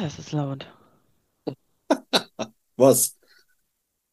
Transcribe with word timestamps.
Alter, 0.00 0.06
ist 0.08 0.18
das 0.18 0.32
laut. 0.32 0.66
Was? 2.76 3.18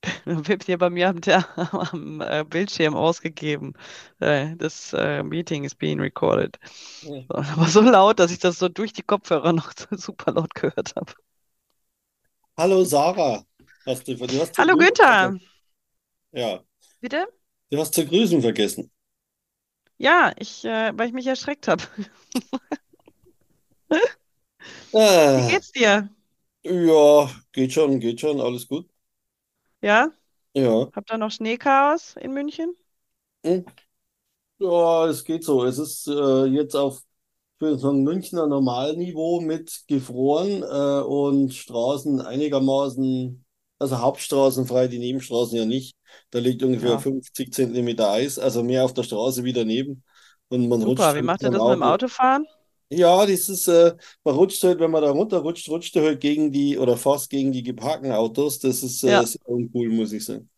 Wird 0.26 0.66
hier 0.66 0.78
bei 0.78 0.90
mir 0.90 1.08
am, 1.08 1.22
am 1.72 2.22
äh, 2.22 2.44
Bildschirm 2.44 2.94
ausgegeben. 2.94 3.74
Äh, 4.20 4.58
das 4.58 4.92
äh, 4.92 5.24
Meeting 5.24 5.64
is 5.64 5.74
being 5.74 6.02
recorded. 6.02 6.60
Ja. 7.04 7.24
Aber 7.30 7.68
so 7.68 7.80
laut, 7.80 8.20
dass 8.20 8.32
ich 8.32 8.40
das 8.40 8.60
so 8.60 8.68
durch 8.68 8.92
die 8.92 9.02
Kopfhörer 9.02 9.54
noch 9.54 9.72
super 9.92 10.34
laut 10.34 10.54
gehört 10.56 10.94
habe. 10.98 11.14
Hallo 12.58 12.84
Sarah. 12.84 13.46
Hast 13.86 14.06
du, 14.10 14.16
du 14.16 14.42
hast 14.42 14.58
Hallo 14.58 14.76
Günther. 14.76 15.40
Ja, 16.34 16.60
bitte? 17.00 17.28
du 17.70 17.78
hast 17.78 17.94
zu 17.94 18.06
grüßen 18.06 18.42
vergessen. 18.42 18.92
Ja, 19.98 20.34
ich, 20.38 20.66
äh, 20.66 20.92
weil 20.98 21.08
ich 21.08 21.14
mich 21.14 21.28
erschreckt 21.28 21.70
habe. 21.70 21.84
Wie 25.32 25.44
Ah, 25.46 25.46
geht's 25.46 25.72
dir? 25.72 26.10
ja, 26.64 27.30
geht 27.52 27.74
schon, 27.74 28.00
geht 28.00 28.20
schon, 28.22 28.40
alles 28.42 28.68
gut. 28.68 28.88
Ja? 29.82 30.12
Ja. 30.54 30.92
Habt 30.94 31.12
ihr 31.12 31.18
noch 31.20 31.32
Schneechaos 31.32 32.16
in 32.18 32.34
München? 32.34 32.76
Hm. 33.44 33.66
Ja, 34.60 35.08
es 35.08 35.24
geht 35.26 35.44
so. 35.44 35.66
Es 35.66 35.78
ist 35.78 36.08
äh, 36.08 36.46
jetzt 36.48 36.76
auf, 36.76 37.00
ich 37.56 37.62
würde 37.62 37.80
sagen, 37.80 38.04
Münchner 38.04 38.48
Normalniveau 38.48 39.42
mit 39.42 39.84
gefroren 39.88 40.64
äh, 40.64 41.02
und 41.06 41.54
Straßen 41.54 42.22
einigermaßen, 42.22 43.46
also 43.80 44.00
Hauptstraßen 44.00 44.68
frei, 44.68 44.88
die 44.88 45.00
Nebenstraßen 45.00 45.58
ja 45.58 45.66
nicht. 45.66 45.98
Da 46.32 46.40
liegt 46.40 46.64
ungefähr 46.64 46.98
Ja, 46.98 47.00
50 47.00 47.54
Zentimeter 47.54 48.12
Eis, 48.12 48.40
also 48.40 48.64
mehr 48.64 48.86
auf 48.86 48.94
der 48.94 49.04
Straße 49.04 49.44
wie 49.44 49.54
daneben. 49.54 50.04
Und 50.50 50.70
man 50.70 50.84
rutscht 50.84 51.06
super. 51.06 51.16
Wie 51.16 51.22
halt 51.22 51.26
mit 51.26 51.34
macht 51.34 51.44
ihr 51.44 51.50
das 51.50 51.66
mit 51.66 51.74
dem 51.74 51.84
Auto. 51.84 51.84
Autofahren? 51.84 52.46
Ja, 52.90 53.26
das 53.26 53.50
ist, 53.50 53.68
äh, 53.68 53.96
man 54.24 54.36
rutscht 54.36 54.64
halt, 54.64 54.80
wenn 54.80 54.92
man 54.92 55.02
da 55.04 55.12
runterrutscht, 55.12 55.68
rutscht 55.70 55.94
er 55.98 56.04
halt 56.04 56.22
gegen 56.22 56.52
die 56.54 56.78
oder 56.78 56.96
fast 56.96 57.30
gegen 57.30 57.52
die 57.52 57.62
geparkten 57.64 58.12
Autos. 58.14 58.60
Das 58.60 58.82
ist 58.82 59.04
äh, 59.04 59.08
Ja, 59.08 59.26
sehr 59.26 59.42
uncool, 59.50 59.90
muss 59.90 60.14
ich 60.14 60.24
sagen. 60.24 60.50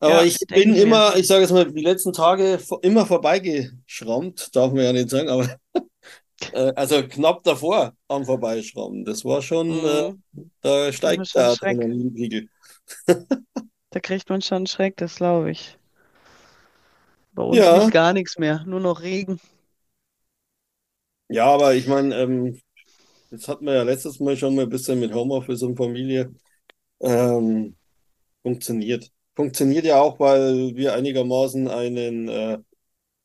Aber 0.00 0.24
ja, 0.24 0.24
ich 0.24 0.38
denke 0.50 0.72
bin 0.72 0.74
ich 0.74 0.82
mir. 0.82 1.02
immer, 1.02 1.14
ich 1.16 1.26
sage 1.26 1.42
jetzt 1.42 1.50
mal, 1.52 1.70
die 1.70 1.82
letzten 1.82 2.12
Tage 2.12 2.58
vo- 2.58 2.82
immer 2.82 3.04
vorbeigeschrammt, 3.06 4.54
darf 4.56 4.72
man 4.72 4.84
ja 4.84 4.92
nicht 4.92 5.10
sagen, 5.10 5.28
aber 5.28 5.56
äh, 6.52 6.72
also 6.76 7.02
knapp 7.08 7.44
davor 7.44 7.94
am 8.08 8.24
Vorbeischrammen. 8.26 9.04
Das 9.04 9.24
war 9.24 9.42
schon, 9.42 9.84
äh, 9.84 10.02
Mhm. 10.02 10.50
da 10.62 10.92
Kriegt 11.00 11.16
man 11.16 11.24
steigt 11.24 11.26
schon 11.26 11.46
der 11.46 11.48
Schreck. 11.48 11.88
Adrenalinpegel. 11.88 12.48
Da 13.90 14.00
kriegt 14.00 14.28
man 14.30 14.42
schon 14.42 14.66
Schreck, 14.66 14.96
das 14.96 15.14
glaube 15.14 15.52
ich. 15.52 15.78
Bei 17.32 17.42
uns 17.42 17.70
liegt 17.70 17.90
Ja, 17.90 17.90
gar 17.90 18.12
nichts 18.12 18.38
mehr, 18.38 18.62
nur 18.66 18.78
noch 18.78 19.00
Regen. 19.02 19.40
Ja, 21.30 21.46
aber 21.46 21.74
ich 21.74 21.86
meine, 21.86 22.14
ähm, 22.16 22.60
das 23.30 23.48
hatten 23.48 23.66
wir 23.66 23.74
ja 23.74 23.82
letztes 23.84 24.20
Mal 24.20 24.36
schon 24.36 24.54
mal 24.56 24.64
ein 24.64 24.70
bisschen 24.70 25.00
mit 25.00 25.14
Homeoffice 25.14 25.62
und 25.62 25.76
Familie. 25.76 26.34
Ähm, 27.00 27.76
funktioniert. 28.42 29.10
Funktioniert 29.36 29.84
ja 29.86 30.00
auch, 30.00 30.20
weil 30.20 30.76
wir 30.76 30.94
einigermaßen 30.94 31.68
einen 31.68 32.28
äh, 32.28 32.58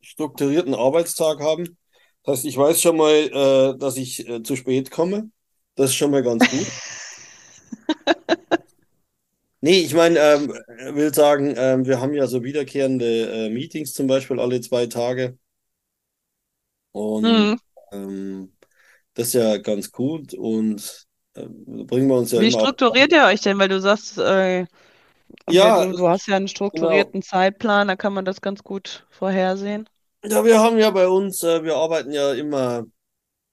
strukturierten 0.02 0.76
Arbeitstag 0.76 1.42
haben. 1.42 1.78
Das 2.24 2.40
heißt, 2.40 2.46
ich 2.48 2.58
weiß 2.58 2.82
schon 2.82 2.98
mal, 2.98 3.14
äh, 3.14 3.80
dass 3.80 3.98
ich 3.98 4.28
äh, 4.30 4.44
zu 4.44 4.56
spät 4.58 4.92
komme. 4.92 5.32
Das 5.76 5.92
ist 5.92 5.96
schon 5.98 6.12
mal 6.12 6.24
ganz 6.24 6.50
gut. 6.50 6.76
Nee, 9.62 9.80
ich 9.82 9.94
meine, 9.96 10.20
ähm, 10.20 10.50
will 10.96 11.14
sagen, 11.14 11.56
ähm, 11.58 11.86
wir 11.86 12.00
haben 12.00 12.14
ja 12.14 12.28
so 12.28 12.44
wiederkehrende 12.44 13.48
äh, 13.48 13.50
Meetings 13.50 13.94
zum 13.94 14.08
Beispiel 14.08 14.40
alle 14.40 14.62
zwei 14.62 14.86
Tage. 14.88 15.38
Und 16.92 17.26
Mhm. 17.26 17.58
Ähm, 18.04 18.54
das 19.14 19.30
ist 19.30 19.34
ja 19.36 19.58
ganz 19.58 19.92
gut. 19.92 20.34
Und 20.34 21.08
ähm, 21.36 21.88
bringen 21.88 22.08
wir 22.10 22.18
uns 22.18 22.32
ja 22.32 22.42
Wie 22.42 22.42
immer 22.42 22.62
auf. 22.62 22.70
strukturiert 22.70 23.12
ihr 23.14 23.26
euch 23.26 23.42
denn? 23.42 23.58
Weil 23.60 23.68
du 23.70 23.82
sagst, 23.82 24.18
äh, 24.20 24.66
Ja, 25.48 25.72
du, 25.72 25.94
du 25.94 26.10
hast 26.10 26.28
ja 26.28 26.38
einen 26.38 26.48
genau. 26.72 27.14
strukturierten 27.14 27.22
Zeitplan, 27.24 27.88
da 27.90 27.96
kann 27.98 28.14
man 28.14 28.26
das 28.26 28.42
ganz 28.42 28.64
gut 28.64 29.08
vorhersehen. 29.12 29.90
Ja, 30.24 30.44
wir 30.44 30.60
haben 30.60 30.78
ja 30.80 30.90
bei 30.90 31.08
uns, 31.08 31.44
äh, 31.44 31.64
wir 31.64 31.76
arbeiten 31.76 32.12
ja 32.12 32.34
immer 32.34 32.86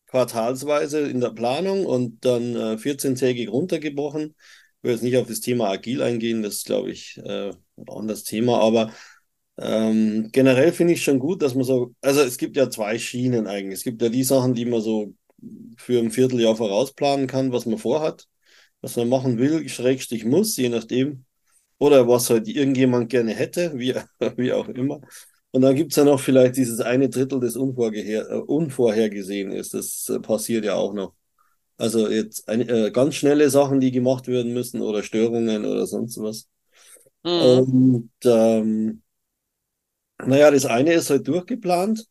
quartalsweise 0.09 1.01
in 1.09 1.21
der 1.21 1.31
Planung 1.31 1.87
und 1.87 2.25
dann 2.25 2.57
äh, 2.57 2.79
14-tägig 2.79 3.51
runtergebrochen. 3.51 4.37
Ich 4.79 4.85
will 4.85 4.93
jetzt 4.93 5.03
nicht 5.03 5.17
auf 5.19 5.29
das 5.29 5.41
Thema 5.41 5.71
Agil 5.71 6.03
eingehen, 6.03 6.43
das 6.43 6.57
ist, 6.57 6.67
glaube 6.67 6.91
ich, 6.93 7.19
äh, 7.19 7.51
ein 7.51 7.89
anderes 7.89 8.25
Thema, 8.25 8.61
aber 8.61 8.93
ähm, 9.59 10.31
generell 10.33 10.73
finde 10.73 10.95
ich 10.95 11.05
schon 11.05 11.19
gut, 11.19 11.43
dass 11.43 11.55
man 11.55 11.65
so, 11.65 11.95
also 12.01 12.21
es 12.23 12.39
gibt 12.39 12.57
ja 12.57 12.71
zwei 12.71 12.99
Schienen 12.99 13.47
eigentlich. 13.47 13.79
Es 13.81 13.85
gibt 13.85 14.03
ja 14.03 14.09
die 14.09 14.25
Sachen, 14.25 14.55
die 14.55 14.65
man 14.65 14.81
so 14.81 15.15
für 15.77 15.99
ein 15.99 16.11
Vierteljahr 16.11 16.57
vorausplanen 16.57 17.27
kann, 17.27 17.53
was 17.53 17.67
man 17.67 17.79
vorhat, 17.79 18.27
was 18.81 18.97
man 18.97 19.09
machen 19.09 19.39
will, 19.39 19.69
Schrägstrich 19.69 20.25
muss, 20.25 20.57
je 20.57 20.69
nachdem. 20.69 21.25
Oder 21.79 22.09
was 22.09 22.31
halt 22.31 22.49
irgendjemand 22.49 23.11
gerne 23.11 23.33
hätte, 23.35 23.73
wie, 23.79 23.95
wie 24.37 24.53
auch 24.53 24.69
immer. 24.69 25.01
Und 25.51 25.63
dann 25.63 25.77
gibt 25.77 25.93
es 25.93 25.97
ja 25.97 26.05
noch 26.05 26.21
vielleicht 26.21 26.57
dieses 26.57 26.81
eine 26.81 27.09
Drittel, 27.11 27.41
das 27.41 27.57
unvorgeher, 27.57 28.31
äh, 28.31 28.37
unvorhergesehen 28.37 29.53
ist. 29.53 29.75
Das 29.75 30.09
äh, 30.09 30.19
passiert 30.21 30.65
ja 30.65 30.75
auch 30.77 30.95
noch. 30.95 31.15
Also 31.77 32.09
jetzt 32.09 32.49
ein, 32.49 32.69
äh, 32.69 32.91
ganz 32.93 33.17
schnelle 33.17 33.51
Sachen, 33.51 33.81
die 33.81 33.91
gemacht 33.91 34.29
werden 34.29 34.55
müssen 34.55 34.81
oder 34.81 35.03
Störungen 35.03 35.67
oder 35.67 35.87
sonst 35.87 36.19
was. 36.19 36.49
Mhm. 37.25 37.31
Und 37.31 38.11
ähm, 38.25 39.03
naja, 40.27 40.51
das 40.51 40.67
eine 40.67 40.93
ist 40.95 41.11
halt 41.11 41.27
durchgeplant, 41.29 42.07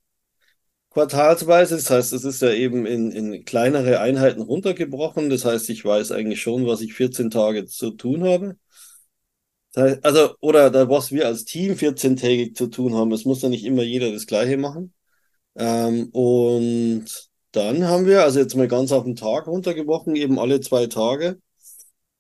quartalsweise. 0.92 1.76
Das 1.76 1.90
heißt, 1.90 2.14
es 2.14 2.24
ist 2.26 2.42
ja 2.42 2.52
eben 2.52 2.86
in, 2.86 3.12
in 3.12 3.46
kleinere 3.46 4.00
Einheiten 4.00 4.42
runtergebrochen. 4.42 5.30
Das 5.30 5.46
heißt, 5.46 5.70
ich 5.70 5.84
weiß 5.86 6.12
eigentlich 6.12 6.42
schon, 6.42 6.68
was 6.68 6.82
ich 6.82 6.94
14 6.94 7.30
Tage 7.30 7.66
zu 7.66 7.92
tun 7.92 8.24
habe. 8.24 8.58
Das 9.74 9.84
heißt, 9.84 10.06
also, 10.06 10.36
oder 10.42 10.70
da, 10.70 10.90
was 10.90 11.12
wir 11.12 11.28
als 11.28 11.46
Team 11.46 11.76
14-tägig 11.76 12.56
zu 12.56 12.68
tun 12.68 12.94
haben. 12.96 13.12
Es 13.12 13.26
muss 13.26 13.42
ja 13.42 13.50
nicht 13.50 13.66
immer 13.66 13.84
jeder 13.84 14.12
das 14.12 14.28
Gleiche 14.28 14.58
machen. 14.58 14.94
Ähm, 15.56 16.10
und 16.14 17.06
dann 17.52 17.86
haben 17.86 18.06
wir, 18.08 18.24
also 18.24 18.40
jetzt 18.40 18.56
mal 18.56 18.68
ganz 18.68 18.92
auf 18.92 19.04
den 19.06 19.16
Tag 19.16 19.48
runtergebrochen, 19.48 20.16
eben 20.16 20.40
alle 20.40 20.62
zwei 20.62 20.88
Tage. 20.88 21.40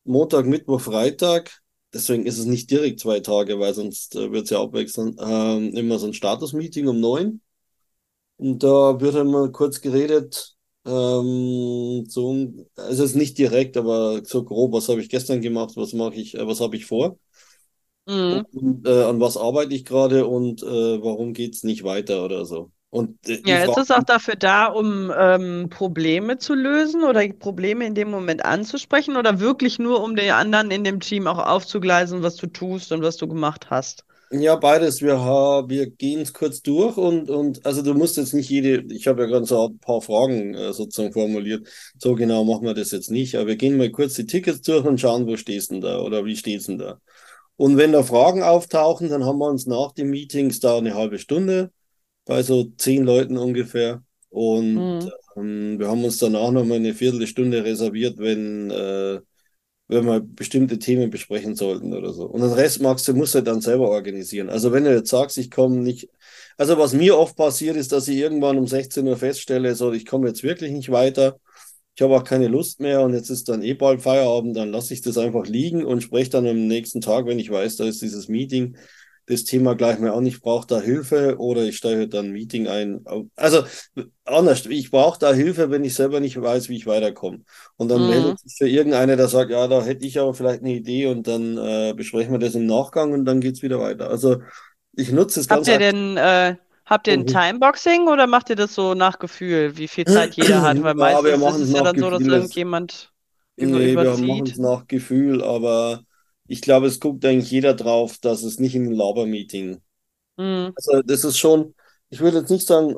Montag, 0.05 0.45
Mittwoch, 0.45 0.81
Freitag. 0.81 1.61
Deswegen 1.93 2.25
ist 2.25 2.37
es 2.39 2.45
nicht 2.45 2.71
direkt 2.71 2.99
zwei 3.01 3.19
Tage, 3.19 3.59
weil 3.59 3.73
sonst 3.73 4.15
äh, 4.15 4.31
wird 4.31 4.45
es 4.45 4.49
ja 4.51 4.61
abwechseln. 4.61 5.15
Ähm, 5.19 5.73
immer 5.75 5.99
so 5.99 6.07
ein 6.07 6.13
Status-Meeting 6.13 6.87
um 6.87 6.99
neun. 6.99 7.41
Und 8.37 8.63
da 8.63 8.99
wird 9.01 9.15
einmal 9.15 9.51
kurz 9.51 9.81
geredet. 9.81 10.55
Ähm, 10.85 12.05
so, 12.07 12.53
also 12.75 13.03
es 13.05 13.11
ist 13.11 13.15
nicht 13.15 13.37
direkt, 13.37 13.77
aber 13.77 14.23
so 14.25 14.43
grob, 14.43 14.73
was 14.73 14.89
habe 14.89 15.01
ich 15.01 15.09
gestern 15.09 15.41
gemacht, 15.41 15.73
was 15.77 15.93
mache 15.93 16.15
ich, 16.15 16.35
äh, 16.35 16.47
was 16.47 16.59
habe 16.61 16.75
ich 16.77 16.85
vor? 16.87 17.19
Mhm. 18.07 18.45
Und 18.53 18.87
äh, 18.87 19.03
an 19.03 19.19
was 19.19 19.35
arbeite 19.37 19.73
ich 19.75 19.83
gerade 19.85 20.25
und 20.27 20.61
äh, 20.63 20.65
warum 21.03 21.33
geht 21.33 21.55
es 21.55 21.63
nicht 21.63 21.83
weiter 21.83 22.23
oder 22.25 22.45
so. 22.45 22.71
Und 22.91 23.17
äh, 23.27 23.41
Ja, 23.45 23.63
ist 23.63 23.77
es 23.77 23.89
auch 23.89 24.03
dafür 24.03 24.35
da, 24.35 24.65
um 24.67 25.11
ähm, 25.17 25.69
Probleme 25.69 26.37
zu 26.37 26.53
lösen 26.53 27.03
oder 27.03 27.27
Probleme 27.29 27.85
in 27.87 27.95
dem 27.95 28.11
Moment 28.11 28.45
anzusprechen 28.45 29.15
oder 29.17 29.39
wirklich 29.39 29.79
nur, 29.79 30.03
um 30.03 30.15
den 30.15 30.31
anderen 30.31 30.69
in 30.71 30.83
dem 30.83 30.99
Team 30.99 31.25
auch 31.25 31.39
aufzugleisen, 31.39 32.21
was 32.21 32.35
du 32.35 32.47
tust 32.47 32.91
und 32.91 33.01
was 33.01 33.17
du 33.17 33.27
gemacht 33.27 33.69
hast? 33.69 34.05
ja, 34.33 34.55
beides, 34.55 35.01
wir, 35.01 35.17
wir 35.17 35.89
gehen 35.89 36.21
es 36.21 36.33
kurz 36.33 36.61
durch 36.61 36.95
und, 36.97 37.29
und 37.29 37.65
also 37.65 37.81
du 37.81 37.93
musst 37.93 38.15
jetzt 38.17 38.33
nicht 38.33 38.49
jede, 38.49 38.83
ich 38.93 39.07
habe 39.07 39.23
ja 39.23 39.27
gerade 39.27 39.45
so 39.45 39.67
ein 39.67 39.79
paar 39.79 40.01
Fragen 40.01 40.53
äh, 40.53 40.71
sozusagen 40.71 41.11
formuliert, 41.11 41.67
so 41.97 42.15
genau 42.15 42.45
machen 42.45 42.65
wir 42.65 42.73
das 42.73 42.91
jetzt 42.91 43.11
nicht, 43.11 43.35
aber 43.35 43.47
wir 43.47 43.55
gehen 43.57 43.75
mal 43.77 43.91
kurz 43.91 44.13
die 44.13 44.25
Tickets 44.25 44.61
durch 44.61 44.85
und 44.85 44.99
schauen, 45.01 45.27
wo 45.27 45.35
stehst 45.35 45.71
denn 45.71 45.81
da 45.81 45.99
oder 45.99 46.23
wie 46.23 46.37
steht's 46.37 46.67
denn 46.67 46.77
da. 46.77 46.99
Und 47.57 47.77
wenn 47.77 47.91
da 47.91 48.03
Fragen 48.03 48.41
auftauchen, 48.41 49.09
dann 49.09 49.25
haben 49.25 49.39
wir 49.39 49.49
uns 49.49 49.67
nach 49.67 49.91
den 49.91 50.09
Meetings 50.09 50.59
da 50.61 50.77
eine 50.77 50.95
halbe 50.95 51.19
Stunde 51.19 51.71
bei 52.25 52.43
so 52.43 52.65
zehn 52.77 53.03
Leuten 53.03 53.37
ungefähr. 53.37 54.03
Und 54.29 54.87
Mhm. 54.99 55.11
ähm, 55.37 55.79
wir 55.79 55.87
haben 55.89 56.03
uns 56.03 56.17
danach 56.19 56.51
noch 56.51 56.65
mal 56.65 56.75
eine 56.75 56.93
Viertelstunde 56.93 57.63
reserviert, 57.63 58.17
wenn, 58.19 58.71
äh, 58.71 59.19
wenn 59.87 60.05
wir 60.05 60.21
bestimmte 60.21 60.79
Themen 60.79 61.09
besprechen 61.09 61.55
sollten 61.55 61.93
oder 61.93 62.13
so. 62.13 62.25
Und 62.25 62.41
den 62.41 62.51
Rest 62.53 62.81
magst 62.81 63.07
du, 63.07 63.13
musst 63.13 63.35
du 63.35 63.41
dann 63.43 63.61
selber 63.61 63.89
organisieren. 63.89 64.49
Also 64.49 64.71
wenn 64.71 64.85
du 64.85 64.93
jetzt 64.95 65.09
sagst, 65.09 65.37
ich 65.37 65.51
komme 65.51 65.77
nicht, 65.77 66.09
also 66.57 66.77
was 66.77 66.93
mir 66.93 67.17
oft 67.17 67.35
passiert 67.35 67.75
ist, 67.75 67.91
dass 67.91 68.07
ich 68.07 68.17
irgendwann 68.17 68.57
um 68.57 68.67
16 68.67 69.07
Uhr 69.07 69.17
feststelle, 69.17 69.75
so, 69.75 69.91
ich 69.91 70.05
komme 70.05 70.27
jetzt 70.29 70.43
wirklich 70.43 70.71
nicht 70.71 70.91
weiter. 70.91 71.39
Ich 71.95 72.01
habe 72.01 72.15
auch 72.15 72.23
keine 72.23 72.47
Lust 72.47 72.79
mehr 72.79 73.01
und 73.01 73.13
jetzt 73.13 73.29
ist 73.29 73.49
dann 73.49 73.61
eh 73.63 73.73
bald 73.73 74.01
Feierabend, 74.01 74.55
dann 74.57 74.71
lasse 74.71 74.93
ich 74.93 75.01
das 75.01 75.17
einfach 75.17 75.45
liegen 75.45 75.83
und 75.85 76.01
spreche 76.01 76.29
dann 76.31 76.47
am 76.47 76.67
nächsten 76.67 77.01
Tag, 77.01 77.25
wenn 77.25 77.39
ich 77.39 77.51
weiß, 77.51 77.77
da 77.77 77.85
ist 77.85 78.01
dieses 78.01 78.27
Meeting, 78.29 78.77
das 79.31 79.43
Thema 79.45 79.75
gleich 79.75 79.99
mal 79.99 80.11
an, 80.11 80.25
ich 80.25 80.41
brauche 80.41 80.67
da 80.67 80.81
Hilfe 80.81 81.37
oder 81.39 81.63
ich 81.63 81.77
stelle 81.77 82.07
dann 82.07 82.27
ein 82.27 82.31
Meeting 82.33 82.67
ein. 82.67 83.03
Also 83.35 83.63
anders, 84.25 84.65
ich 84.67 84.91
brauche 84.91 85.19
da 85.19 85.33
Hilfe, 85.33 85.71
wenn 85.71 85.83
ich 85.83 85.95
selber 85.95 86.19
nicht 86.19 86.39
weiß, 86.41 86.69
wie 86.69 86.77
ich 86.77 86.87
weiterkomme. 86.87 87.43
Und 87.77 87.89
dann 87.89 88.05
Mhm. 88.05 88.05
meldet 88.05 88.39
sich 88.39 88.55
für 88.57 88.67
irgendeiner, 88.69 89.15
der 89.17 89.27
sagt, 89.27 89.51
ja, 89.51 89.67
da 89.67 89.83
hätte 89.83 90.05
ich 90.05 90.19
aber 90.19 90.33
vielleicht 90.33 90.61
eine 90.61 90.73
Idee 90.73 91.07
und 91.07 91.27
dann 91.27 91.57
äh, 91.57 91.93
besprechen 91.95 92.31
wir 92.33 92.39
das 92.39 92.55
im 92.55 92.65
Nachgang 92.65 93.13
und 93.13 93.25
dann 93.25 93.41
geht 93.41 93.55
es 93.55 93.61
wieder 93.63 93.79
weiter. 93.79 94.09
Also 94.09 94.41
ich 94.93 95.11
nutze 95.11 95.39
es 95.39 95.47
Habt 95.49 95.67
ganz 95.67 95.69
ihr 95.69 95.77
aktiv. 95.77 95.77
denn, 95.77 96.17
äh, 96.17 96.55
Habt 96.85 97.07
ihr 97.07 97.13
ein 97.13 97.25
wir, 97.25 97.27
Timeboxing 97.27 98.07
oder 98.07 98.25
macht 98.27 98.49
ihr 98.49 98.55
das 98.57 98.73
so 98.75 98.95
nach 98.95 99.19
Gefühl, 99.19 99.77
wie 99.77 99.87
viel 99.87 100.05
Zeit 100.07 100.35
jeder 100.35 100.61
hat? 100.61 100.81
Weil 100.83 100.95
ja, 100.95 101.23
wir 101.23 101.37
meistens 101.37 101.45
ist 101.45 101.59
machen 101.59 101.61
es 101.61 101.71
ja 101.71 101.81
dann 101.81 101.97
so, 101.97 102.09
dass 102.09 102.27
Gefühl. 102.27 102.27
Irgendjemand 102.27 103.13
nee, 103.57 103.99
wir 103.99 104.17
machen 104.17 104.47
es 104.49 104.57
überzieht. 104.57 104.59
nach 104.59 104.87
Gefühl, 104.87 105.43
aber 105.43 106.03
ich 106.51 106.61
glaube, 106.61 106.87
es 106.87 106.99
guckt 106.99 107.25
eigentlich 107.25 107.51
jeder 107.51 107.73
drauf, 107.73 108.17
dass 108.19 108.43
es 108.43 108.59
nicht 108.59 108.75
in 108.75 108.85
ein 108.87 108.91
Labermeeting. 108.93 109.81
Hm. 110.37 110.73
Also 110.75 111.01
das 111.03 111.23
ist 111.23 111.37
schon, 111.39 111.75
ich 112.09 112.19
würde 112.21 112.39
jetzt 112.39 112.49
nicht 112.51 112.67
sagen 112.67 112.95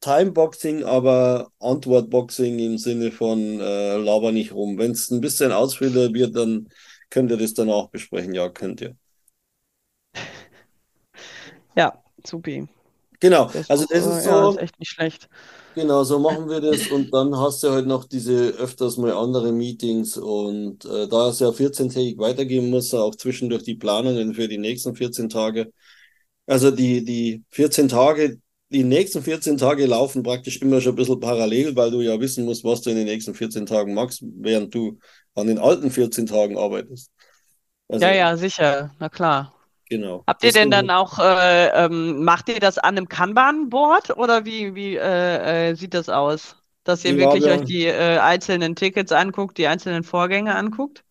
Timeboxing, 0.00 0.84
aber 0.84 1.52
Antwortboxing 1.60 2.58
im 2.60 2.78
Sinne 2.78 3.12
von 3.12 3.60
äh, 3.60 3.96
laber 3.98 4.32
nicht 4.32 4.52
rum. 4.52 4.78
Wenn 4.78 4.92
es 4.92 5.10
ein 5.10 5.20
bisschen 5.22 5.52
ausführlicher 5.52 6.14
wird, 6.14 6.36
dann 6.36 6.68
könnt 7.10 7.30
ihr 7.30 7.38
das 7.38 7.54
danach 7.54 7.88
besprechen. 7.90 8.34
Ja, 8.34 8.48
könnt 8.50 8.80
ihr. 8.82 8.96
Ja, 11.76 11.92
supi. 12.24 12.68
Genau, 13.20 13.50
Das 13.52 13.68
also 13.68 13.86
das 13.86 14.06
ist 14.06 14.24
ja, 14.26 14.46
ist 14.48 14.54
so. 14.54 14.58
echt 14.58 14.78
nicht 14.78 14.90
schlecht. 14.90 15.28
Genau, 15.74 16.02
so 16.02 16.18
machen 16.18 16.48
wir 16.48 16.60
das 16.60 16.88
und 16.88 17.14
dann 17.14 17.36
hast 17.36 17.62
du 17.62 17.70
halt 17.70 17.86
noch 17.86 18.04
diese 18.04 18.50
öfters 18.58 18.96
mal 18.96 19.12
andere 19.12 19.52
Meetings 19.52 20.16
und 20.16 20.84
äh, 20.84 21.06
da 21.06 21.28
es 21.28 21.38
ja 21.38 21.52
14-tägig 21.52 22.18
weitergehen 22.18 22.70
muss, 22.70 22.92
auch 22.92 23.14
zwischendurch 23.14 23.62
die 23.62 23.76
Planungen 23.76 24.34
für 24.34 24.48
die 24.48 24.58
nächsten 24.58 24.96
14 24.96 25.28
Tage. 25.28 25.72
Also 26.46 26.70
die, 26.72 27.04
die 27.04 27.44
14 27.50 27.88
Tage, 27.88 28.40
die 28.70 28.84
nächsten 28.84 29.22
14 29.22 29.58
Tage 29.58 29.86
laufen 29.86 30.22
praktisch 30.24 30.62
immer 30.62 30.80
schon 30.80 30.94
ein 30.94 30.96
bisschen 30.96 31.20
parallel, 31.20 31.76
weil 31.76 31.90
du 31.92 32.00
ja 32.02 32.20
wissen 32.20 32.44
musst, 32.46 32.64
was 32.64 32.82
du 32.82 32.90
in 32.90 32.96
den 32.96 33.06
nächsten 33.06 33.34
14 33.34 33.66
Tagen 33.66 33.94
machst, 33.94 34.22
während 34.24 34.74
du 34.74 34.98
an 35.34 35.48
den 35.48 35.58
alten 35.58 35.90
14 35.90 36.26
Tagen 36.26 36.58
arbeitest. 36.58 37.10
Ja, 38.00 38.10
Also 38.10 38.12
ja, 38.12 38.36
sicher, 38.36 38.94
na 38.98 39.08
klar. 39.08 39.54
Genau. 39.90 40.24
Habt 40.26 40.42
ihr 40.42 40.52
denn 40.52 40.70
dann 40.70 40.88
auch, 40.88 41.18
äh, 41.18 41.68
ähm, 41.68 42.24
macht 42.24 42.48
ihr 42.48 42.60
das 42.60 42.78
an 42.78 42.96
einem 42.96 43.08
Kanban-Board 43.08 44.16
oder 44.16 44.46
wie, 44.46 44.74
wie 44.74 44.96
äh, 44.96 45.70
äh, 45.70 45.74
sieht 45.74 45.92
das 45.92 46.08
aus? 46.08 46.56
Dass 46.84 47.04
ihr 47.04 47.12
ja, 47.12 47.18
wirklich 47.18 47.44
euch 47.44 47.60
wir, 47.60 47.66
die 47.66 47.84
äh, 47.84 48.18
einzelnen 48.18 48.74
Tickets 48.74 49.12
anguckt, 49.12 49.58
die 49.58 49.66
einzelnen 49.66 50.04
Vorgänge 50.04 50.54
anguckt? 50.54 51.04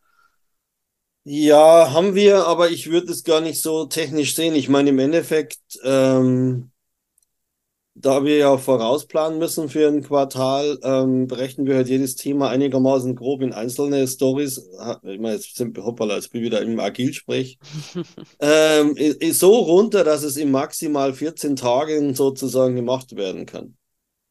ja, 1.24 1.92
haben 1.94 2.16
wir, 2.16 2.48
aber 2.48 2.72
ich 2.72 2.90
würde 2.90 3.12
es 3.12 3.24
gar 3.24 3.42
nicht 3.42 3.62
so 3.62 3.86
technisch 3.86 4.36
sehen. 4.36 4.56
Ich 4.56 4.68
meine, 4.70 4.90
im 4.90 5.00
Endeffekt, 5.00 5.60
ähm, 5.84 6.72
Da 8.02 8.24
wir 8.24 8.38
ja 8.38 8.58
vorausplanen 8.58 9.40
müssen 9.40 9.68
für 9.70 9.88
ein 9.90 10.02
Quartal, 10.04 10.80
ähm, 10.84 11.28
berechnen 11.28 11.68
wir 11.68 11.76
halt 11.76 11.90
jedes 11.90 12.16
Thema 12.16 12.50
einigermaßen 12.50 13.16
grob 13.16 13.42
in 13.42 13.52
einzelne 13.52 14.08
Stories. 14.08 14.58
Ich 15.04 15.20
meine, 15.20 15.34
jetzt 15.36 15.56
sind 15.58 15.78
hoppala, 15.78 16.16
jetzt 16.16 16.32
bin 16.32 16.42
ich 16.42 16.46
wieder 16.48 16.62
im 16.62 16.80
Agil-Sprech. 16.80 17.60
Ähm, 18.40 18.96
so 19.34 19.56
runter, 19.58 20.04
dass 20.06 20.24
es 20.24 20.38
in 20.38 20.52
maximal 20.52 21.14
14 21.14 21.56
Tagen 21.58 22.16
sozusagen 22.16 22.76
gemacht 22.76 23.16
werden 23.16 23.46
kann. 23.46 23.78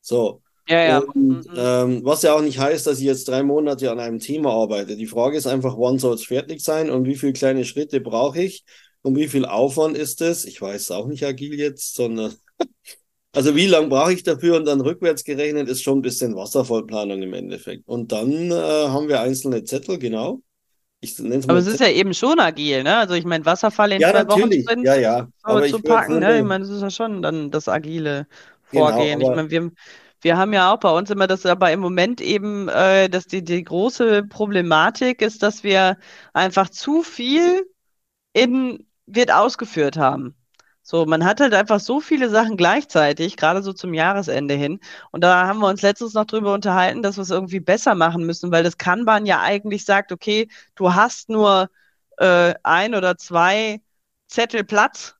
So. 0.00 0.42
Ja, 0.68 0.80
ja. 0.82 0.98
Und 1.14 1.40
Mhm. 1.44 1.44
ähm, 1.56 2.00
was 2.04 2.22
ja 2.22 2.34
auch 2.34 2.42
nicht 2.42 2.58
heißt, 2.58 2.86
dass 2.86 2.98
ich 3.00 3.04
jetzt 3.06 3.28
drei 3.28 3.42
Monate 3.42 3.90
an 3.90 4.00
einem 4.00 4.20
Thema 4.20 4.52
arbeite. 4.52 4.96
Die 4.96 5.06
Frage 5.06 5.36
ist 5.38 5.46
einfach, 5.46 5.76
wann 5.78 5.98
soll 5.98 6.14
es 6.14 6.24
fertig 6.26 6.62
sein 6.62 6.90
und 6.90 7.06
wie 7.06 7.16
viele 7.16 7.32
kleine 7.34 7.64
Schritte 7.64 8.00
brauche 8.00 8.42
ich 8.42 8.64
und 9.02 9.16
wie 9.16 9.28
viel 9.28 9.46
Aufwand 9.46 9.96
ist 9.96 10.20
es? 10.22 10.44
Ich 10.44 10.60
weiß 10.62 10.90
auch 10.92 11.06
nicht 11.06 11.24
agil 11.24 11.54
jetzt, 11.58 11.94
sondern 11.94 12.34
also 13.38 13.54
wie 13.54 13.68
lange 13.68 13.86
brauche 13.86 14.12
ich 14.12 14.24
dafür 14.24 14.56
und 14.56 14.64
dann 14.64 14.80
rückwärts 14.80 15.22
gerechnet 15.22 15.68
ist 15.68 15.84
schon 15.84 15.98
ein 15.98 16.02
bisschen 16.02 16.34
Wasserfallplanung 16.34 17.22
im 17.22 17.32
Endeffekt. 17.34 17.86
Und 17.86 18.10
dann 18.10 18.50
äh, 18.50 18.54
haben 18.54 19.06
wir 19.06 19.20
einzelne 19.20 19.62
Zettel, 19.62 19.96
genau. 20.00 20.42
Ich 21.00 21.16
Aber 21.20 21.58
es 21.58 21.68
ist 21.68 21.78
ja 21.78 21.88
eben 21.88 22.14
schon 22.14 22.40
agil, 22.40 22.82
ne? 22.82 22.96
Also 22.96 23.14
ich 23.14 23.24
meine, 23.24 23.46
Wasserfall 23.46 23.92
in 23.92 24.00
Ja, 24.00 24.10
zwei 24.10 24.26
Wochen 24.26 24.40
natürlich. 24.40 24.66
Ja, 24.66 24.72
Sprint 24.72 25.02
ja. 25.04 25.20
so 25.20 25.44
Aber 25.44 25.62
zu 25.62 25.76
ich 25.76 25.84
packen, 25.84 26.18
ne? 26.18 26.26
Ich 26.26 26.38
eine, 26.38 26.48
meine, 26.48 26.64
das 26.64 26.74
ist 26.74 26.82
ja 26.82 26.90
schon 26.90 27.22
dann 27.22 27.52
das 27.52 27.68
agile 27.68 28.26
genau, 28.72 28.86
Vorgehen. 28.86 29.20
Ich 29.20 29.26
aber 29.26 29.36
meine, 29.36 29.50
wir, 29.50 29.70
wir 30.20 30.36
haben 30.36 30.52
ja 30.52 30.74
auch 30.74 30.80
bei 30.80 30.90
uns 30.90 31.08
immer 31.10 31.28
das, 31.28 31.46
aber 31.46 31.70
im 31.70 31.78
Moment 31.78 32.20
eben, 32.20 32.68
äh, 32.68 33.08
dass 33.08 33.28
die, 33.28 33.44
die 33.44 33.62
große 33.62 34.24
Problematik 34.24 35.22
ist, 35.22 35.44
dass 35.44 35.62
wir 35.62 35.96
einfach 36.32 36.70
zu 36.70 37.04
viel 37.04 37.64
in 38.32 38.84
wird 39.06 39.32
ausgeführt 39.32 39.96
haben. 39.96 40.34
So, 40.90 41.04
man 41.04 41.24
hat 41.24 41.40
halt 41.40 41.52
einfach 41.52 41.80
so 41.80 42.00
viele 42.00 42.30
Sachen 42.30 42.56
gleichzeitig, 42.56 43.36
gerade 43.36 43.62
so 43.62 43.74
zum 43.74 43.92
Jahresende 43.92 44.54
hin. 44.54 44.80
Und 45.10 45.22
da 45.22 45.46
haben 45.46 45.58
wir 45.60 45.68
uns 45.68 45.82
letztens 45.82 46.14
noch 46.14 46.24
drüber 46.24 46.54
unterhalten, 46.54 47.02
dass 47.02 47.16
wir 47.18 47.22
es 47.22 47.30
irgendwie 47.30 47.60
besser 47.60 47.94
machen 47.94 48.24
müssen, 48.24 48.50
weil 48.52 48.64
das 48.64 48.78
Kanban 48.78 49.26
ja 49.26 49.40
eigentlich 49.42 49.84
sagt, 49.84 50.12
okay, 50.12 50.48
du 50.76 50.94
hast 50.94 51.28
nur 51.28 51.68
äh, 52.16 52.54
ein 52.62 52.94
oder 52.94 53.18
zwei 53.18 53.82
Zettel 54.28 54.64
Platz 54.64 55.16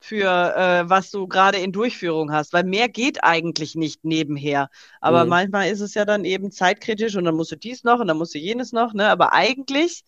für 0.00 0.56
äh, 0.56 0.90
was 0.90 1.10
du 1.10 1.28
gerade 1.28 1.58
in 1.58 1.72
Durchführung 1.72 2.32
hast, 2.32 2.52
weil 2.52 2.64
mehr 2.64 2.88
geht 2.88 3.24
eigentlich 3.24 3.76
nicht 3.76 4.04
nebenher. 4.04 4.70
Aber 5.00 5.24
mh. 5.24 5.26
manchmal 5.26 5.70
ist 5.70 5.80
es 5.80 5.94
ja 5.94 6.04
dann 6.04 6.24
eben 6.26 6.50
zeitkritisch 6.52 7.16
und 7.16 7.24
dann 7.24 7.36
musst 7.36 7.52
du 7.52 7.56
dies 7.56 7.84
noch 7.84 8.00
und 8.00 8.08
dann 8.08 8.18
musst 8.18 8.34
du 8.34 8.38
jenes 8.38 8.72
noch, 8.72 8.94
ne? 8.94 9.08
Aber 9.10 9.32
eigentlich, 9.32 10.04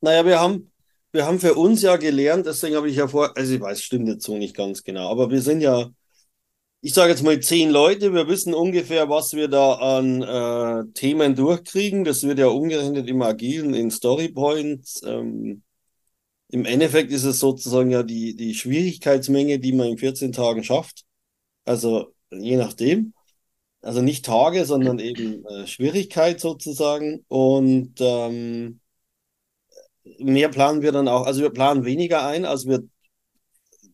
Naja, 0.00 0.24
wir 0.24 0.40
haben, 0.40 0.71
wir 1.12 1.26
haben 1.26 1.40
für 1.40 1.54
uns 1.54 1.82
ja 1.82 1.96
gelernt, 1.96 2.46
deswegen 2.46 2.76
habe 2.76 2.88
ich 2.90 2.96
ja 2.96 3.08
vor, 3.08 3.36
also 3.36 3.54
ich 3.54 3.60
weiß, 3.60 3.82
stimmt 3.82 4.08
jetzt 4.08 4.24
so 4.24 4.36
nicht 4.38 4.56
ganz 4.56 4.82
genau, 4.82 5.10
aber 5.10 5.30
wir 5.30 5.42
sind 5.42 5.60
ja, 5.60 5.90
ich 6.80 6.94
sage 6.94 7.10
jetzt 7.10 7.22
mal 7.22 7.38
zehn 7.40 7.70
Leute, 7.70 8.12
wir 8.12 8.28
wissen 8.28 8.54
ungefähr, 8.54 9.08
was 9.08 9.34
wir 9.34 9.48
da 9.48 9.74
an 9.74 10.22
äh, 10.22 10.92
Themen 10.94 11.36
durchkriegen. 11.36 12.04
Das 12.04 12.24
wird 12.24 12.40
ja 12.40 12.48
umgerechnet 12.48 13.08
im 13.08 13.22
Agilen 13.22 13.72
in 13.74 13.90
Storypoints. 13.90 15.00
Ähm, 15.04 15.62
im 16.48 16.64
Endeffekt 16.64 17.12
ist 17.12 17.24
es 17.24 17.38
sozusagen 17.38 17.90
ja 17.90 18.02
die, 18.02 18.36
die 18.36 18.54
Schwierigkeitsmenge, 18.54 19.58
die 19.60 19.72
man 19.72 19.88
in 19.88 19.98
14 19.98 20.32
Tagen 20.32 20.64
schafft. 20.64 21.04
Also 21.64 22.12
je 22.30 22.56
nachdem. 22.56 23.14
Also 23.80 24.02
nicht 24.02 24.24
Tage, 24.24 24.64
sondern 24.64 24.98
eben 24.98 25.44
äh, 25.46 25.66
Schwierigkeit 25.66 26.40
sozusagen. 26.40 27.24
Und 27.28 27.94
ähm, 28.00 28.81
mehr 30.18 30.48
planen 30.48 30.82
wir 30.82 30.92
dann 30.92 31.08
auch. 31.08 31.26
Also 31.26 31.42
wir 31.42 31.50
planen 31.50 31.84
weniger 31.84 32.26
ein, 32.26 32.44
als 32.44 32.66
wir 32.66 32.82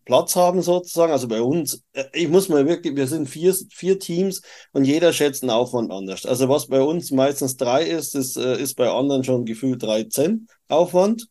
Platz 0.08 0.36
haben 0.36 0.62
sozusagen. 0.62 1.12
Also 1.12 1.28
bei 1.28 1.42
uns, 1.42 1.84
äh, 1.92 2.04
ich 2.14 2.28
muss 2.28 2.48
mal 2.48 2.66
wirklich, 2.66 2.96
wir 2.96 3.06
sind 3.06 3.28
vier, 3.28 3.54
vier 3.70 3.98
Teams 3.98 4.40
und 4.72 4.84
jeder 4.84 5.12
schätzt 5.12 5.42
den 5.42 5.50
Aufwand 5.50 5.92
anders. 5.92 6.24
Also 6.24 6.48
was 6.48 6.66
bei 6.66 6.80
uns 6.80 7.10
meistens 7.10 7.56
drei 7.56 7.84
ist, 7.84 8.14
das 8.14 8.36
äh, 8.36 8.60
ist 8.60 8.74
bei 8.74 8.88
anderen 8.88 9.22
schon 9.22 9.44
gefühlt 9.44 9.82
13 9.82 10.48
Aufwand. 10.68 11.28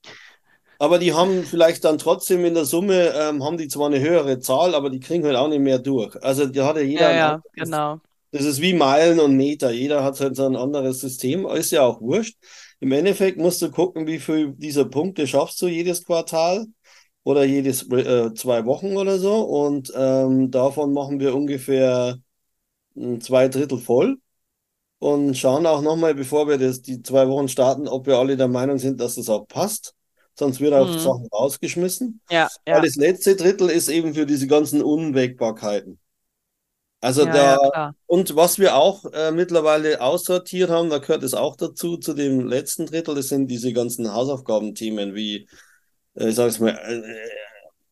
Aber 0.80 1.00
die 1.00 1.14
haben 1.14 1.44
vielleicht 1.44 1.86
dann 1.86 1.98
trotzdem 1.98 2.46
in 2.46 2.54
der 2.54 2.66
Summe, 2.66 3.12
ähm, 3.16 3.44
haben 3.44 3.58
die 3.58 3.68
zwar 3.68 3.88
eine 3.88 4.00
höhere 4.00 4.40
Zahl, 4.40 4.76
aber 4.76 4.92
die 4.92 5.00
kriegen 5.00 5.26
halt 5.26 5.36
auch 5.36 5.48
nicht 5.48 5.62
mehr 5.62 5.80
durch. 5.80 6.16
Also 6.24 6.46
da 6.46 6.68
hat 6.68 6.76
ja 6.76 6.84
jeder 6.84 7.12
ja, 7.12 7.18
ja, 7.18 7.42
genau. 7.56 8.00
das 8.32 8.46
ist 8.46 8.62
wie 8.62 8.74
Meilen 8.74 9.20
und 9.20 9.36
Meter. 9.36 9.72
Jeder 9.72 10.04
hat 10.04 10.20
halt 10.20 10.36
so 10.36 10.46
ein 10.46 10.56
anderes 10.56 11.00
System, 11.00 11.48
ist 11.48 11.72
ja 11.72 11.82
auch 11.82 12.00
wurscht. 12.00 12.38
Im 12.80 12.92
Endeffekt 12.92 13.38
musst 13.38 13.62
du 13.62 13.72
gucken, 13.72 14.08
wie 14.08 14.20
viel 14.20 14.54
dieser 14.54 14.86
Punkte 14.86 15.28
schaffst 15.28 15.62
du 15.62 15.68
jedes 15.68 16.06
Quartal 16.06 16.68
oder 17.24 17.44
jedes 17.44 17.90
äh, 17.92 18.34
zwei 18.36 18.66
Wochen 18.66 18.98
oder 18.98 19.20
so. 19.20 19.42
Und 19.44 19.92
ähm, 19.96 20.52
davon 20.52 20.94
machen 20.94 21.20
wir 21.20 21.36
ungefähr 21.36 22.20
äh, 22.96 23.20
zwei 23.20 23.48
Drittel 23.50 23.80
voll 23.80 24.20
und 25.00 25.36
schauen 25.38 25.66
auch 25.66 25.82
nochmal, 25.82 26.16
bevor 26.16 26.48
wir 26.48 26.58
das, 26.58 26.82
die 26.82 27.02
zwei 27.04 27.28
Wochen 27.28 27.48
starten, 27.50 27.88
ob 27.88 28.08
wir 28.08 28.18
alle 28.18 28.38
der 28.38 28.48
Meinung 28.48 28.80
sind, 28.80 29.00
dass 29.00 29.16
das 29.16 29.30
auch 29.30 29.48
passt. 29.48 29.96
Sonst 30.36 30.60
wird 30.60 30.74
auch 30.74 30.88
Mhm. 30.88 31.00
Sachen 31.00 31.28
rausgeschmissen. 31.28 32.22
Ja, 32.30 32.50
Weil 32.70 32.82
ja, 32.82 32.82
das 32.82 32.96
letzte 32.96 33.36
Drittel 33.36 33.70
ist 33.70 33.90
eben 33.90 34.14
für 34.16 34.26
diese 34.26 34.48
ganzen 34.48 34.82
Unwägbarkeiten. 34.84 36.00
Also 37.00 37.26
ja, 37.26 37.32
da, 37.32 37.58
ja, 37.74 37.94
und 38.08 38.36
was 38.36 38.58
wir 38.60 38.76
auch 38.76 39.06
äh, 39.14 39.32
mittlerweile 39.32 40.02
aussortiert 40.02 40.70
haben, 40.70 40.90
da 40.90 40.98
gehört 40.98 41.24
es 41.24 41.34
auch 41.34 41.56
dazu, 41.56 41.98
zu 41.98 42.14
dem 42.14 42.48
letzten 42.48 42.86
Drittel, 42.88 43.16
das 43.16 43.28
sind 43.30 43.48
diese 43.50 43.72
ganzen 43.74 44.12
Hausaufgabenthemen, 44.14 45.14
wie, 45.16 45.48
äh, 46.16 46.30
ich 46.30 46.36
sage 46.36 46.50
es 46.50 46.60
mal, 46.60 46.72
äh, 46.72 47.30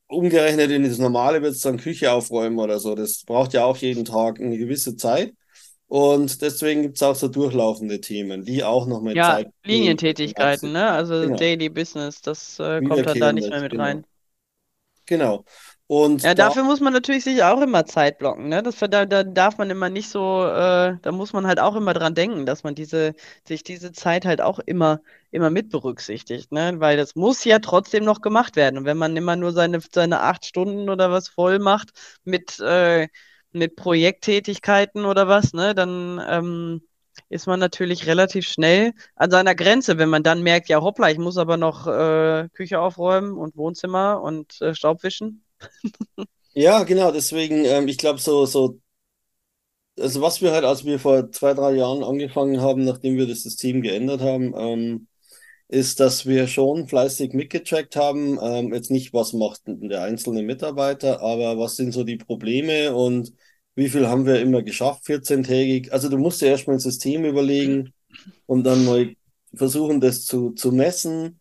umgerechnet 0.08 0.72
in 0.72 0.84
das 0.84 0.98
Normale 1.00 1.42
wird 1.42 1.56
es 1.56 1.62
dann 1.62 1.78
Küche 1.78 2.12
aufräumen 2.12 2.60
oder 2.60 2.80
so. 2.80 2.96
Das 2.96 3.24
braucht 3.26 3.54
ja 3.54 3.66
auch 3.66 3.78
jeden 3.78 4.06
Tag 4.06 4.40
eine 4.40 4.58
gewisse 4.58 4.96
Zeit. 4.98 5.34
Und 5.88 6.42
deswegen 6.42 6.82
gibt 6.84 6.98
es 6.98 7.04
auch 7.04 7.16
so 7.16 7.28
durchlaufende 7.28 8.02
Themen, 8.02 8.44
die 8.46 8.64
auch 8.64 8.88
nochmal 8.88 9.16
Ja, 9.16 9.22
Zeit 9.22 9.52
nehmen. 9.66 9.72
Linientätigkeiten, 9.72 10.72
ne? 10.72 10.92
Also 10.92 11.22
Genau, 11.22 11.38
Daily 11.38 11.70
Business, 11.70 12.22
das 12.22 12.60
äh, 12.60 12.82
kommt 12.82 13.06
halt 13.08 13.22
da 13.22 13.34
nicht 13.34 13.50
mehr 13.50 13.62
mit 13.62 13.72
genau. 13.72 13.84
rein. 13.84 14.06
Genau. 15.06 15.46
Ja, 16.24 16.34
Und 16.34 16.40
da 16.40 16.50
dafür 16.50 16.64
muss 16.64 16.80
man 16.80 16.92
natürlich 16.94 17.24
sich 17.24 17.44
auch 17.44 17.62
immer 17.62 17.86
Zeit 17.86 18.18
blocken, 18.18 18.50
ne? 18.50 18.64
Das, 18.64 18.80
da, 18.80 19.06
da 19.06 19.24
darf 19.24 19.60
man 19.60 19.70
immer 19.70 19.90
nicht 19.90 20.10
so, 20.10 20.44
äh, 20.48 20.98
da 21.00 21.12
muss 21.12 21.34
man 21.34 21.46
halt 21.46 21.60
auch 21.60 21.76
immer 21.76 21.94
dran 21.94 22.16
denken, 22.16 22.48
dass 22.48 22.64
man 22.64 22.74
diese, 22.74 23.14
sich 23.48 23.62
diese 23.64 23.92
Zeit 23.92 24.26
halt 24.26 24.42
auch 24.42 24.58
immer, 24.58 25.02
immer 25.30 25.52
mit 25.52 25.70
berücksichtigt, 25.70 26.52
ne? 26.52 26.80
Weil 26.80 26.98
das 26.98 27.14
muss 27.16 27.44
ja 27.44 27.60
trotzdem 27.60 28.06
noch 28.06 28.22
gemacht 28.22 28.56
werden. 28.56 28.80
Und 28.80 28.86
wenn 28.86 28.98
man 28.98 29.16
immer 29.16 29.36
nur 29.36 29.52
seine, 29.54 29.80
seine 29.94 30.22
acht 30.22 30.46
Stunden 30.46 30.90
oder 30.90 31.12
was 31.12 31.28
voll 31.30 31.60
macht 31.60 31.92
mit, 32.24 32.60
äh, 32.60 33.08
mit 33.52 33.76
Projekttätigkeiten 33.76 35.06
oder 35.06 35.28
was, 35.28 35.54
ne, 35.54 35.76
dann 35.76 36.20
ähm, 36.28 36.82
ist 37.30 37.46
man 37.48 37.60
natürlich 37.60 38.08
relativ 38.08 38.48
schnell 38.48 38.94
an 39.16 39.30
seiner 39.30 39.54
Grenze, 39.56 39.98
wenn 40.00 40.10
man 40.10 40.24
dann 40.24 40.42
merkt, 40.42 40.70
ja 40.70 40.82
hoppla, 40.82 41.12
ich 41.12 41.20
muss 41.20 41.38
aber 41.38 41.58
noch 41.58 41.86
äh, 41.88 42.50
Küche 42.54 42.80
aufräumen 42.80 43.34
und 43.38 43.56
Wohnzimmer 43.58 44.22
und 44.24 44.60
äh, 44.62 44.74
Staubwischen. 44.74 45.45
Ja, 46.54 46.84
genau, 46.84 47.12
deswegen, 47.12 47.66
ähm, 47.66 47.88
ich 47.88 47.98
glaube, 47.98 48.20
so, 48.20 48.46
so, 48.46 48.80
also 50.00 50.22
was 50.22 50.42
wir 50.42 50.52
halt, 50.52 50.66
als 50.66 50.84
wir 50.86 51.00
vor 51.00 51.32
zwei, 51.32 51.54
drei 51.54 51.74
Jahren 51.76 52.04
angefangen 52.04 52.62
haben, 52.62 52.84
nachdem 52.84 53.18
wir 53.18 53.28
das 53.28 53.44
System 53.44 53.82
geändert 53.82 54.22
haben, 54.22 54.54
ähm, 54.58 55.08
ist, 55.70 56.00
dass 56.02 56.26
wir 56.28 56.48
schon 56.48 56.88
fleißig 56.88 57.34
mitgecheckt 57.34 57.96
haben, 57.96 58.40
ähm, 58.42 58.74
jetzt 58.74 58.92
nicht, 58.92 59.14
was 59.14 59.34
macht 59.34 59.62
der 59.68 60.04
einzelne 60.04 60.44
Mitarbeiter, 60.44 61.22
aber 61.22 61.60
was 61.60 61.76
sind 61.78 61.94
so 61.94 62.04
die 62.04 62.18
Probleme 62.18 62.96
und 62.96 63.34
wie 63.76 63.90
viel 63.90 64.08
haben 64.08 64.26
wir 64.26 64.42
immer 64.42 64.64
geschafft, 64.64 65.06
14-tägig. 65.06 65.92
Also 65.92 66.10
du 66.10 66.18
musst 66.18 66.42
dir 66.42 66.48
erstmal 66.48 66.78
ein 66.78 66.80
System 66.80 67.26
überlegen 67.26 67.94
und 68.48 68.64
dann 68.66 68.86
mal 68.86 69.16
versuchen, 69.56 70.02
das 70.02 70.26
zu, 70.26 70.52
zu 70.54 70.72
messen 70.72 71.40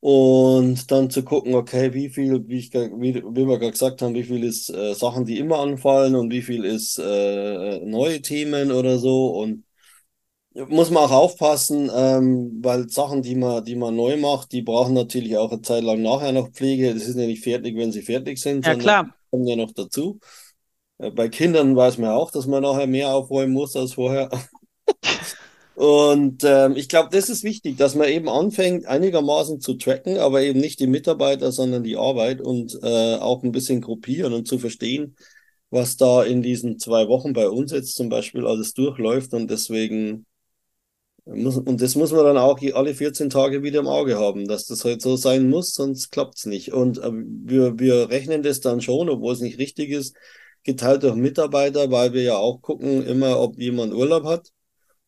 und 0.00 0.90
dann 0.90 1.10
zu 1.10 1.24
gucken, 1.24 1.54
okay, 1.54 1.92
wie 1.94 2.08
viel, 2.10 2.46
wie 2.48 2.58
ich, 2.58 2.72
wie, 2.74 3.14
wie 3.16 3.46
wir 3.48 3.58
gerade 3.58 3.72
gesagt 3.72 4.02
haben, 4.02 4.14
wie 4.14 4.24
viel 4.24 4.44
ist 4.44 4.70
äh, 4.70 4.94
Sachen, 4.94 5.24
die 5.26 5.38
immer 5.38 5.58
anfallen 5.60 6.14
und 6.16 6.30
wie 6.32 6.42
viel 6.42 6.64
ist 6.64 6.98
äh, 6.98 7.80
neue 7.80 8.22
Themen 8.22 8.72
oder 8.72 8.98
so 8.98 9.28
und 9.38 9.64
muss 10.54 10.90
man 10.90 11.04
auch 11.04 11.10
aufpassen, 11.12 11.90
ähm, 11.94 12.60
weil 12.62 12.88
Sachen, 12.88 13.22
die 13.22 13.34
man, 13.34 13.64
die 13.64 13.76
man 13.76 13.94
neu 13.96 14.16
macht, 14.16 14.52
die 14.52 14.62
brauchen 14.62 14.94
natürlich 14.94 15.36
auch 15.36 15.52
eine 15.52 15.60
Zeit 15.62 15.82
lang 15.84 16.00
nachher 16.02 16.32
noch 16.32 16.48
Pflege. 16.50 16.94
Das 16.94 17.04
ist 17.06 17.16
ja 17.18 17.26
nicht 17.26 17.44
fertig, 17.44 17.76
wenn 17.76 17.92
sie 17.92 18.02
fertig 18.02 18.38
sind, 18.40 18.64
Ja, 18.64 18.74
klar. 18.74 19.04
die 19.04 19.30
kommen 19.30 19.46
ja 19.46 19.56
noch 19.56 19.72
dazu. 19.72 20.18
Äh, 20.98 21.10
bei 21.12 21.28
Kindern 21.28 21.76
weiß 21.76 21.98
man 21.98 22.10
auch, 22.10 22.30
dass 22.30 22.46
man 22.46 22.62
nachher 22.62 22.86
mehr 22.86 23.10
aufräumen 23.14 23.52
muss 23.54 23.76
als 23.76 23.94
vorher. 23.94 24.30
Und 25.76 26.42
ähm, 26.42 26.74
ich 26.74 26.88
glaube, 26.88 27.10
das 27.12 27.28
ist 27.28 27.44
wichtig, 27.44 27.76
dass 27.76 27.94
man 27.94 28.08
eben 28.08 28.30
anfängt, 28.30 28.86
einigermaßen 28.86 29.60
zu 29.60 29.74
tracken, 29.74 30.16
aber 30.16 30.40
eben 30.40 30.58
nicht 30.58 30.80
die 30.80 30.86
Mitarbeiter, 30.86 31.52
sondern 31.52 31.82
die 31.84 31.98
Arbeit 31.98 32.40
und 32.40 32.78
äh, 32.82 33.16
auch 33.16 33.42
ein 33.42 33.52
bisschen 33.52 33.82
gruppieren 33.82 34.32
und 34.32 34.48
zu 34.48 34.58
verstehen, 34.58 35.16
was 35.68 35.98
da 35.98 36.22
in 36.24 36.40
diesen 36.40 36.78
zwei 36.78 37.08
Wochen 37.08 37.34
bei 37.34 37.50
uns 37.50 37.72
jetzt 37.72 37.94
zum 37.94 38.08
Beispiel 38.08 38.46
alles 38.46 38.72
durchläuft. 38.72 39.34
Und 39.34 39.50
deswegen 39.50 40.24
muss, 41.26 41.58
und 41.58 41.82
das 41.82 41.94
muss 41.94 42.10
man 42.10 42.24
dann 42.24 42.38
auch 42.38 42.58
alle 42.72 42.94
14 42.94 43.28
Tage 43.28 43.62
wieder 43.62 43.80
im 43.80 43.86
Auge 43.86 44.18
haben, 44.18 44.48
dass 44.48 44.64
das 44.64 44.82
halt 44.82 45.02
so 45.02 45.16
sein 45.16 45.50
muss, 45.50 45.74
sonst 45.74 46.10
klappt's 46.10 46.46
nicht. 46.46 46.72
Und 46.72 46.96
äh, 46.98 47.10
wir, 47.12 47.78
wir 47.78 48.08
rechnen 48.08 48.42
das 48.42 48.60
dann 48.60 48.80
schon, 48.80 49.10
obwohl 49.10 49.34
es 49.34 49.40
nicht 49.40 49.58
richtig 49.58 49.90
ist, 49.90 50.16
geteilt 50.62 51.02
durch 51.02 51.16
Mitarbeiter, 51.16 51.90
weil 51.90 52.14
wir 52.14 52.22
ja 52.22 52.36
auch 52.38 52.62
gucken 52.62 53.04
immer, 53.06 53.38
ob 53.38 53.58
jemand 53.58 53.92
Urlaub 53.92 54.24
hat. 54.24 54.52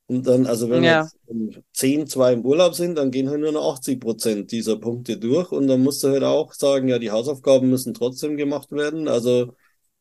Und 0.08 0.26
dann, 0.26 0.46
also 0.46 0.70
wenn 0.70 0.84
wir 0.84 0.90
Ja. 0.90 0.94
jetzt 0.94 1.16
um 1.26 1.50
10, 1.74 2.06
2 2.08 2.34
im 2.34 2.44
Urlaub 2.46 2.74
sind, 2.74 2.96
dann 2.96 3.12
gehen 3.12 3.30
halt 3.30 3.40
nur 3.40 3.52
noch 3.52 3.74
80 3.74 4.00
Prozent 4.00 4.52
dieser 4.52 4.78
Punkte 4.78 5.18
durch. 5.18 5.52
Und 5.52 5.68
dann 5.68 5.82
musst 5.82 6.04
du 6.04 6.08
halt 6.10 6.24
auch 6.24 6.54
sagen, 6.54 6.88
ja, 6.88 6.98
die 6.98 7.12
Hausaufgaben 7.12 7.70
müssen 7.70 7.94
trotzdem 7.94 8.36
gemacht 8.38 8.72
werden. 8.72 9.08
Also 9.08 9.54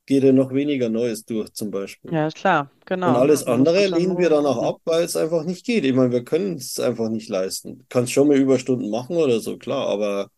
geht 0.05 0.23
ja 0.23 0.31
noch 0.33 0.53
weniger 0.53 0.89
Neues 0.89 1.25
durch 1.25 1.53
zum 1.53 1.71
Beispiel. 1.71 2.11
Ja, 2.11 2.31
klar, 2.31 2.69
Und 3.03 3.15
genau. 3.15 3.17
alles 3.17 3.43
muss 3.45 3.71
man 3.71 3.71
andere 3.73 3.87
lehnen 3.87 4.17
wir 4.17 4.29
dann 4.29 4.45
auch 4.45 4.61
ab, 4.63 4.81
weil 4.85 5.03
es 5.03 5.15
einfach 5.15 5.43
nicht 5.45 5.65
geht. 5.65 5.85
Ich 5.85 5.93
meine, 5.93 6.11
wir 6.11 6.23
können 6.25 6.55
es 6.57 6.79
einfach 6.79 7.09
nicht 7.09 7.29
leisten. 7.29 7.79
Du 7.79 7.85
kannst 7.89 8.11
schon 8.11 8.27
mal 8.27 8.37
Überstunden 8.37 8.89
machen 8.89 9.15
oder 9.17 9.39
so, 9.39 9.57
klar, 9.57 9.87
aber 9.87 10.29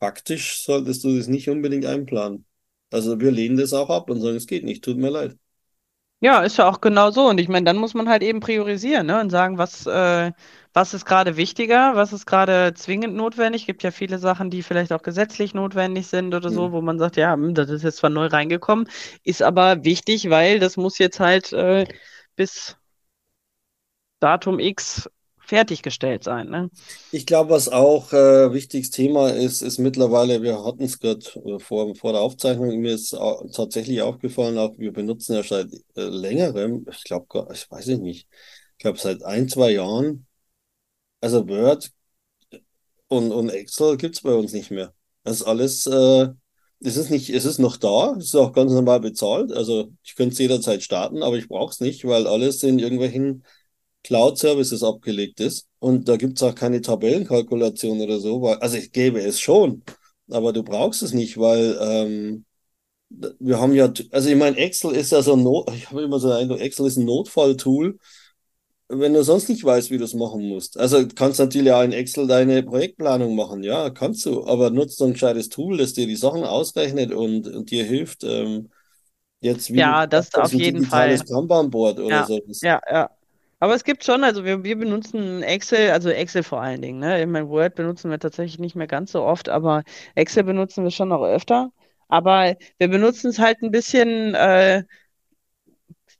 faktisch 0.00 0.64
solltest 0.64 1.04
du 1.04 1.16
das 1.16 1.28
nicht 1.28 1.48
unbedingt 1.50 1.86
einplanen. 1.86 2.46
Also 2.90 3.20
wir 3.20 3.30
lehnen 3.32 3.58
das 3.58 3.72
auch 3.74 3.90
ab 3.90 4.10
und 4.10 4.20
sagen, 4.20 4.36
es 4.36 4.46
geht 4.48 4.64
nicht, 4.64 4.84
tut 4.84 4.98
mir 4.98 5.10
leid. 5.10 5.36
Ja, 6.20 6.42
ist 6.42 6.56
ja 6.58 6.68
auch 6.68 6.80
genau 6.80 7.10
so. 7.12 7.28
Und 7.28 7.38
ich 7.38 7.48
meine, 7.48 7.64
dann 7.64 7.76
muss 7.76 7.94
man 7.94 8.08
halt 8.08 8.22
eben 8.24 8.40
priorisieren, 8.40 9.06
ne? 9.06 9.20
Und 9.20 9.30
sagen, 9.30 9.56
was, 9.56 9.86
äh, 9.86 10.32
was 10.72 10.92
ist 10.92 11.04
gerade 11.04 11.36
wichtiger, 11.36 11.94
was 11.94 12.12
ist 12.12 12.26
gerade 12.26 12.74
zwingend 12.74 13.14
notwendig. 13.14 13.66
Gibt 13.66 13.84
ja 13.84 13.92
viele 13.92 14.18
Sachen, 14.18 14.50
die 14.50 14.62
vielleicht 14.64 14.92
auch 14.92 15.02
gesetzlich 15.02 15.54
notwendig 15.54 16.08
sind 16.08 16.34
oder 16.34 16.50
so, 16.50 16.72
wo 16.72 16.80
man 16.80 16.98
sagt, 16.98 17.16
ja, 17.16 17.34
hm, 17.34 17.54
das 17.54 17.70
ist 17.70 17.84
jetzt 17.84 17.98
zwar 17.98 18.10
neu 18.10 18.26
reingekommen, 18.26 18.88
ist 19.22 19.42
aber 19.42 19.84
wichtig, 19.84 20.28
weil 20.28 20.58
das 20.58 20.76
muss 20.76 20.98
jetzt 20.98 21.20
halt 21.20 21.52
äh, 21.52 21.86
bis 22.34 22.76
Datum 24.20 24.58
X 24.60 25.08
fertiggestellt 25.48 26.24
sein, 26.24 26.48
ne? 26.48 26.70
Ich 27.10 27.24
glaube, 27.26 27.50
was 27.50 27.68
auch 27.70 28.12
äh, 28.12 28.52
wichtiges 28.52 28.90
Thema 28.90 29.30
ist, 29.30 29.62
ist 29.62 29.78
mittlerweile, 29.78 30.42
wir 30.42 30.62
hatten 30.62 30.82
es 30.84 30.98
gerade 30.98 31.20
äh, 31.46 31.58
vor, 31.58 31.94
vor 31.94 32.12
der 32.12 32.20
Aufzeichnung, 32.20 32.78
mir 32.80 32.92
ist 32.94 33.14
au- 33.14 33.48
tatsächlich 33.50 34.02
aufgefallen, 34.02 34.58
auch 34.58 34.76
wir 34.78 34.92
benutzen 34.92 35.34
ja 35.34 35.42
seit 35.42 35.72
äh, 35.96 36.02
längerem, 36.02 36.84
ich 36.90 37.04
glaube, 37.04 37.48
ich 37.54 37.70
weiß 37.70 37.88
es 37.88 37.98
nicht, 37.98 38.28
ich 38.72 38.78
glaube 38.78 38.98
seit 38.98 39.22
ein, 39.24 39.48
zwei 39.48 39.70
Jahren, 39.72 40.26
also 41.20 41.48
Word 41.48 41.92
und, 43.08 43.32
und 43.32 43.48
Excel 43.50 43.96
gibt 43.96 44.16
es 44.16 44.22
bei 44.22 44.32
uns 44.34 44.52
nicht 44.52 44.70
mehr. 44.70 44.94
Das 45.24 45.36
ist 45.40 45.42
alles, 45.46 45.86
äh, 45.86 46.28
es 46.80 46.96
ist 46.96 47.10
es 47.10 47.44
ist 47.44 47.58
noch 47.58 47.76
da, 47.76 48.14
es 48.18 48.26
ist 48.26 48.34
auch 48.36 48.52
ganz 48.52 48.72
normal 48.72 49.00
bezahlt, 49.00 49.52
also 49.52 49.92
ich 50.04 50.14
könnte 50.14 50.32
es 50.34 50.38
jederzeit 50.38 50.82
starten, 50.82 51.22
aber 51.22 51.36
ich 51.36 51.48
brauche 51.48 51.72
es 51.72 51.80
nicht, 51.80 52.04
weil 52.06 52.26
alles 52.26 52.62
in 52.62 52.78
irgendwelchen 52.78 53.44
Cloud-Services 54.08 54.82
abgelegt 54.84 55.40
ist. 55.40 55.68
Und 55.80 56.08
da 56.08 56.16
gibt 56.16 56.38
es 56.38 56.44
auch 56.44 56.54
keine 56.56 56.80
Tabellenkalkulation 56.82 58.00
oder 58.00 58.20
so, 58.20 58.42
weil, 58.42 58.56
also 58.58 58.76
ich 58.78 58.92
gäbe 58.92 59.20
es 59.22 59.40
schon, 59.40 59.84
aber 60.30 60.52
du 60.54 60.64
brauchst 60.64 61.02
es 61.02 61.14
nicht, 61.14 61.38
weil 61.38 61.78
ähm, 61.80 62.46
wir 63.40 63.60
haben 63.60 63.74
ja, 63.74 63.92
also 64.12 64.28
ich 64.28 64.36
meine, 64.36 64.56
Excel 64.58 64.92
ist 64.94 65.12
ja 65.12 65.22
so 65.22 65.34
ein 65.34 65.42
Not, 65.42 65.70
ich 65.74 65.90
habe 65.90 66.02
immer 66.02 66.18
so 66.20 66.28
einen 66.30 66.38
Eindruck, 66.42 66.60
Excel 66.60 66.86
ist 66.86 66.96
ein 66.98 67.04
Notfalltool, 67.06 67.98
wenn 68.88 69.14
du 69.14 69.22
sonst 69.24 69.48
nicht 69.48 69.64
weißt, 69.64 69.90
wie 69.90 69.98
du 69.98 70.04
es 70.04 70.14
machen 70.14 70.48
musst. 70.48 70.78
Also 70.78 71.02
du 71.04 71.14
kannst 71.14 71.38
natürlich 71.40 71.72
auch 71.72 71.82
in 71.82 71.92
Excel 71.92 72.26
deine 72.26 72.62
Projektplanung 72.62 73.36
machen, 73.36 73.62
ja, 73.62 73.90
kannst 73.90 74.26
du, 74.26 74.46
aber 74.46 74.70
nutzt 74.70 74.98
so 74.98 75.06
ein 75.06 75.12
gescheites 75.14 75.48
Tool, 75.50 75.78
das 75.78 75.94
dir 75.94 76.06
die 76.06 76.16
Sachen 76.16 76.44
ausrechnet 76.44 77.12
und, 77.12 77.48
und 77.48 77.70
dir 77.70 77.84
hilft, 77.84 78.24
ähm, 78.24 78.70
jetzt, 79.40 79.72
wie 79.72 79.82
Ja, 79.90 80.06
das 80.06 80.34
auf 80.34 80.52
ein 80.52 80.58
jeden 80.58 80.82
Fall. 80.82 81.18
digitales 81.18 81.26
Kanban-Board 81.26 82.00
oder 82.00 82.22
Ja, 82.22 82.26
so. 82.26 82.40
ja, 82.62 82.80
ja. 82.90 83.10
Aber 83.60 83.74
es 83.74 83.82
gibt 83.84 84.04
schon, 84.04 84.22
also 84.24 84.44
wir, 84.44 84.62
wir 84.64 84.76
benutzen 84.78 85.42
Excel, 85.42 85.90
also 85.90 86.10
Excel 86.10 86.42
vor 86.44 86.60
allen 86.62 86.80
Dingen, 86.80 87.00
ne? 87.00 87.20
Ich 87.20 87.26
meine, 87.26 87.48
Word 87.48 87.74
benutzen 87.74 88.10
wir 88.10 88.18
tatsächlich 88.20 88.58
nicht 88.60 88.76
mehr 88.76 88.86
ganz 88.86 89.12
so 89.12 89.22
oft, 89.24 89.48
aber 89.48 89.82
Excel 90.14 90.44
benutzen 90.44 90.84
wir 90.84 90.90
schon 90.92 91.08
noch 91.08 91.22
öfter. 91.24 91.72
Aber 92.08 92.56
wir 92.78 92.88
benutzen 92.88 93.30
es 93.30 93.38
halt 93.38 93.60
ein 93.62 93.70
bisschen 93.72 94.34
äh, 94.34 94.84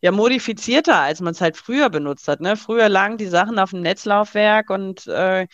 ja 0.01 0.13
modifizierter, 0.13 0.97
als 1.01 1.21
man 1.21 1.33
es 1.33 1.41
halt 1.41 1.57
früher 1.57 1.91
benutzt 1.91 2.29
hat, 2.29 2.41
ne? 2.41 2.57
Früher 2.57 2.89
lagen 2.89 3.17
die 3.19 3.27
Sachen 3.27 3.59
auf 3.59 3.71
dem 3.71 3.83
Netzlaufwerk 3.83 4.71
und 4.71 5.07
äh, 5.07 5.47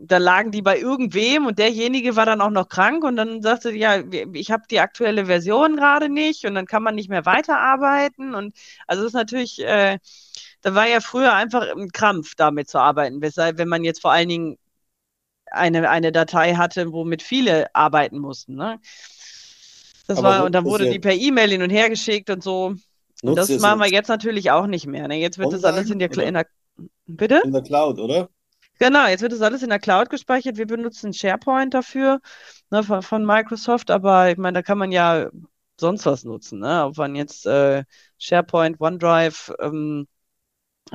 da 0.00 0.18
lagen 0.18 0.50
die 0.50 0.60
bei 0.62 0.78
irgendwem 0.78 1.46
und 1.46 1.58
derjenige 1.58 2.14
war 2.16 2.26
dann 2.26 2.42
auch 2.42 2.50
noch 2.50 2.68
krank 2.68 3.04
und 3.04 3.16
dann 3.16 3.40
sagte, 3.42 3.72
ja, 3.74 4.02
ich 4.34 4.50
habe 4.50 4.64
die 4.70 4.80
aktuelle 4.80 5.26
Version 5.26 5.76
gerade 5.76 6.10
nicht 6.10 6.44
und 6.44 6.54
dann 6.54 6.66
kann 6.66 6.82
man 6.82 6.94
nicht 6.94 7.08
mehr 7.08 7.24
weiterarbeiten 7.24 8.34
und 8.34 8.54
also 8.86 9.02
das 9.02 9.10
ist 9.10 9.14
natürlich, 9.14 9.60
äh, 9.64 9.98
da 10.62 10.74
war 10.74 10.88
ja 10.88 11.00
früher 11.00 11.34
einfach 11.34 11.66
ein 11.68 11.90
Krampf, 11.90 12.34
damit 12.36 12.68
zu 12.68 12.78
arbeiten, 12.78 13.20
weshalb, 13.20 13.58
wenn 13.58 13.68
man 13.68 13.84
jetzt 13.84 14.00
vor 14.00 14.12
allen 14.12 14.28
Dingen 14.28 14.58
eine, 15.50 15.88
eine 15.90 16.12
Datei 16.12 16.54
hatte, 16.54 16.92
womit 16.92 17.22
viele 17.22 17.74
arbeiten 17.74 18.18
mussten, 18.18 18.54
ne? 18.54 18.80
Das 20.06 20.18
Aber 20.18 20.28
war, 20.28 20.44
und 20.44 20.52
dann 20.52 20.64
wurde 20.64 20.90
die 20.90 20.98
per 20.98 21.14
E-Mail 21.14 21.50
hin 21.50 21.62
und 21.62 21.70
her 21.70 21.88
geschickt 21.88 22.28
und 22.30 22.42
so. 22.42 22.74
Das 23.22 23.48
machen 23.60 23.80
wir 23.80 23.88
jetzt 23.88 24.08
natürlich 24.08 24.50
auch 24.50 24.66
nicht 24.66 24.86
mehr. 24.86 25.06
Ne? 25.06 25.16
Jetzt 25.18 25.38
wird 25.38 25.52
das 25.52 25.62
alles 25.62 25.90
online 25.90 26.04
in 26.04 26.10
der, 26.10 26.26
in 26.26 26.34
der, 26.34 26.46
bitte? 27.06 27.40
in 27.44 27.52
der 27.52 27.62
Cloud, 27.62 28.00
oder? 28.00 28.28
Genau, 28.80 29.06
jetzt 29.06 29.22
wird 29.22 29.32
das 29.32 29.42
alles 29.42 29.62
in 29.62 29.68
der 29.68 29.78
Cloud 29.78 30.10
gespeichert. 30.10 30.56
Wir 30.56 30.66
benutzen 30.66 31.12
SharePoint 31.12 31.72
dafür, 31.72 32.20
ne, 32.70 32.82
von, 32.82 33.02
von 33.02 33.24
Microsoft, 33.24 33.92
aber 33.92 34.30
ich 34.30 34.38
meine, 34.38 34.54
da 34.58 34.62
kann 34.62 34.78
man 34.78 34.90
ja 34.90 35.30
sonst 35.78 36.04
was 36.04 36.24
nutzen, 36.24 36.58
ne? 36.58 36.86
Ob 36.86 36.96
man 36.96 37.14
jetzt 37.14 37.46
äh, 37.46 37.84
SharePoint, 38.18 38.80
OneDrive, 38.80 39.52
ähm, 39.60 40.08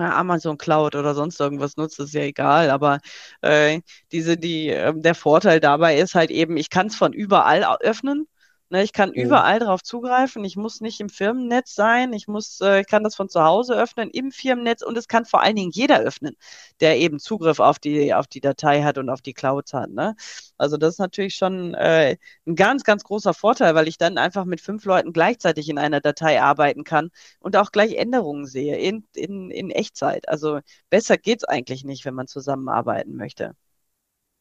Amazon 0.06 0.58
Cloud 0.58 0.96
oder 0.96 1.13
sonst 1.16 1.39
irgendwas 1.39 1.77
nutzt, 1.77 2.00
ist 2.00 2.13
ja 2.13 2.22
egal. 2.22 2.70
Aber 2.70 3.00
äh, 3.42 3.82
diese, 4.12 4.38
die, 4.38 4.68
ähm, 4.70 5.01
der 5.01 5.16
Vorteil 5.16 5.60
dabei 5.60 5.98
ist 6.00 6.16
halt 6.16 6.32
eben, 6.32 6.58
ich 6.58 6.70
kann 6.70 6.88
es 6.88 6.96
von 6.96 7.13
überall 7.13 7.63
öffnen. 7.82 8.27
Ne, 8.69 8.83
ich 8.83 8.91
kann 8.93 9.13
Mhm. 9.15 9.24
überall 9.24 9.59
drauf 9.59 9.81
zugreifen. 9.81 10.43
Ich 10.43 10.57
muss 10.57 10.81
nicht 10.81 11.00
im 11.00 11.07
Firmennetz 11.09 11.74
sein. 11.74 12.12
Ich 12.13 12.27
muss, 12.27 12.59
äh, 12.62 12.81
ich 12.81 12.88
kann 12.88 13.03
das 13.03 13.15
von 13.15 13.29
zu 13.29 13.41
Hause 13.43 13.75
öffnen, 13.75 14.09
im 14.09 14.31
Firmennetz 14.31 14.81
und 14.81 14.97
es 14.97 15.07
kann 15.07 15.24
vor 15.25 15.41
allen 15.41 15.55
Dingen 15.55 15.71
jeder 15.71 16.00
öffnen, 16.01 16.36
der 16.81 16.97
eben 16.97 17.19
Zugriff 17.19 17.59
auf 17.62 17.79
die, 17.79 18.13
auf 18.13 18.27
die 18.27 18.41
Datei 18.41 18.83
hat 18.83 18.97
und 18.97 19.09
auf 19.09 19.21
die 19.21 19.33
Clouds 19.33 19.74
hat. 19.74 19.89
Ne? 19.91 20.15
Also 20.57 20.75
das 20.77 20.95
ist 20.95 21.00
natürlich 21.00 21.36
schon 21.36 21.74
äh, 21.75 22.17
ein 22.45 22.55
ganz, 22.55 22.83
ganz 22.83 23.03
großer 23.05 23.33
Vorteil, 23.33 23.74
weil 23.75 23.88
ich 23.88 23.97
dann 23.97 24.17
einfach 24.17 24.45
mit 24.45 24.59
fünf 24.62 24.83
Leuten 24.86 25.13
gleichzeitig 25.13 25.69
in 25.69 25.77
einer 25.77 26.01
Datei 26.01 26.41
arbeiten 26.41 26.83
kann 26.83 27.09
und 27.39 27.55
auch 27.55 27.71
gleich 27.71 27.93
Änderungen 27.95 28.45
sehe 28.45 28.77
in, 28.77 29.05
in, 29.15 29.50
in 29.51 29.69
Echtzeit. 29.71 30.27
Also 30.29 30.59
besser 30.89 31.17
geht's 31.17 31.43
eigentlich 31.45 31.83
nicht, 31.86 32.03
wenn 32.05 32.15
man 32.15 32.27
zusammenarbeiten 32.27 33.15
möchte. 33.15 33.53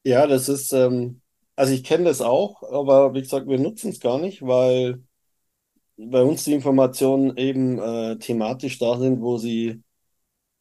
Ja, 0.04 0.26
das 0.26 0.49
ist, 0.49 0.73
ähm, 0.73 1.21
also 1.57 1.73
ich 1.73 1.85
kenne 1.85 2.05
das 2.05 2.21
auch, 2.21 2.63
aber 2.63 3.15
wie 3.15 3.23
gesagt, 3.23 3.49
wir 3.49 3.59
nutzen 3.59 3.91
es 3.91 4.01
gar 4.01 4.19
nicht, 4.19 4.43
weil 4.43 5.03
bei 5.97 6.23
uns 6.23 6.45
die 6.45 6.53
Informationen 6.53 7.37
eben 7.37 7.79
äh, 7.79 8.19
thematisch 8.19 8.79
da 8.79 8.99
sind, 8.99 9.21
wo 9.23 9.39
sie, 9.39 9.83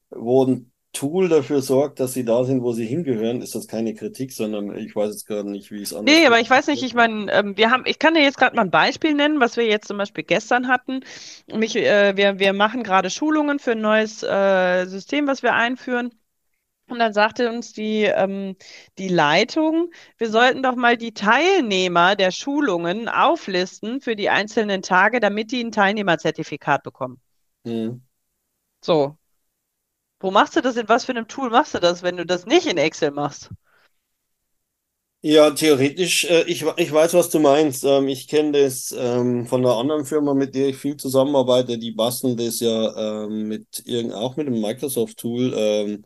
wo 0.09 0.61
Tool 0.93 1.27
dafür 1.29 1.61
sorgt, 1.61 1.99
dass 1.99 2.13
sie 2.13 2.23
da 2.23 2.43
sind, 2.45 2.63
wo 2.63 2.71
sie 2.71 2.85
hingehören, 2.85 3.41
ist 3.41 3.53
das 3.53 3.67
keine 3.67 3.93
Kritik, 3.93 4.31
sondern 4.31 4.75
ich 4.77 4.95
weiß 4.95 5.11
jetzt 5.11 5.27
gerade 5.27 5.51
nicht, 5.51 5.69
wie 5.71 5.81
es 5.81 5.93
anders 5.93 6.15
Nee, 6.15 6.25
aber 6.25 6.39
ich 6.39 6.49
weiß 6.49 6.67
nicht, 6.67 6.83
ich 6.83 6.93
meine, 6.93 7.31
ähm, 7.33 7.57
wir 7.57 7.69
haben, 7.69 7.83
ich 7.85 7.99
kann 7.99 8.13
dir 8.13 8.21
jetzt 8.23 8.37
gerade 8.37 8.55
mal 8.55 8.63
ein 8.63 8.71
Beispiel 8.71 9.13
nennen, 9.13 9.41
was 9.41 9.57
wir 9.57 9.65
jetzt 9.65 9.87
zum 9.87 9.97
Beispiel 9.97 10.23
gestern 10.23 10.67
hatten. 10.69 11.01
Mich, 11.53 11.75
äh, 11.75 12.15
wir, 12.15 12.39
wir 12.39 12.53
machen 12.53 12.83
gerade 12.83 13.09
Schulungen 13.09 13.59
für 13.59 13.71
ein 13.73 13.81
neues 13.81 14.23
äh, 14.23 14.85
System, 14.85 15.27
was 15.27 15.43
wir 15.43 15.53
einführen. 15.53 16.11
Und 16.87 16.99
dann 16.99 17.13
sagte 17.13 17.49
uns 17.49 17.73
die, 17.73 18.03
ähm, 18.03 18.55
die 18.99 19.07
Leitung, 19.07 19.91
wir 20.17 20.29
sollten 20.29 20.61
doch 20.61 20.75
mal 20.75 20.97
die 20.97 21.13
Teilnehmer 21.13 22.15
der 22.15 22.31
Schulungen 22.31 23.09
auflisten 23.09 24.01
für 24.01 24.15
die 24.15 24.29
einzelnen 24.29 24.83
Tage, 24.83 25.19
damit 25.19 25.51
die 25.51 25.63
ein 25.63 25.71
Teilnehmerzertifikat 25.71 26.83
bekommen. 26.83 27.19
Hm. 27.65 28.03
So, 28.83 29.17
wo 30.19 30.31
machst 30.31 30.55
du 30.55 30.61
das? 30.61 30.75
In 30.77 30.87
was 30.89 31.05
für 31.05 31.11
einem 31.11 31.27
Tool 31.27 31.49
machst 31.49 31.73
du 31.73 31.79
das, 31.79 32.03
wenn 32.03 32.17
du 32.17 32.25
das 32.25 32.45
nicht 32.45 32.67
in 32.67 32.77
Excel 32.77 33.11
machst? 33.11 33.49
Ja, 35.21 35.49
theoretisch, 35.49 36.25
äh, 36.25 36.43
ich, 36.43 36.63
ich 36.77 36.91
weiß, 36.91 37.15
was 37.15 37.31
du 37.31 37.39
meinst. 37.39 37.83
Ähm, 37.83 38.07
ich 38.07 38.27
kenne 38.27 38.51
das 38.63 38.93
ähm, 38.95 39.47
von 39.47 39.65
einer 39.65 39.75
anderen 39.75 40.05
Firma, 40.05 40.35
mit 40.35 40.53
der 40.53 40.69
ich 40.69 40.77
viel 40.77 40.97
zusammenarbeite. 40.97 41.79
Die 41.79 41.91
basteln 41.91 42.37
das 42.37 42.59
ja 42.59 43.23
ähm, 43.25 43.47
mit 43.47 43.81
irgend, 43.85 44.13
auch 44.13 44.35
mit 44.37 44.45
einem 44.45 44.61
Microsoft-Tool. 44.61 46.03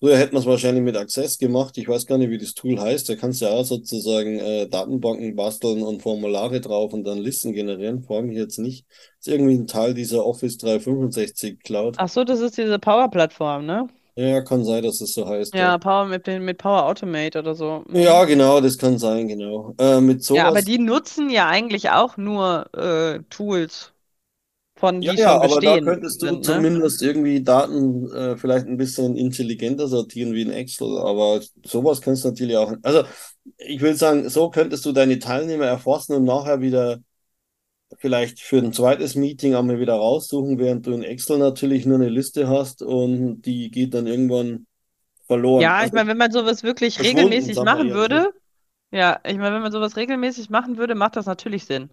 Früher 0.00 0.16
hätte 0.16 0.32
man 0.32 0.40
es 0.42 0.46
wahrscheinlich 0.48 0.82
mit 0.82 0.96
Access 0.96 1.36
gemacht. 1.38 1.76
Ich 1.76 1.86
weiß 1.86 2.06
gar 2.06 2.16
nicht, 2.18 2.30
wie 2.30 2.38
das 2.38 2.54
Tool 2.54 2.80
heißt. 2.80 3.08
Da 3.08 3.16
kannst 3.16 3.40
du 3.40 3.44
ja 3.46 3.50
auch 3.52 3.64
sozusagen 3.64 4.38
äh, 4.38 4.66
Datenbanken 4.66 5.36
basteln 5.36 5.82
und 5.82 6.00
Formulare 6.02 6.60
drauf 6.60 6.92
und 6.94 7.04
dann 7.04 7.18
Listen 7.18 7.52
generieren. 7.52 8.02
Frage 8.02 8.26
mich 8.26 8.36
jetzt 8.36 8.58
nicht. 8.58 8.86
ist 9.18 9.28
irgendwie 9.28 9.54
ein 9.54 9.66
Teil 9.66 9.92
dieser 9.94 10.24
Office 10.24 10.56
365 10.56 11.60
Cloud. 11.62 11.96
Ach 11.98 12.08
so, 12.08 12.24
das 12.24 12.40
ist 12.40 12.56
diese 12.56 12.78
Power-Plattform, 12.78 13.66
ne? 13.66 13.88
Ja, 14.16 14.40
kann 14.42 14.64
sein, 14.64 14.82
dass 14.82 15.00
es 15.00 15.12
so 15.12 15.26
heißt. 15.26 15.54
Ja, 15.54 15.60
Ja, 15.60 15.78
Power 15.78 16.06
mit, 16.06 16.26
den- 16.26 16.44
mit 16.44 16.58
Power 16.58 16.84
Automate 16.86 17.38
oder 17.38 17.54
so. 17.54 17.84
ja 17.92 18.22
Mhm. 18.22 18.28
genau, 18.28 18.60
das 18.60 18.78
kann 18.78 18.98
sein, 18.98 19.28
genau. 19.28 19.74
Äh, 19.78 20.00
mit 20.00 20.22
Ja, 20.32 20.46
aber 20.46 20.58
sowas. 20.58 20.64
die 20.64 20.78
nutzen 20.78 21.28
ja 21.30 21.48
eigentlich 21.48 21.90
auch 21.90 22.16
nur 22.16 22.72
äh, 22.74 23.20
Tools 23.30 23.92
von, 24.80 25.02
Ja, 25.02 25.12
die 25.12 25.18
ja, 25.18 25.18
schon 25.18 25.40
aber 25.40 25.62
da 25.62 25.78
bestehen 25.78 25.78
könntest 25.78 26.20
du 26.20 26.36
sind, 26.36 26.44
ne? 26.44 26.66
zumindest 26.66 27.00
irgendwie 27.00 27.42
Daten 27.42 28.10
äh, 28.12 28.36
vielleicht 28.36 28.66
ein 28.66 28.76
bisschen 28.76 29.16
intelligenter 29.16 29.88
sortieren 29.88 30.34
wie 30.34 30.42
in 30.42 30.50
Excel, 30.50 30.98
aber 30.98 31.40
sowas 31.64 32.02
kannst 32.02 32.24
du 32.24 32.28
natürlich 32.28 32.56
auch. 32.58 32.74
Also 32.82 33.04
ich 33.56 33.80
will 33.80 33.94
sagen, 33.96 34.28
so 34.28 34.50
könntest 34.50 34.84
du 34.84 34.92
deine 34.92 35.18
Teilnehmer 35.18 35.64
erfassen 35.64 36.14
und 36.16 36.24
nachher 36.24 36.60
wieder 36.60 37.00
vielleicht 37.98 38.40
für 38.40 38.58
ein 38.58 38.72
zweites 38.72 39.14
Meeting 39.16 39.54
einmal 39.54 39.80
wieder 39.80 39.94
raussuchen, 39.94 40.58
während 40.58 40.86
du 40.86 40.92
in 40.92 41.02
Excel 41.04 41.38
natürlich 41.38 41.86
nur 41.86 41.96
eine 41.98 42.08
Liste 42.08 42.48
hast 42.48 42.82
und 42.82 43.42
die 43.42 43.70
geht 43.70 43.94
dann 43.94 44.06
irgendwann 44.06 44.66
verloren. 45.26 45.74
Ja, 45.74 45.84
ich 45.84 45.92
Also 45.92 45.92
meine, 45.92 46.08
wenn 46.08 46.16
man 46.16 46.30
sowas 46.32 46.62
wirklich 46.62 47.02
regelmäßig 47.02 47.60
machen 47.62 47.92
würde, 47.92 48.32
ja, 48.92 49.20
ich 49.24 49.38
meine, 49.38 49.56
wenn 49.56 49.62
man 49.62 49.72
sowas 49.72 49.96
regelmäßig 49.96 50.50
machen 50.50 50.76
würde, 50.78 50.94
macht 50.94 51.16
das 51.16 51.26
natürlich 51.26 51.66
Sinn. 51.66 51.90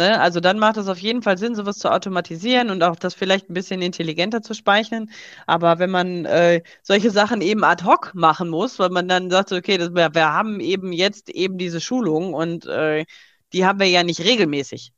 Ne? 0.00 0.18
Also 0.20 0.40
dann 0.40 0.58
macht 0.58 0.78
es 0.78 0.88
auf 0.88 0.98
jeden 0.98 1.22
Fall 1.22 1.36
Sinn, 1.36 1.54
sowas 1.54 1.76
zu 1.78 1.90
automatisieren 1.92 2.70
und 2.70 2.82
auch 2.82 2.96
das 2.96 3.14
vielleicht 3.14 3.50
ein 3.50 3.54
bisschen 3.54 3.82
intelligenter 3.82 4.40
zu 4.42 4.54
speichern. 4.54 5.10
Aber 5.46 5.78
wenn 5.78 5.90
man 5.90 6.24
äh, 6.24 6.62
solche 6.82 7.10
Sachen 7.10 7.42
eben 7.42 7.64
ad 7.64 7.84
hoc 7.84 8.14
machen 8.14 8.48
muss, 8.48 8.78
weil 8.78 8.88
man 8.90 9.08
dann 9.08 9.30
sagt, 9.30 9.52
okay, 9.52 9.76
das, 9.78 9.90
wir, 9.94 10.14
wir 10.14 10.32
haben 10.32 10.60
eben 10.60 10.92
jetzt 10.92 11.28
eben 11.28 11.58
diese 11.58 11.80
Schulung 11.82 12.32
und 12.34 12.64
äh, 12.66 13.04
die 13.52 13.66
haben 13.66 13.78
wir 13.78 13.88
ja 13.88 14.02
nicht 14.02 14.20
regelmäßig. 14.20 14.92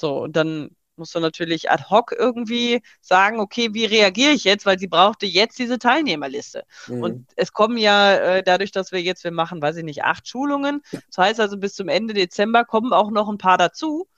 So, 0.00 0.22
und 0.24 0.36
dann 0.36 0.70
musst 0.96 1.14
du 1.14 1.20
natürlich 1.20 1.70
ad 1.70 1.84
hoc 1.90 2.12
irgendwie 2.12 2.82
sagen, 3.00 3.40
okay, 3.40 3.70
wie 3.72 3.84
reagiere 3.84 4.32
ich 4.32 4.44
jetzt, 4.44 4.66
weil 4.66 4.78
sie 4.78 4.88
brauchte 4.88 5.26
jetzt 5.26 5.58
diese 5.58 5.78
Teilnehmerliste. 5.78 6.64
Und 6.98 7.18
Mhm. 7.18 7.26
es 7.36 7.52
kommen 7.52 7.78
ja 7.78 8.14
äh, 8.14 8.42
dadurch, 8.42 8.72
dass 8.72 8.92
wir 8.92 9.02
jetzt, 9.02 9.24
wir 9.24 9.30
machen, 9.32 9.62
weiß 9.62 9.76
ich 9.76 9.84
nicht, 9.84 10.04
acht 10.04 10.28
Schulungen. 10.28 10.82
Das 11.08 11.18
heißt 11.18 11.40
also, 11.40 11.58
bis 11.58 11.74
zum 11.74 11.88
Ende 11.88 12.14
Dezember 12.14 12.64
kommen 12.64 12.92
auch 12.92 13.10
noch 13.10 13.28
ein 13.28 13.38
paar 13.38 13.58
dazu. 13.58 14.08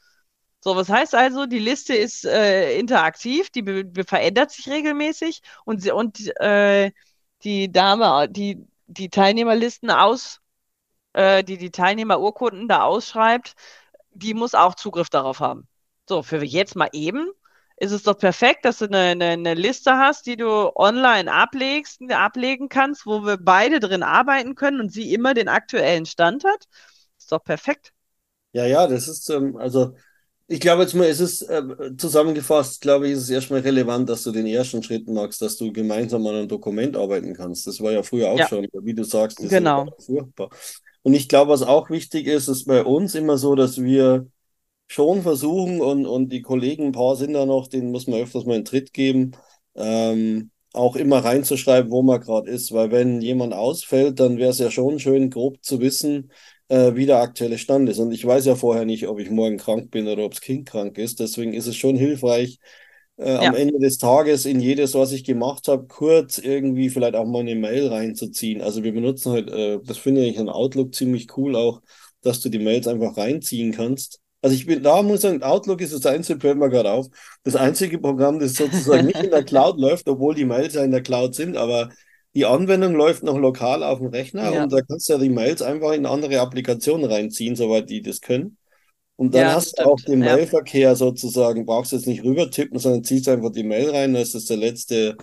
So, 0.60 0.76
was 0.76 0.88
heißt 0.90 1.14
also, 1.14 1.46
die 1.46 1.58
Liste 1.58 1.94
ist 1.94 2.24
äh, 2.26 2.78
interaktiv, 2.78 3.50
die 3.50 3.62
be 3.62 4.04
verändert 4.06 4.50
sich 4.50 4.68
regelmäßig 4.68 5.42
und, 5.64 5.82
sie, 5.82 5.90
und 5.90 6.18
äh, 6.40 6.92
die 7.44 7.72
Dame, 7.72 8.28
die 8.28 8.66
die 8.86 9.08
Teilnehmerlisten 9.08 9.90
aus, 9.90 10.40
äh, 11.14 11.44
die 11.44 11.58
die 11.58 11.70
Teilnehmerurkunden 11.70 12.68
da 12.68 12.82
ausschreibt, 12.84 13.54
die 14.12 14.34
muss 14.34 14.54
auch 14.54 14.74
Zugriff 14.74 15.10
darauf 15.10 15.40
haben. 15.40 15.68
So, 16.08 16.22
für 16.22 16.44
jetzt 16.44 16.76
mal 16.76 16.90
eben 16.92 17.30
ist 17.76 17.92
es 17.92 18.02
doch 18.02 18.18
perfekt, 18.18 18.64
dass 18.66 18.78
du 18.78 18.86
eine, 18.86 18.98
eine, 18.98 19.24
eine 19.26 19.54
Liste 19.54 19.92
hast, 19.96 20.26
die 20.26 20.36
du 20.36 20.74
online 20.76 21.32
ablegst, 21.32 22.02
ablegen 22.10 22.68
kannst, 22.68 23.06
wo 23.06 23.24
wir 23.24 23.38
beide 23.38 23.80
drin 23.80 24.02
arbeiten 24.02 24.54
können 24.54 24.80
und 24.80 24.92
sie 24.92 25.14
immer 25.14 25.32
den 25.32 25.48
aktuellen 25.48 26.04
Stand 26.04 26.44
hat. 26.44 26.66
Ist 27.18 27.32
doch 27.32 27.42
perfekt. 27.42 27.94
Ja, 28.52 28.66
ja, 28.66 28.86
das 28.86 29.08
ist, 29.08 29.30
ähm, 29.30 29.56
also 29.56 29.94
ich 30.50 30.60
glaube 30.60 30.82
jetzt 30.82 30.94
mal, 30.94 31.06
es 31.06 31.20
ist 31.20 31.42
äh, 31.42 31.62
zusammengefasst, 31.96 32.80
glaube 32.80 33.06
ich, 33.06 33.12
ist 33.14 33.22
es 33.22 33.30
erstmal 33.30 33.60
relevant, 33.60 34.08
dass 34.08 34.24
du 34.24 34.32
den 34.32 34.46
ersten 34.46 34.82
Schritt 34.82 35.08
machst, 35.08 35.40
dass 35.42 35.56
du 35.56 35.72
gemeinsam 35.72 36.26
an 36.26 36.34
einem 36.34 36.48
Dokument 36.48 36.96
arbeiten 36.96 37.34
kannst. 37.34 37.66
Das 37.68 37.80
war 37.80 37.92
ja 37.92 38.02
früher 38.02 38.30
auch 38.30 38.42
Ja, 38.42 38.48
schon, 38.48 38.66
wie 38.82 38.94
du 38.94 39.04
sagst, 39.04 39.44
das 39.44 39.60
genau. 39.60 39.86
furchtbar. 40.04 40.50
Und 41.02 41.14
ich 41.14 41.28
glaube, 41.28 41.52
was 41.52 41.62
auch 41.62 41.88
wichtig 41.90 42.26
ist, 42.26 42.48
ist 42.48 42.66
bei 42.66 42.84
uns 42.84 43.14
immer 43.14 43.38
so, 43.38 43.54
dass 43.54 43.80
wir 43.82 44.26
schon 44.88 45.22
versuchen 45.22 45.80
und, 45.80 46.06
und 46.06 46.30
die 46.30 46.42
Kollegen, 46.42 46.86
ein 46.88 46.92
paar 46.92 47.16
sind 47.16 47.34
da 47.34 47.46
noch, 47.46 47.68
denen 47.68 47.92
muss 47.92 48.06
man 48.08 48.20
öfters 48.20 48.44
mal 48.46 48.54
einen 48.56 48.64
Tritt 48.64 48.92
geben, 48.92 49.32
ähm, 49.76 50.50
auch 50.72 50.96
immer 50.96 51.18
reinzuschreiben, 51.24 51.90
wo 51.90 52.02
man 52.02 52.20
gerade 52.20 52.50
ist, 52.50 52.72
weil 52.72 52.90
wenn 52.92 53.20
jemand 53.22 53.54
ausfällt, 53.54 54.20
dann 54.20 54.38
wäre 54.38 54.50
es 54.50 54.58
ja 54.58 54.70
schon 54.70 54.98
schön, 55.00 55.30
grob 55.30 55.64
zu 55.64 55.80
wissen, 55.80 56.32
äh, 56.70 56.96
wie 56.96 57.06
der 57.06 57.20
aktuelle 57.20 57.58
Stand 57.58 57.90
ist. 57.90 58.00
Und 58.00 58.12
ich 58.12 58.26
weiß 58.26 58.46
ja 58.46 58.56
vorher 58.56 58.86
nicht, 58.86 59.08
ob 59.08 59.20
ich 59.20 59.30
morgen 59.30 59.58
krank 59.58 59.92
bin 59.92 60.08
oder 60.08 60.24
ob 60.24 60.32
das 60.32 60.42
Kind 60.42 60.68
krank 60.68 60.98
ist. 60.98 61.20
Deswegen 61.20 61.54
ist 61.54 61.68
es 61.68 61.76
schon 61.76 61.96
hilfreich, 61.96 62.60
äh, 63.18 63.34
am 63.36 63.54
Ja, 63.54 63.54
Ende 63.54 63.78
des 63.80 63.98
Tages 63.98 64.46
in 64.46 64.60
jedes, 64.60 64.94
was 64.94 65.12
ich 65.12 65.24
gemacht 65.24 65.68
habe, 65.68 65.86
kurz 65.86 66.38
irgendwie 66.38 66.90
vielleicht 66.90 67.16
auch 67.16 67.26
mal 67.26 67.40
eine 67.40 67.54
Mail 67.56 67.88
reinzuziehen. 67.88 68.62
Also 68.62 68.82
wir 68.84 68.92
benutzen 68.92 69.32
halt, 69.32 69.50
äh, 69.50 69.80
das 69.84 69.98
finde 69.98 70.24
ich 70.26 70.38
an 70.38 70.48
Outlook 70.48 70.94
ziemlich 70.94 71.36
cool 71.36 71.56
auch, 71.56 71.82
dass 72.22 72.40
du 72.40 72.48
die 72.48 72.58
Mails 72.58 72.86
einfach 72.88 73.16
reinziehen 73.16 73.72
kannst. 73.72 74.20
Also 74.42 74.56
ich 74.56 74.66
bin 74.66 74.82
da, 74.82 75.02
muss 75.02 75.16
ich 75.16 75.20
sagen, 75.22 75.42
Outlook 75.42 75.80
ist 75.82 75.92
das 75.94 76.06
einzige, 76.06 76.40
fällt 76.40 76.58
mir 76.58 76.70
gerade 76.70 76.90
auf, 76.92 77.08
das 77.44 77.56
einzige 77.56 77.98
Programm, 77.98 78.38
das 78.38 78.54
sozusagen 78.56 79.04
nicht 79.06 79.22
in 79.22 79.30
der 79.30 79.42
Cloud 79.44 79.78
läuft, 79.78 80.08
obwohl 80.08 80.34
die 80.34 80.46
Mails 80.46 80.74
ja 80.74 80.84
in 80.84 80.90
der 80.92 81.02
Cloud 81.02 81.34
sind, 81.34 81.56
aber 81.58 81.90
die 82.34 82.46
Anwendung 82.46 82.94
läuft 82.94 83.22
noch 83.22 83.38
lokal 83.38 83.82
auf 83.82 83.98
dem 83.98 84.08
Rechner 84.08 84.52
ja, 84.52 84.54
und 84.54 84.72
da 84.72 84.80
kannst 84.82 85.08
du 85.08 85.14
ja 85.14 85.18
die 85.18 85.28
Mails 85.30 85.62
einfach 85.62 85.92
in 85.92 86.06
andere 86.06 86.40
Applikationen 86.40 87.10
reinziehen, 87.10 87.56
soweit 87.56 87.90
die 87.90 88.02
das 88.02 88.20
können. 88.20 88.56
Und 89.16 89.34
dann 89.34 89.48
ja, 89.48 89.54
das 89.54 89.66
hast 89.66 89.78
du 89.78 89.84
auch 89.84 90.00
den 90.00 90.22
Ja. 90.22 90.36
Mailverkehr 90.36 90.96
sozusagen, 90.96 91.66
brauchst 91.66 91.92
jetzt 91.92 92.06
nicht 92.06 92.24
rüber 92.24 92.50
tippen, 92.50 92.78
sondern 92.78 93.04
ziehst 93.04 93.28
einfach 93.28 93.52
die 93.52 93.64
Mail 93.64 93.90
rein, 93.90 94.14
das 94.14 94.34
ist 94.34 94.50
der 94.50 94.56
letzte, 94.56 95.16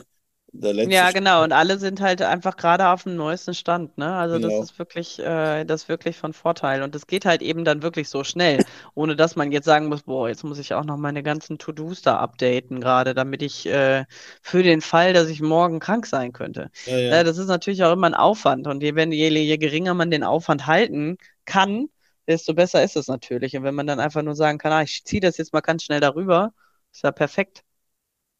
der 0.61 0.73
letzte 0.73 0.89
Ja, 0.89 1.11
genau. 1.11 1.43
Und 1.43 1.51
alle 1.53 1.79
sind 1.79 1.99
halt 2.01 2.21
einfach 2.21 2.55
gerade 2.55 2.87
auf 2.89 3.03
dem 3.03 3.15
neuesten 3.15 3.53
Stand, 3.53 3.97
ne? 3.97 4.13
Also 4.15 4.39
das 4.39 4.53
Genau. 4.53 4.59
ist 4.59 4.77
wirklich, 4.79 5.19
äh, 5.19 5.65
das 5.65 5.83
ist 5.83 5.89
wirklich 5.89 6.17
von 6.17 6.33
Vorteil. 6.33 6.83
Und 6.83 6.95
das 6.95 7.07
geht 7.07 7.25
halt 7.25 7.41
eben 7.41 7.65
dann 7.65 7.81
wirklich 7.81 8.09
so 8.09 8.23
schnell, 8.23 8.63
ohne 8.93 9.15
dass 9.15 9.35
man 9.35 9.51
jetzt 9.51 9.65
sagen 9.65 9.87
muss, 9.87 10.03
boah, 10.03 10.29
jetzt 10.29 10.43
muss 10.43 10.59
ich 10.59 10.73
auch 10.75 10.85
noch 10.85 10.97
meine 10.97 11.23
ganzen 11.23 11.57
To-Dos 11.57 12.03
da 12.03 12.17
updaten, 12.19 12.79
gerade 12.79 13.13
damit 13.15 13.41
ich 13.41 13.65
äh, 13.65 14.05
für 14.41 14.63
den 14.63 14.81
Fall, 14.81 15.13
dass 15.13 15.29
ich 15.29 15.41
morgen 15.41 15.79
krank 15.79 16.05
sein 16.05 16.31
könnte. 16.31 16.69
Ja, 16.85 16.97
Ne, 17.09 17.23
ja. 17.23 17.25
das 17.25 17.37
ist 17.37 17.47
natürlich 17.47 17.83
auch 17.83 17.91
immer 17.93 18.07
ein 18.07 18.13
Aufwand. 18.13 18.67
Und 18.67 18.81
je, 18.83 18.95
wenn, 18.95 19.11
je, 19.11 19.29
je 19.29 19.57
geringer 19.57 19.93
man 19.93 20.11
den 20.11 20.23
Aufwand 20.23 20.67
halten 20.67 21.17
kann, 21.45 21.87
desto 22.27 22.53
besser 22.53 22.83
ist 22.83 22.95
es 22.95 23.07
natürlich. 23.07 23.57
Und 23.57 23.63
wenn 23.63 23.75
man 23.75 23.87
dann 23.87 23.99
einfach 23.99 24.21
nur 24.21 24.35
sagen 24.35 24.57
kann, 24.57 24.71
ah, 24.71 24.83
ich 24.83 25.03
ziehe 25.05 25.21
das 25.21 25.37
jetzt 25.37 25.53
mal 25.53 25.61
ganz 25.61 25.83
schnell 25.83 25.99
darüber, 25.99 26.53
ist 26.93 27.03
ja 27.03 27.11
perfekt. 27.11 27.63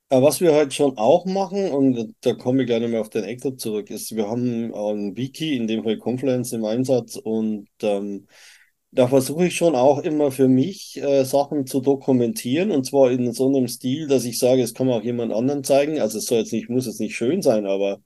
Was 0.10 0.40
wir 0.40 0.54
halt 0.54 0.74
schon 0.74 0.98
auch 0.98 1.26
machen, 1.26 1.70
und 1.70 2.16
da 2.22 2.34
komme 2.34 2.62
ich 2.62 2.68
gleich 2.68 2.82
nochmal 2.82 3.02
auf 3.02 3.10
den 3.10 3.26
Excel 3.26 3.58
zurück, 3.58 3.90
ist, 3.90 4.16
wir 4.16 4.30
haben 4.30 4.74
ein 4.74 5.18
Wiki, 5.18 5.58
in 5.58 5.68
dem 5.68 5.84
Fall 5.84 5.98
Confluence 5.98 6.54
im 6.54 6.64
Einsatz 6.64 7.18
und 7.18 7.68
ähm, 7.82 8.26
da 8.92 9.08
versuche 9.10 9.48
ich 9.48 9.56
schon 9.58 9.76
auch 9.76 10.00
immer 10.00 10.32
für 10.32 10.48
mich 10.48 10.98
äh, 11.02 11.26
Sachen 11.26 11.68
zu 11.68 11.82
dokumentieren 11.82 12.72
und 12.72 12.86
zwar 12.86 13.12
in 13.12 13.34
so 13.34 13.48
einem 13.50 13.68
Stil, 13.68 14.08
dass 14.08 14.24
ich 14.26 14.40
sage, 14.40 14.62
es 14.64 14.74
kann 14.74 14.88
man 14.88 15.00
auch 15.02 15.04
jemand 15.04 15.34
anderen 15.34 15.64
zeigen. 15.66 16.00
Also 16.00 16.20
es 16.20 16.26
soll 16.28 16.40
jetzt 16.40 16.54
nicht, 16.54 16.70
muss 16.70 16.86
jetzt 16.88 17.02
nicht 17.02 17.16
schön 17.18 17.42
sein, 17.42 17.66
aber 17.68 18.02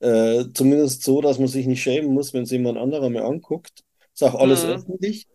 äh, 0.00 0.44
zumindest 0.54 1.02
so, 1.04 1.20
dass 1.20 1.38
man 1.38 1.48
sich 1.48 1.66
nicht 1.66 1.82
schämen 1.82 2.12
muss, 2.14 2.34
wenn 2.34 2.44
es 2.44 2.50
jemand 2.52 2.78
anderer 2.78 3.10
mal 3.10 3.24
anguckt. 3.24 3.82
Ist 4.14 4.24
auch 4.24 4.34
alles 4.36 4.64
Mhm. 4.64 4.70
öffentlich. 4.70 5.26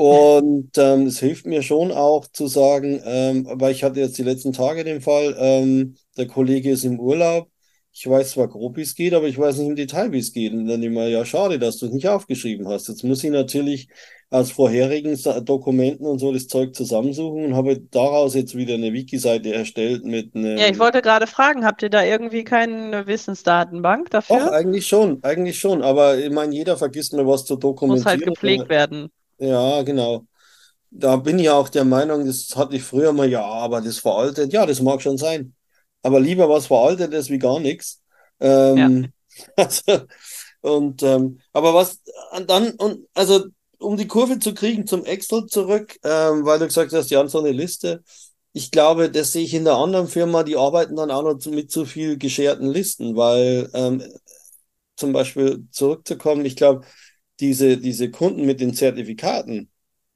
Und 0.00 0.70
ähm, 0.78 1.06
es 1.06 1.18
hilft 1.18 1.44
mir 1.46 1.62
schon 1.62 1.90
auch 1.90 2.28
zu 2.28 2.46
sagen, 2.46 3.00
ähm, 3.04 3.46
weil 3.54 3.72
ich 3.72 3.82
hatte 3.82 3.98
jetzt 4.00 4.16
die 4.18 4.22
letzten 4.22 4.52
Tage 4.52 4.84
den 4.84 5.00
Fall, 5.00 5.34
ähm, 5.38 5.96
der 6.16 6.28
Kollege 6.28 6.70
ist 6.70 6.84
im 6.84 7.00
Urlaub. 7.00 7.50
Ich 7.92 8.08
weiß 8.08 8.32
zwar 8.32 8.46
grob, 8.48 8.76
wie 8.76 8.82
es 8.82 8.94
geht, 8.94 9.12
aber 9.12 9.26
ich 9.26 9.36
weiß 9.38 9.56
nicht 9.58 9.66
im 9.68 9.74
Detail, 9.76 10.12
wie 10.12 10.18
es 10.20 10.32
geht. 10.32 10.52
Und 10.52 10.66
dann 10.66 10.82
immer, 10.84 11.08
ja, 11.08 11.24
schade, 11.24 11.58
dass 11.58 11.78
du 11.78 11.86
es 11.86 11.92
nicht 11.92 12.06
aufgeschrieben 12.08 12.68
hast. 12.68 12.86
Jetzt 12.88 13.02
muss 13.02 13.24
ich 13.24 13.30
natürlich 13.30 13.88
aus 14.30 14.52
vorherigen 14.52 15.16
Dokumenten 15.44 16.06
und 16.06 16.20
so 16.20 16.32
das 16.32 16.46
Zeug 16.46 16.76
zusammensuchen 16.76 17.44
und 17.46 17.56
habe 17.56 17.80
daraus 17.80 18.34
jetzt 18.34 18.54
wieder 18.56 18.74
eine 18.74 18.92
Wiki-Seite 18.92 19.52
erstellt 19.52 20.04
mit 20.04 20.34
Ja, 20.56 20.68
ich 20.68 20.78
einem. 20.78 20.78
wollte 20.78 21.00
gerade 21.00 21.26
fragen, 21.26 21.64
habt 21.64 21.82
ihr 21.82 21.88
da 21.90 22.02
irgendwie 22.04 22.44
keine 22.44 23.06
Wissensdatenbank 23.06 24.10
Doch, 24.26 24.44
dafür? 24.44 24.52
eigentlich 24.52 24.86
schon, 24.86 25.22
eigentlich 25.24 25.58
schon. 25.58 25.82
Aber 25.82 26.18
ich 26.18 26.30
meine, 26.30 26.54
jeder 26.54 26.76
vergisst 26.76 27.12
mal 27.14 27.26
was 27.26 27.44
zu 27.46 27.56
Muss 27.82 28.04
halt 28.06 28.22
dokumentieren. 28.22 28.22
gepflegt 28.22 28.68
werden. 28.68 29.10
Ja, 29.38 29.82
genau. 29.82 30.26
Da 30.90 31.16
bin 31.16 31.38
ich 31.38 31.46
ja 31.46 31.54
auch 31.54 31.68
der 31.68 31.84
Meinung, 31.84 32.26
das 32.26 32.56
hatte 32.56 32.76
ich 32.76 32.82
früher 32.82 33.12
mal, 33.12 33.28
ja, 33.28 33.44
aber 33.44 33.80
das 33.80 33.98
veraltet. 33.98 34.52
Ja, 34.52 34.66
das 34.66 34.80
mag 34.80 35.02
schon 35.02 35.18
sein. 35.18 35.54
Aber 36.02 36.20
lieber 36.20 36.48
was 36.48 36.66
Veraltetes 36.66 37.30
wie 37.30 37.38
gar 37.38 37.60
nichts. 37.60 38.02
Ja. 38.40 38.72
Ähm, 38.72 39.12
also, 39.56 39.82
und, 40.60 41.02
ähm, 41.02 41.40
aber 41.52 41.74
was 41.74 42.00
und 42.32 42.50
dann, 42.50 42.72
und 42.72 43.06
also 43.14 43.46
um 43.78 43.96
die 43.96 44.08
Kurve 44.08 44.38
zu 44.38 44.54
kriegen 44.54 44.86
zum 44.86 45.04
Excel 45.04 45.46
zurück, 45.46 45.98
ähm, 46.02 46.44
weil 46.44 46.58
du 46.58 46.66
gesagt 46.66 46.92
hast, 46.92 47.10
ja, 47.10 47.26
so 47.28 47.38
eine 47.40 47.52
Liste. 47.52 48.02
Ich 48.52 48.70
glaube, 48.70 49.10
das 49.10 49.32
sehe 49.32 49.44
ich 49.44 49.54
in 49.54 49.64
der 49.64 49.74
anderen 49.74 50.08
Firma, 50.08 50.42
die 50.42 50.56
arbeiten 50.56 50.96
dann 50.96 51.10
auch 51.10 51.22
noch 51.22 51.38
mit 51.52 51.70
zu 51.70 51.84
viel 51.84 52.18
gescherten 52.18 52.68
Listen, 52.68 53.14
weil 53.14 53.70
ähm, 53.74 54.02
zum 54.96 55.12
Beispiel 55.12 55.66
zurückzukommen, 55.70 56.44
ich 56.44 56.56
glaube, 56.56 56.84
diese, 57.40 57.78
diese 57.78 58.10
Kunden 58.10 58.46
mit 58.46 58.60
den 58.60 58.74
Zertifikaten, 58.74 59.70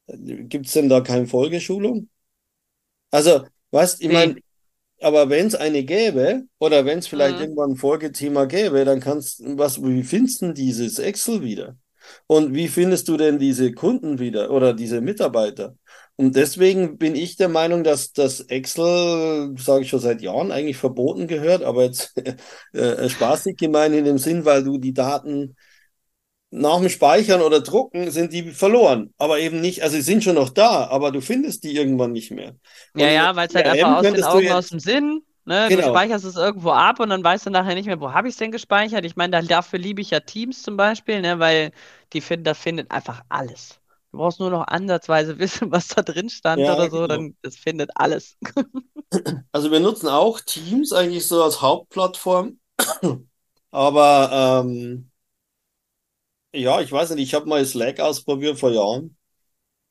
gibt 0.09 0.67
es 0.67 0.73
denn 0.75 0.89
da 0.89 1.01
keine 1.03 1.27
Folgeschulung? 1.27 2.09
Also, 3.11 3.45
weißt, 3.71 4.01
ich 4.03 4.09
meine, 4.09 4.37
aber 5.03 5.31
wenn 5.31 5.47
es 5.49 5.55
eine 5.55 5.85
gäbe 5.85 6.45
oder 6.59 6.87
wenn 6.87 6.99
es 7.01 7.09
vielleicht 7.09 7.41
Mhm. 7.41 7.41
irgendwann 7.41 7.73
ein 7.73 7.77
Folgethema 7.77 8.47
gäbe, 8.47 8.85
dann 8.85 9.01
kannst 9.01 9.43
was, 9.59 9.83
wie 9.83 10.03
findest 10.05 10.43
du 10.43 10.47
denn 10.47 10.55
dieses 10.57 10.99
Excel 10.99 11.43
wieder? 11.43 11.77
Und 12.27 12.55
wie 12.55 12.69
findest 12.69 13.09
du 13.09 13.17
denn 13.17 13.39
diese 13.39 13.73
Kunden 13.73 14.19
wieder 14.21 14.51
oder 14.51 14.75
diese 14.75 15.01
Mitarbeiter? 15.03 15.77
Und 16.17 16.37
deswegen 16.37 16.99
bin 16.99 17.17
ich 17.17 17.37
der 17.37 17.49
Meinung, 17.49 17.85
dass 17.85 18.13
das 18.13 18.41
Excel, 18.43 19.55
sage 19.59 19.83
ich 19.85 19.91
schon 19.91 20.01
seit 20.01 20.23
Jahren, 20.23 20.53
eigentlich 20.53 20.77
verboten 20.79 21.27
gehört, 21.29 21.63
aber 21.65 21.85
jetzt 21.85 22.15
äh, 22.75 23.09
spaßig 23.11 23.57
gemeint 23.59 23.95
in 23.95 24.05
dem 24.05 24.19
Sinn, 24.19 24.45
weil 24.45 24.65
du 24.65 24.79
die 24.79 24.95
Daten 24.95 25.57
nach 26.55 26.81
dem 26.81 26.91
Speichern 26.91 27.41
oder 27.41 27.61
Drucken 27.61 28.11
sind 28.11 28.33
die 28.33 28.51
verloren, 28.51 29.15
aber 29.17 29.41
eben 29.41 29.61
nicht, 29.61 29.83
also 29.83 29.97
sie 29.97 30.03
sind 30.03 30.23
schon 30.23 30.35
noch 30.35 30.51
da, 30.51 30.87
aber 30.87 31.11
du 31.11 31.23
findest 31.23 31.65
die 31.65 31.75
irgendwann 31.75 32.13
nicht 32.13 32.31
mehr. 32.31 32.55
Ja, 32.95 33.07
Und 33.07 33.09
in 33.09 33.15
ja, 33.15 33.37
weil 33.37 33.49
es 33.49 33.55
halt 33.55 33.67
einfach 33.67 33.97
aus 33.97 34.03
den 34.03 34.15
du 34.15 34.29
Augen, 34.29 34.53
aus 34.53 34.69
dem 34.69 34.79
Sinn. 34.79 35.23
Ne? 35.47 35.69
Du 35.71 35.77
genau, 35.77 35.89
speicherst 35.89 36.27
es 36.27 36.37
irgendwo 36.37 36.71
ab 36.71 37.01
und 37.01 37.09
dann 37.09 37.25
weißt 37.25 37.47
du 37.47 37.51
nachher 37.51 37.75
nicht 37.75 37.87
mehr, 37.87 38.01
wo 38.01 38.13
habe 38.13 38.29
ich 38.29 38.35
es 38.35 38.39
denn 38.39 38.53
gespeichert? 38.53 39.05
Ich 39.07 39.17
meine, 39.17 39.31
da, 39.33 39.43
dafür 39.43 39.79
liebe 39.79 40.03
ich 40.03 40.11
ja 40.11 40.21
Teams 40.21 40.63
zum 40.63 40.77
Beispiel, 40.77 41.21
ne? 41.21 41.39
Weil 41.41 41.73
die 42.13 42.21
finden, 42.21 42.45
das 42.45 42.59
findet 42.59 42.91
einfach 42.91 43.23
alles. 43.31 43.81
Du 44.13 44.19
brauchst 44.19 44.39
nur 44.39 44.51
noch 44.51 44.67
ansatzweise 44.69 45.39
wissen, 45.39 45.73
was 45.73 45.89
da 45.89 46.03
drin 46.03 46.29
stand 46.29 46.61
ja, 46.61 46.75
oder 46.75 46.91
so, 46.91 46.97
genau. 46.99 47.07
dann 47.09 47.37
das 47.43 47.57
findet 47.57 47.91
alles. 47.95 48.37
Also 49.53 49.71
wir 49.71 49.81
nutzen 49.81 50.09
auch 50.09 50.41
Teams 50.41 50.91
eigentlich 50.95 51.27
so 51.29 51.43
als 51.43 51.61
Hauptplattform, 51.61 52.59
aber 53.71 54.63
ähm, 54.65 55.12
ja, 56.53 56.81
ich 56.81 56.93
weiß 56.93 57.11
nicht, 57.11 57.23
ich 57.23 57.35
habe 57.35 57.49
mal 57.49 57.65
Slack 57.65 58.01
ausprobiert 58.01 58.59
vor 58.59 58.73
Jahren, 58.73 59.17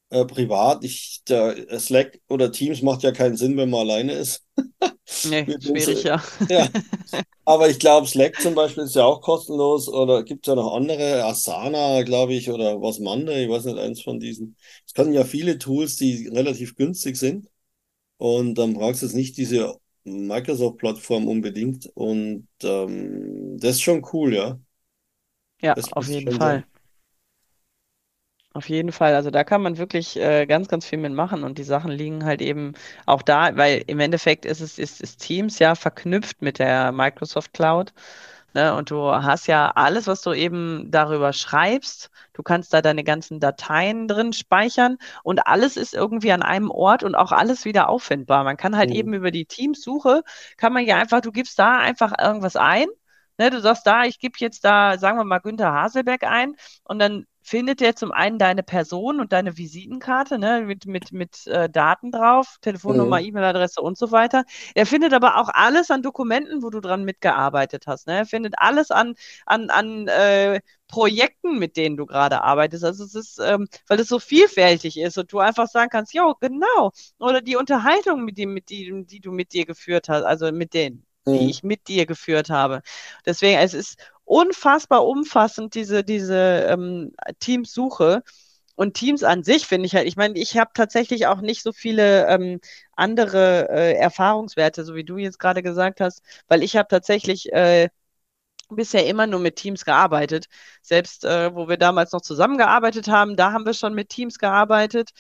äh, 0.10 0.26
privat. 0.26 0.84
Ich, 0.84 1.22
der, 1.28 1.80
Slack 1.80 2.20
oder 2.30 2.52
Teams 2.52 2.82
macht 2.82 3.04
ja 3.04 3.12
keinen 3.12 3.38
Sinn, 3.38 3.58
wenn 3.58 3.70
man 3.70 3.82
alleine 3.82 4.14
ist. 4.14 4.46
Nee, 5.26 5.46
schwierig, 5.60 6.04
ja. 6.04 6.24
ja, 6.50 6.70
aber 7.46 7.70
ich 7.70 7.80
glaube, 7.80 8.08
Slack 8.08 8.40
zum 8.40 8.56
Beispiel 8.56 8.84
ist 8.84 8.96
ja 8.96 9.04
auch 9.04 9.22
kostenlos 9.22 9.90
oder 9.90 10.24
gibt 10.24 10.48
es 10.48 10.52
ja 10.52 10.56
noch 10.56 10.74
andere, 10.74 11.26
Asana, 11.26 12.04
glaube 12.04 12.34
ich, 12.34 12.50
oder 12.50 12.82
was 12.82 13.00
Monday, 13.00 13.44
ich 13.44 13.50
weiß 13.50 13.66
nicht, 13.66 13.78
eins 13.78 14.02
von 14.02 14.20
diesen. 14.20 14.56
Es 14.86 14.94
können 14.94 15.14
ja 15.14 15.26
viele 15.26 15.58
Tools, 15.58 15.98
die 15.98 16.28
relativ 16.30 16.76
günstig 16.76 17.18
sind 17.18 17.50
und 18.18 18.56
dann 18.56 18.74
brauchst 18.74 19.02
du 19.02 19.08
jetzt 19.08 19.16
nicht 19.16 19.38
diese 19.38 19.76
Microsoft-Plattform 20.06 21.28
unbedingt 21.28 21.88
und 21.96 22.48
ähm, 22.64 23.58
das 23.60 23.72
ist 23.72 23.82
schon 23.82 24.06
cool, 24.14 24.34
ja. 24.36 24.60
Ja, 25.62 25.76
Das 25.76 25.92
auf 25.92 26.08
muss 26.08 26.08
jeden 26.08 26.30
schon 26.30 26.32
Fall. 26.32 26.64
sagen. 26.64 26.66
Auf 28.54 28.68
jeden 28.68 28.92
Fall. 28.92 29.16
Also 29.16 29.32
da 29.32 29.46
kann 29.46 29.62
man 29.62 29.78
wirklich 29.78 30.18
äh, 30.20 30.46
ganz, 30.46 30.68
ganz 30.68 30.86
viel 30.86 31.00
mitmachen 31.00 31.44
und 31.46 31.58
die 31.58 31.64
Sachen 31.64 31.90
liegen 31.90 32.26
halt 32.26 32.42
eben 32.42 32.74
auch 33.06 33.22
da, 33.22 33.56
weil 33.56 33.82
im 33.88 34.00
Endeffekt 34.02 34.44
ist 34.46 34.60
es 34.60 34.78
ist, 34.78 35.00
ist 35.02 35.22
Teams 35.22 35.58
ja 35.60 35.74
verknüpft 35.74 36.42
mit 36.42 36.60
der 36.60 36.92
Microsoft 36.92 37.54
Cloud. 37.54 37.94
Ne? 38.54 38.76
Und 38.76 38.92
du 38.92 39.12
hast 39.14 39.48
ja 39.48 39.72
alles, 39.76 40.08
was 40.08 40.22
du 40.22 40.34
eben 40.34 40.92
darüber 40.92 41.32
schreibst. 41.34 42.10
Du 42.34 42.44
kannst 42.44 42.74
da 42.74 42.82
deine 42.82 43.04
ganzen 43.06 43.40
Dateien 43.40 44.08
drin 44.10 44.34
speichern 44.34 44.98
und 45.24 45.48
alles 45.48 45.78
ist 45.78 45.94
irgendwie 45.94 46.32
an 46.34 46.44
einem 46.44 46.72
Ort 46.72 47.04
und 47.04 47.16
auch 47.16 47.32
alles 47.32 47.64
wieder 47.66 47.88
auffindbar. 47.90 48.44
Man 48.44 48.58
kann 48.58 48.76
halt 48.78 48.92
eben 48.92 49.14
Mhm. 49.14 49.16
über 49.16 49.32
die 49.32 49.46
Teamsuche, 49.46 50.24
kann 50.58 50.74
man 50.74 50.86
ja 50.86 50.98
einfach, 50.98 51.22
du 51.22 51.32
gibst 51.32 51.58
da 51.60 51.78
einfach 51.80 52.14
irgendwas 52.22 52.58
ein. 52.58 52.88
Ne? 53.38 53.50
Du 53.50 53.60
sagst 53.62 53.86
da, 53.88 54.04
ich 54.06 54.20
gebe 54.20 54.36
jetzt 54.40 54.64
da, 54.66 54.98
sagen 54.98 55.18
wir 55.18 55.24
mal, 55.24 55.40
Günther 55.40 55.72
Haselbeck 55.74 56.24
ein 56.24 56.56
und 56.84 57.00
dann 57.00 57.26
findet 57.44 57.82
er 57.82 57.96
zum 57.96 58.12
einen 58.12 58.38
deine 58.38 58.62
Person 58.64 59.20
und 59.20 59.32
deine 59.34 59.58
Visitenkarte, 59.58 60.38
ne, 60.38 60.62
mit, 60.62 60.86
mit, 60.86 61.12
mit 61.12 61.48
äh, 61.48 61.70
Daten 61.70 62.12
drauf, 62.12 62.58
Telefonnummer, 62.62 63.20
Mhm. 63.20 63.26
E-Mail-Adresse 63.26 63.82
und 63.82 63.98
so 63.98 64.12
weiter. 64.12 64.44
Er 64.76 64.86
findet 64.86 65.14
aber 65.14 65.38
auch 65.38 65.50
alles 65.52 65.90
an 65.90 66.04
Dokumenten, 66.04 66.62
wo 66.62 66.70
du 66.70 66.80
dran 66.82 67.04
mitgearbeitet 67.04 67.88
hast. 67.88 68.06
Ne? 68.08 68.18
Er 68.18 68.26
findet 68.26 68.54
alles 68.58 68.92
an, 68.92 69.16
an, 69.46 69.70
an 69.72 70.08
äh, 70.08 70.62
Projekten, 70.88 71.58
mit 71.60 71.78
denen 71.78 71.98
du 71.98 72.06
gerade 72.06 72.44
arbeitest. 72.44 72.84
Also 72.84 73.04
es 73.06 73.16
ist, 73.16 73.40
ähm, 73.44 73.68
weil 73.88 74.00
es 74.00 74.08
so 74.08 74.20
vielfältig 74.20 74.98
ist 75.00 75.18
und 75.18 75.32
du 75.32 75.40
einfach 75.40 75.68
sagen 75.68 75.90
kannst, 75.90 76.14
jo, 76.14 76.36
genau. 76.40 76.92
Oder 77.20 77.42
die 77.42 77.56
Unterhaltung, 77.56 78.24
mit 78.26 78.38
dem, 78.38 78.54
mit 78.54 78.70
die, 78.70 79.04
die 79.06 79.20
du 79.20 79.32
mit 79.32 79.54
dir 79.54 79.66
geführt 79.66 80.10
hast, 80.10 80.24
also 80.24 80.52
mit 80.52 80.74
denen, 80.74 81.06
die 81.34 81.48
Mhm. 81.48 81.50
ich 81.50 81.64
mit 81.64 81.88
dir 81.88 82.06
geführt 82.06 82.50
habe. 82.50 82.82
Deswegen, 83.26 83.58
es 83.60 83.74
ist 83.74 83.98
unfassbar 84.26 85.06
umfassend, 85.08 85.76
diese, 85.76 86.04
diese 86.04 86.68
ähm, 86.70 87.14
Teamsuche. 87.40 88.24
Und 88.76 88.96
Teams 88.96 89.24
an 89.24 89.44
sich 89.44 89.68
finde 89.68 89.86
ich 89.86 89.96
halt, 89.96 90.08
ich 90.08 90.16
meine, 90.18 90.40
ich 90.40 90.58
habe 90.58 90.72
tatsächlich 90.74 91.28
auch 91.28 91.42
nicht 91.42 91.62
so 91.64 91.72
viele 91.74 92.28
ähm, 92.28 92.60
andere 92.96 93.70
äh, 93.70 93.94
Erfahrungswerte, 93.96 94.84
so 94.86 94.96
wie 94.96 95.04
du 95.04 95.18
jetzt 95.18 95.40
gerade 95.40 95.62
gesagt 95.62 96.02
hast, 96.02 96.22
weil 96.48 96.64
ich 96.64 96.76
habe 96.78 96.88
tatsächlich 96.90 97.52
äh, 97.54 97.90
bisher 98.70 99.06
immer 99.08 99.28
nur 99.28 99.40
mit 99.40 99.58
Teams 99.58 99.86
gearbeitet. 99.86 100.48
Selbst 100.82 101.26
äh, 101.26 101.54
wo 101.56 101.68
wir 101.70 101.78
damals 101.78 102.12
noch 102.14 102.22
zusammengearbeitet 102.22 103.08
haben, 103.10 103.36
da 103.36 103.52
haben 103.52 103.66
wir 103.66 103.74
schon 103.74 103.94
mit 103.94 104.10
Teams 104.10 104.40
gearbeitet. 104.40 105.12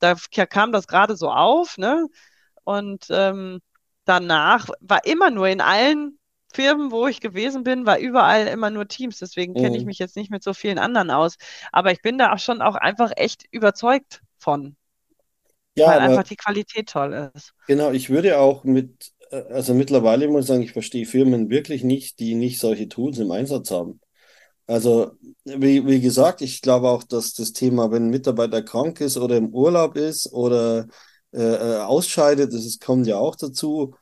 Da 0.00 0.14
kam 0.46 0.72
das 0.72 0.86
gerade 0.86 1.16
so 1.16 1.30
auf, 1.30 1.78
ne? 1.78 2.06
Und 2.64 3.06
ähm, 3.10 3.60
danach 4.08 4.68
war 4.80 5.04
immer 5.04 5.30
nur 5.30 5.48
in 5.48 5.60
allen 5.60 6.18
Firmen, 6.54 6.90
wo 6.92 7.06
ich 7.06 7.20
gewesen 7.20 7.62
bin, 7.64 7.86
war 7.86 7.98
überall 7.98 8.46
immer 8.48 8.70
nur 8.70 8.88
Teams. 8.88 9.18
Deswegen 9.18 9.56
kenne 9.56 9.76
ich 9.76 9.84
Mhm. 9.84 9.86
mich 9.86 9.98
jetzt 9.98 10.16
nicht 10.16 10.30
mit 10.30 10.42
so 10.42 10.54
vielen 10.54 10.78
anderen 10.78 11.10
aus. 11.10 11.36
Aber 11.72 11.92
ich 11.92 12.02
bin 12.02 12.18
da 12.18 12.32
auch 12.32 12.38
schon 12.38 12.62
auch 12.62 12.74
einfach 12.76 13.12
echt 13.16 13.44
überzeugt 13.52 14.22
von, 14.38 14.76
Ja, 15.74 15.86
weil 15.86 15.98
aber 15.98 16.18
einfach 16.18 16.24
die 16.24 16.36
Qualität 16.36 16.88
toll 16.90 17.30
ist. 17.34 17.54
genau, 17.66 17.90
ich 17.92 18.10
würde 18.10 18.38
auch 18.38 18.64
mit, 18.64 19.12
äh, 19.30 19.36
also 19.52 19.74
mittlerweile 19.74 20.28
muss 20.28 20.42
ich 20.44 20.48
sagen, 20.48 20.62
ich 20.62 20.72
verstehe 20.72 21.06
Firmen 21.06 21.50
wirklich 21.50 21.84
nicht, 21.84 22.18
die 22.20 22.34
nicht 22.34 22.58
solche 22.60 22.88
Tools 22.88 23.18
im 23.18 23.30
Einsatz 23.30 23.70
haben. 23.70 24.00
Also, 24.66 25.12
wie, 25.44 25.86
wie 25.86 26.00
gesagt, 26.00 26.42
ich 26.42 26.62
glaube 26.62 26.88
auch, 26.90 27.04
dass 27.04 27.34
das 27.34 27.52
Thema, 27.52 27.90
wenn 27.92 28.04
ein 28.06 28.10
Mitarbeiter 28.10 28.62
krank 28.62 29.00
ist 29.00 29.16
oder 29.18 29.36
im 29.36 29.50
Urlaub 29.54 29.96
ist 29.96 30.32
oder 30.32 30.88
äh, 31.32 31.38
äh, 31.42 31.78
ausscheidet, 31.80 32.52
das 32.52 32.64
ist, 32.64 32.80
kommt 32.80 33.06
ja 33.06 33.18
auch 33.18 33.36
dazu. 33.36 33.94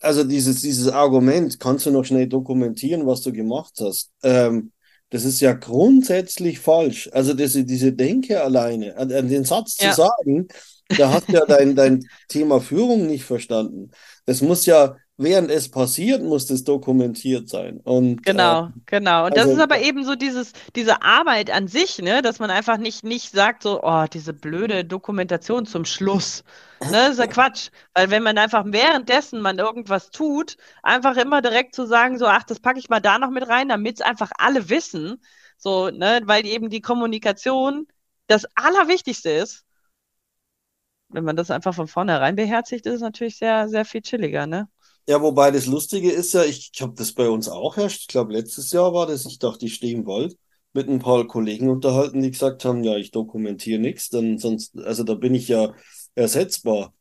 Also 0.00 0.24
dieses, 0.24 0.62
dieses 0.62 0.88
Argument, 0.88 1.60
kannst 1.60 1.86
du 1.86 1.90
noch 1.90 2.04
schnell 2.04 2.26
dokumentieren, 2.26 3.06
was 3.06 3.22
du 3.22 3.32
gemacht 3.32 3.74
hast? 3.80 4.10
Ähm, 4.22 4.72
das 5.10 5.24
ist 5.24 5.40
ja 5.40 5.52
grundsätzlich 5.52 6.58
falsch. 6.58 7.08
Also 7.12 7.32
diese, 7.34 7.64
diese 7.64 7.92
Denke 7.92 8.42
alleine, 8.42 8.96
an, 8.96 9.12
an 9.12 9.28
den 9.28 9.44
Satz 9.44 9.76
zu 9.76 9.86
Ja, 9.86 9.92
sagen, 9.92 10.48
da 10.96 11.12
hast 11.12 11.28
du 11.28 11.34
ja 11.34 11.46
dein, 11.46 11.76
dein 11.76 12.04
Thema 12.28 12.60
Führung 12.60 13.06
nicht 13.06 13.24
verstanden. 13.24 13.90
Das 14.26 14.42
muss 14.42 14.66
ja, 14.66 14.96
während 15.18 15.50
es 15.50 15.68
passiert, 15.68 16.22
muss 16.22 16.46
das 16.46 16.64
dokumentiert 16.64 17.48
sein. 17.48 17.80
Und 17.80 18.20
äh, 18.20 18.32
genau, 18.32 18.70
genau. 18.86 19.26
Und 19.26 19.36
das 19.36 19.46
ist 19.46 19.50
also, 19.50 19.62
aber 19.64 19.80
eben 19.80 20.04
so 20.04 20.14
dieses, 20.14 20.52
diese 20.76 21.02
Arbeit 21.02 21.50
an 21.50 21.66
sich, 21.68 21.98
ne, 21.98 22.22
dass 22.22 22.38
man 22.38 22.50
einfach 22.50 22.78
nicht, 22.78 23.04
nicht 23.04 23.32
sagt 23.32 23.64
so, 23.64 23.82
oh, 23.82 24.06
diese 24.10 24.32
blöde 24.32 24.84
Dokumentation 24.84 25.66
zum 25.66 25.84
Schluss. 25.84 26.44
Ne, 26.80 26.92
das 26.92 27.12
ist 27.12 27.18
ja 27.18 27.26
Quatsch. 27.28 27.70
Weil 27.94 28.10
wenn 28.10 28.22
man 28.22 28.38
einfach 28.38 28.64
währenddessen 28.66 29.40
man 29.40 29.58
irgendwas 29.58 30.10
tut, 30.10 30.56
einfach 30.82 31.16
immer 31.16 31.42
direkt 31.42 31.74
zu 31.74 31.86
sagen, 31.86 32.16
so, 32.16 32.26
ach, 32.26 32.44
das 32.44 32.60
packe 32.60 32.78
ich 32.78 32.88
mal 32.88 33.00
da 33.00 33.18
noch 33.18 33.30
mit 33.30 33.48
rein, 33.48 33.68
damit 33.68 33.96
es 33.96 34.00
einfach 34.00 34.30
alle 34.38 34.70
wissen. 34.70 35.20
So, 35.58 35.90
ne, 35.90 36.20
weil 36.24 36.46
eben 36.46 36.70
die 36.70 36.80
Kommunikation 36.80 37.88
das 38.28 38.46
Allerwichtigste 38.54 39.30
ist. 39.30 39.64
Wenn 41.10 41.24
man 41.24 41.36
das 41.36 41.50
einfach 41.50 41.74
von 41.74 41.88
vornherein 41.88 42.36
beherzigt, 42.36 42.86
ist 42.86 42.96
es 42.96 43.00
natürlich 43.00 43.38
sehr, 43.38 43.68
sehr 43.68 43.84
viel 43.86 44.02
chilliger, 44.02 44.46
ne? 44.46 44.68
Ja, 45.08 45.22
wobei 45.22 45.50
das 45.50 45.66
Lustige 45.66 46.10
ist 46.12 46.34
ja, 46.34 46.44
ich, 46.44 46.70
ich 46.74 46.82
habe 46.82 46.94
das 46.94 47.12
bei 47.12 47.28
uns 47.30 47.48
auch 47.48 47.78
erst, 47.78 48.02
ich 48.02 48.08
glaube 48.08 48.32
letztes 48.34 48.72
Jahr 48.72 48.92
war 48.92 49.06
das, 49.06 49.24
ich 49.26 49.38
dachte, 49.38 49.66
ich 49.66 49.74
stehe 49.74 49.94
im 49.94 50.06
Wald. 50.06 50.36
mit 50.74 50.88
ein 50.88 50.98
paar 51.00 51.26
Kollegen 51.26 51.70
unterhalten, 51.70 52.22
die 52.22 52.30
gesagt 52.30 52.64
haben, 52.64 52.84
ja, 52.84 52.96
ich 52.96 53.10
dokumentiere 53.10 53.80
nichts, 53.80 54.10
dann 54.10 54.38
sonst, 54.38 54.78
also 54.78 55.02
da 55.04 55.14
bin 55.14 55.34
ich 55.34 55.48
ja 55.48 55.74
ersetzbar. 56.14 56.94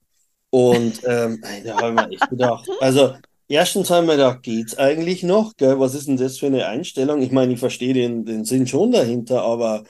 Und 0.51 1.01
ähm, 1.07 1.41
da 1.65 1.77
habe 1.81 1.89
ich 1.89 1.95
mir 1.95 2.11
echt 2.11 2.29
gedacht, 2.29 2.67
also 2.79 3.15
erstens 3.49 3.89
haben 3.91 4.07
wir 4.07 4.15
gedacht, 4.15 4.43
geht's 4.43 4.77
eigentlich 4.77 5.23
noch? 5.23 5.55
Gell? 5.57 5.79
Was 5.79 5.95
ist 5.95 6.07
denn 6.07 6.17
das 6.17 6.37
für 6.39 6.47
eine 6.47 6.67
Einstellung? 6.67 7.21
Ich 7.21 7.31
meine, 7.31 7.53
ich 7.53 7.59
verstehe 7.59 7.93
den, 7.93 8.25
den 8.25 8.45
Sinn 8.45 8.67
schon 8.67 8.91
dahinter, 8.91 9.43
aber 9.43 9.83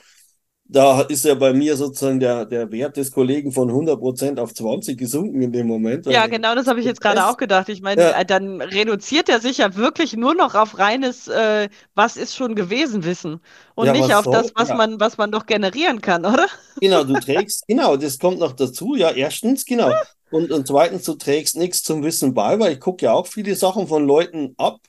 da 0.70 1.00
ist 1.00 1.24
ja 1.24 1.34
bei 1.34 1.54
mir 1.54 1.76
sozusagen 1.76 2.20
der, 2.20 2.44
der 2.44 2.70
Wert 2.70 2.98
des 2.98 3.10
Kollegen 3.10 3.52
von 3.52 3.70
100% 3.70 4.38
auf 4.38 4.52
20 4.52 4.98
gesunken 4.98 5.40
in 5.40 5.50
dem 5.50 5.66
Moment. 5.66 6.04
Ja, 6.04 6.20
also, 6.20 6.30
genau 6.30 6.54
das 6.54 6.66
habe 6.66 6.78
ich 6.78 6.84
jetzt 6.84 7.00
gerade 7.00 7.26
auch 7.26 7.38
gedacht. 7.38 7.70
Ich 7.70 7.80
meine, 7.80 8.02
ja. 8.02 8.24
dann 8.24 8.60
reduziert 8.60 9.30
er 9.30 9.40
sich 9.40 9.58
ja 9.58 9.76
wirklich 9.76 10.14
nur 10.14 10.34
noch 10.34 10.54
auf 10.54 10.78
reines, 10.78 11.26
äh, 11.26 11.70
was 11.94 12.18
ist 12.18 12.36
schon 12.36 12.54
gewesen 12.54 13.04
Wissen 13.04 13.40
und 13.76 13.86
ja, 13.86 13.92
nicht 13.92 14.14
auf 14.14 14.24
soll? 14.24 14.34
das, 14.34 14.52
was 14.54 14.68
ja. 14.68 14.74
man, 14.74 15.00
was 15.00 15.16
man 15.16 15.32
doch 15.32 15.46
generieren 15.46 16.02
kann, 16.02 16.26
oder? 16.26 16.46
Genau, 16.80 17.02
du 17.02 17.14
trägst, 17.20 17.66
genau, 17.66 17.96
das 17.96 18.18
kommt 18.18 18.38
noch 18.38 18.52
dazu. 18.52 18.94
Ja, 18.94 19.10
erstens, 19.10 19.64
genau. 19.64 19.90
Und, 20.30 20.50
und 20.50 20.66
zweitens, 20.66 21.04
du 21.04 21.14
trägst 21.14 21.56
nichts 21.56 21.82
zum 21.82 22.02
Wissen 22.02 22.34
bei, 22.34 22.60
weil 22.60 22.74
ich 22.74 22.80
gucke 22.80 23.06
ja 23.06 23.14
auch 23.14 23.26
viele 23.26 23.56
Sachen 23.56 23.88
von 23.88 24.06
Leuten 24.06 24.52
ab, 24.58 24.80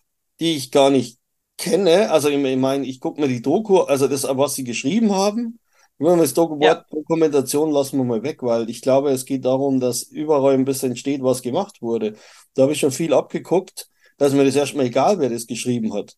die 0.42 0.58
ich 0.58 0.72
gar 0.72 0.90
nicht 0.90 1.20
kenne. 1.58 2.12
Also 2.12 2.28
ich 2.28 2.58
meine, 2.58 2.86
ich 2.86 3.00
gucke 3.00 3.22
mir 3.22 3.30
die 3.30 3.42
Doku, 3.42 3.80
also 3.80 4.10
das, 4.10 4.26
was 4.30 4.56
sie 4.56 4.66
geschrieben 4.66 5.16
haben 5.16 5.58
das 6.00 6.34
Dokument, 6.34 6.64
ja. 6.64 6.86
Dokumentation 6.90 7.72
lassen 7.72 7.98
wir 7.98 8.06
mal 8.06 8.24
weg, 8.24 8.42
weil 8.42 8.70
ich 8.70 8.82
glaube, 8.82 9.12
es 9.12 9.26
geht 9.26 9.46
darum, 9.46 9.80
dass 9.80 10.04
überall 10.04 10.54
ein 10.54 10.66
bisschen 10.66 10.96
steht, 10.96 11.22
was 11.24 11.42
gemacht 11.42 11.82
wurde. 11.82 12.16
Da 12.56 12.64
habe 12.64 12.72
ich 12.72 12.80
schon 12.80 12.92
viel 12.92 13.14
abgeguckt, 13.14 13.90
dass 14.18 14.34
mir 14.34 14.46
das 14.46 14.56
erstmal 14.56 14.86
egal, 14.86 15.20
wer 15.20 15.30
das 15.30 15.48
geschrieben 15.48 15.94
hat. 15.94 16.16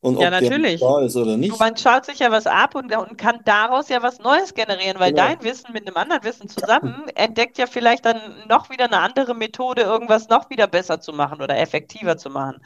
Und 0.00 0.18
ja, 0.18 0.26
ob 0.26 0.42
natürlich. 0.42 0.80
der 0.80 0.88
da 0.88 1.00
ist 1.04 1.16
oder 1.16 1.36
nicht. 1.36 1.56
Man 1.60 1.76
schaut 1.76 2.04
sich 2.06 2.18
ja 2.18 2.32
was 2.32 2.48
ab 2.48 2.74
und, 2.74 2.94
und 2.96 3.16
kann 3.16 3.38
daraus 3.44 3.88
ja 3.88 4.02
was 4.02 4.18
Neues 4.18 4.52
generieren, 4.52 4.98
weil 4.98 5.12
genau. 5.12 5.28
dein 5.28 5.42
Wissen 5.44 5.72
mit 5.72 5.86
einem 5.86 5.96
anderen 5.96 6.24
Wissen 6.24 6.48
zusammen 6.48 7.06
entdeckt 7.14 7.56
ja 7.56 7.68
vielleicht 7.68 8.04
dann 8.04 8.20
noch 8.48 8.68
wieder 8.68 8.86
eine 8.86 8.98
andere 8.98 9.34
Methode, 9.36 9.82
irgendwas 9.82 10.28
noch 10.28 10.50
wieder 10.50 10.66
besser 10.66 11.00
zu 11.00 11.12
machen 11.12 11.40
oder 11.40 11.56
effektiver 11.56 12.16
zu 12.16 12.30
machen. 12.30 12.60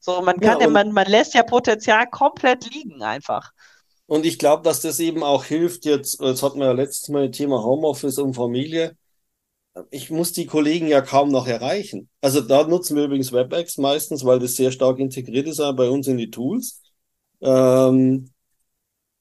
So, 0.00 0.22
man 0.22 0.40
kann 0.40 0.60
ja, 0.60 0.66
ja 0.66 0.70
man, 0.70 0.92
man 0.92 1.06
lässt 1.06 1.34
ja 1.34 1.42
Potenzial 1.42 2.06
komplett 2.06 2.72
liegen 2.72 3.02
einfach. 3.02 3.52
Und 4.08 4.24
ich 4.24 4.38
glaube, 4.38 4.62
dass 4.62 4.80
das 4.80 5.00
eben 5.00 5.22
auch 5.22 5.44
hilft, 5.44 5.84
jetzt, 5.84 6.20
jetzt 6.22 6.42
hatten 6.42 6.60
wir 6.60 6.66
ja 6.68 6.72
letztes 6.72 7.10
Mal 7.10 7.30
Thema 7.30 7.62
Homeoffice 7.62 8.18
und 8.18 8.32
Familie. 8.32 8.96
Ich 9.90 10.10
muss 10.10 10.32
die 10.32 10.46
Kollegen 10.46 10.88
ja 10.88 11.02
kaum 11.02 11.30
noch 11.30 11.46
erreichen. 11.46 12.08
Also 12.22 12.40
da 12.40 12.66
nutzen 12.66 12.96
wir 12.96 13.04
übrigens 13.04 13.32
WebEx 13.32 13.76
meistens, 13.76 14.24
weil 14.24 14.38
das 14.38 14.56
sehr 14.56 14.72
stark 14.72 14.98
integriert 14.98 15.46
ist 15.46 15.58
bei 15.58 15.90
uns 15.90 16.08
in 16.08 16.16
die 16.16 16.30
Tools. 16.30 16.82
Ähm, 17.42 18.30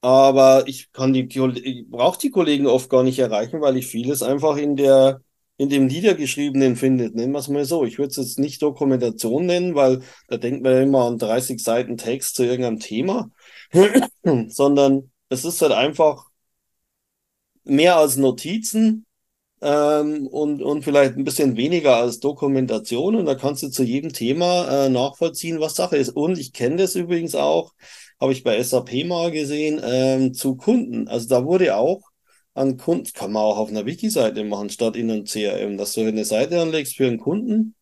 aber 0.01 0.63
ich 0.67 0.91
kann 0.93 1.13
die, 1.13 1.27
ich 1.63 1.89
brauche 1.89 2.19
die 2.19 2.31
Kollegen 2.31 2.67
oft 2.67 2.89
gar 2.89 3.03
nicht 3.03 3.19
erreichen, 3.19 3.61
weil 3.61 3.77
ich 3.77 3.87
vieles 3.87 4.23
einfach 4.23 4.57
in 4.57 4.77
der, 4.77 5.21
in 5.57 5.69
dem 5.69 5.87
Niedergeschriebenen 5.87 6.77
findet. 6.77 7.13
Nennen 7.15 7.33
wir 7.33 7.39
es 7.39 7.49
mal 7.49 7.65
so. 7.65 7.83
Ich 7.85 7.97
würde 7.97 8.11
es 8.11 8.17
jetzt 8.17 8.39
nicht 8.39 8.61
Dokumentation 8.61 9.45
nennen, 9.45 9.75
weil 9.75 10.01
da 10.29 10.37
denkt 10.37 10.63
man 10.63 10.73
ja 10.73 10.81
immer 10.81 11.05
an 11.07 11.17
30 11.17 11.61
Seiten 11.61 11.97
Text 11.97 12.35
zu 12.35 12.43
irgendeinem 12.45 12.79
Thema. 12.79 13.31
sondern 14.49 15.11
es 15.29 15.45
ist 15.45 15.61
halt 15.61 15.73
einfach 15.73 16.27
mehr 17.63 17.97
als 17.97 18.17
Notizen 18.17 19.05
ähm, 19.61 20.27
und, 20.27 20.61
und 20.61 20.83
vielleicht 20.83 21.15
ein 21.17 21.23
bisschen 21.23 21.57
weniger 21.57 21.97
als 21.97 22.19
Dokumentation. 22.19 23.15
Und 23.15 23.25
da 23.25 23.35
kannst 23.35 23.63
du 23.63 23.69
zu 23.69 23.83
jedem 23.83 24.13
Thema 24.13 24.85
äh, 24.85 24.89
nachvollziehen, 24.89 25.59
was 25.59 25.75
Sache 25.75 25.97
ist. 25.97 26.09
Und 26.09 26.37
ich 26.37 26.53
kenne 26.53 26.77
das 26.77 26.95
übrigens 26.95 27.35
auch, 27.35 27.73
habe 28.19 28.31
ich 28.33 28.43
bei 28.43 28.61
SAP 28.61 29.05
mal 29.05 29.31
gesehen, 29.31 29.81
ähm, 29.83 30.33
zu 30.33 30.55
Kunden. 30.55 31.07
Also 31.07 31.27
da 31.27 31.45
wurde 31.45 31.75
auch 31.75 32.01
an 32.53 32.77
Kunden, 32.77 33.11
kann 33.13 33.31
man 33.31 33.43
auch 33.43 33.57
auf 33.57 33.69
einer 33.69 33.85
Wiki-Seite 33.85 34.43
machen, 34.43 34.69
statt 34.69 34.95
in 34.95 35.11
einem 35.11 35.25
CRM, 35.25 35.77
dass 35.77 35.93
du 35.93 36.01
eine 36.01 36.25
Seite 36.25 36.59
anlegst 36.61 36.95
für 36.97 37.07
einen 37.07 37.19
Kunden 37.19 37.75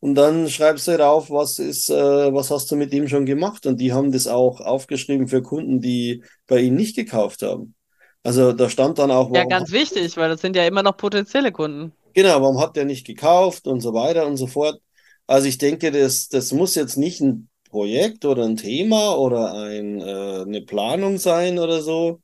und 0.00 0.14
dann 0.14 0.48
schreibst 0.48 0.86
du 0.86 0.96
drauf, 0.96 1.30
was 1.30 1.58
ist, 1.58 1.90
äh, 1.90 2.32
was 2.32 2.50
hast 2.50 2.70
du 2.70 2.76
mit 2.76 2.92
dem 2.92 3.08
schon 3.08 3.26
gemacht? 3.26 3.66
Und 3.66 3.80
die 3.80 3.92
haben 3.92 4.12
das 4.12 4.26
auch 4.26 4.60
aufgeschrieben 4.60 5.28
für 5.28 5.42
Kunden, 5.42 5.80
die 5.80 6.22
bei 6.46 6.60
ihnen 6.60 6.76
nicht 6.76 6.94
gekauft 6.94 7.42
haben. 7.42 7.74
Also 8.22 8.52
da 8.52 8.68
stand 8.68 8.98
dann 8.98 9.10
auch. 9.10 9.34
Ja, 9.34 9.44
ganz 9.44 9.72
wichtig, 9.72 10.16
weil 10.16 10.28
das 10.28 10.40
sind 10.40 10.54
ja 10.54 10.66
immer 10.66 10.82
noch 10.82 10.96
potenzielle 10.96 11.50
Kunden. 11.50 11.92
Genau, 12.14 12.40
warum 12.42 12.60
hat 12.60 12.76
der 12.76 12.84
nicht 12.84 13.06
gekauft 13.06 13.66
und 13.66 13.80
so 13.80 13.94
weiter 13.94 14.26
und 14.26 14.36
so 14.36 14.46
fort. 14.46 14.80
Also 15.26 15.46
ich 15.46 15.58
denke, 15.58 15.90
das, 15.90 16.28
das 16.28 16.52
muss 16.52 16.74
jetzt 16.74 16.96
nicht 16.96 17.20
ein 17.20 17.48
Projekt 17.68 18.24
oder 18.24 18.44
ein 18.44 18.56
Thema 18.56 19.16
oder 19.16 19.52
ein, 19.54 20.00
äh, 20.00 20.42
eine 20.42 20.62
Planung 20.62 21.18
sein 21.18 21.58
oder 21.58 21.82
so, 21.82 22.20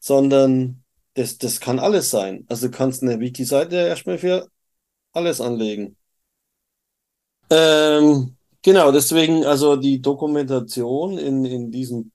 sondern 0.00 0.82
das, 1.14 1.38
das 1.38 1.60
kann 1.60 1.78
alles 1.78 2.10
sein. 2.10 2.44
Also 2.48 2.68
du 2.68 2.76
kannst 2.76 3.02
eine 3.02 3.20
Wiki-Seite 3.20 3.76
erstmal 3.76 4.18
für 4.18 4.48
alles 5.12 5.40
anlegen. 5.40 5.97
Ähm, 7.50 8.36
genau, 8.62 8.92
deswegen 8.92 9.44
also 9.44 9.76
die 9.76 10.00
Dokumentation 10.02 11.18
in, 11.18 11.44
in 11.44 11.70
diesen 11.70 12.12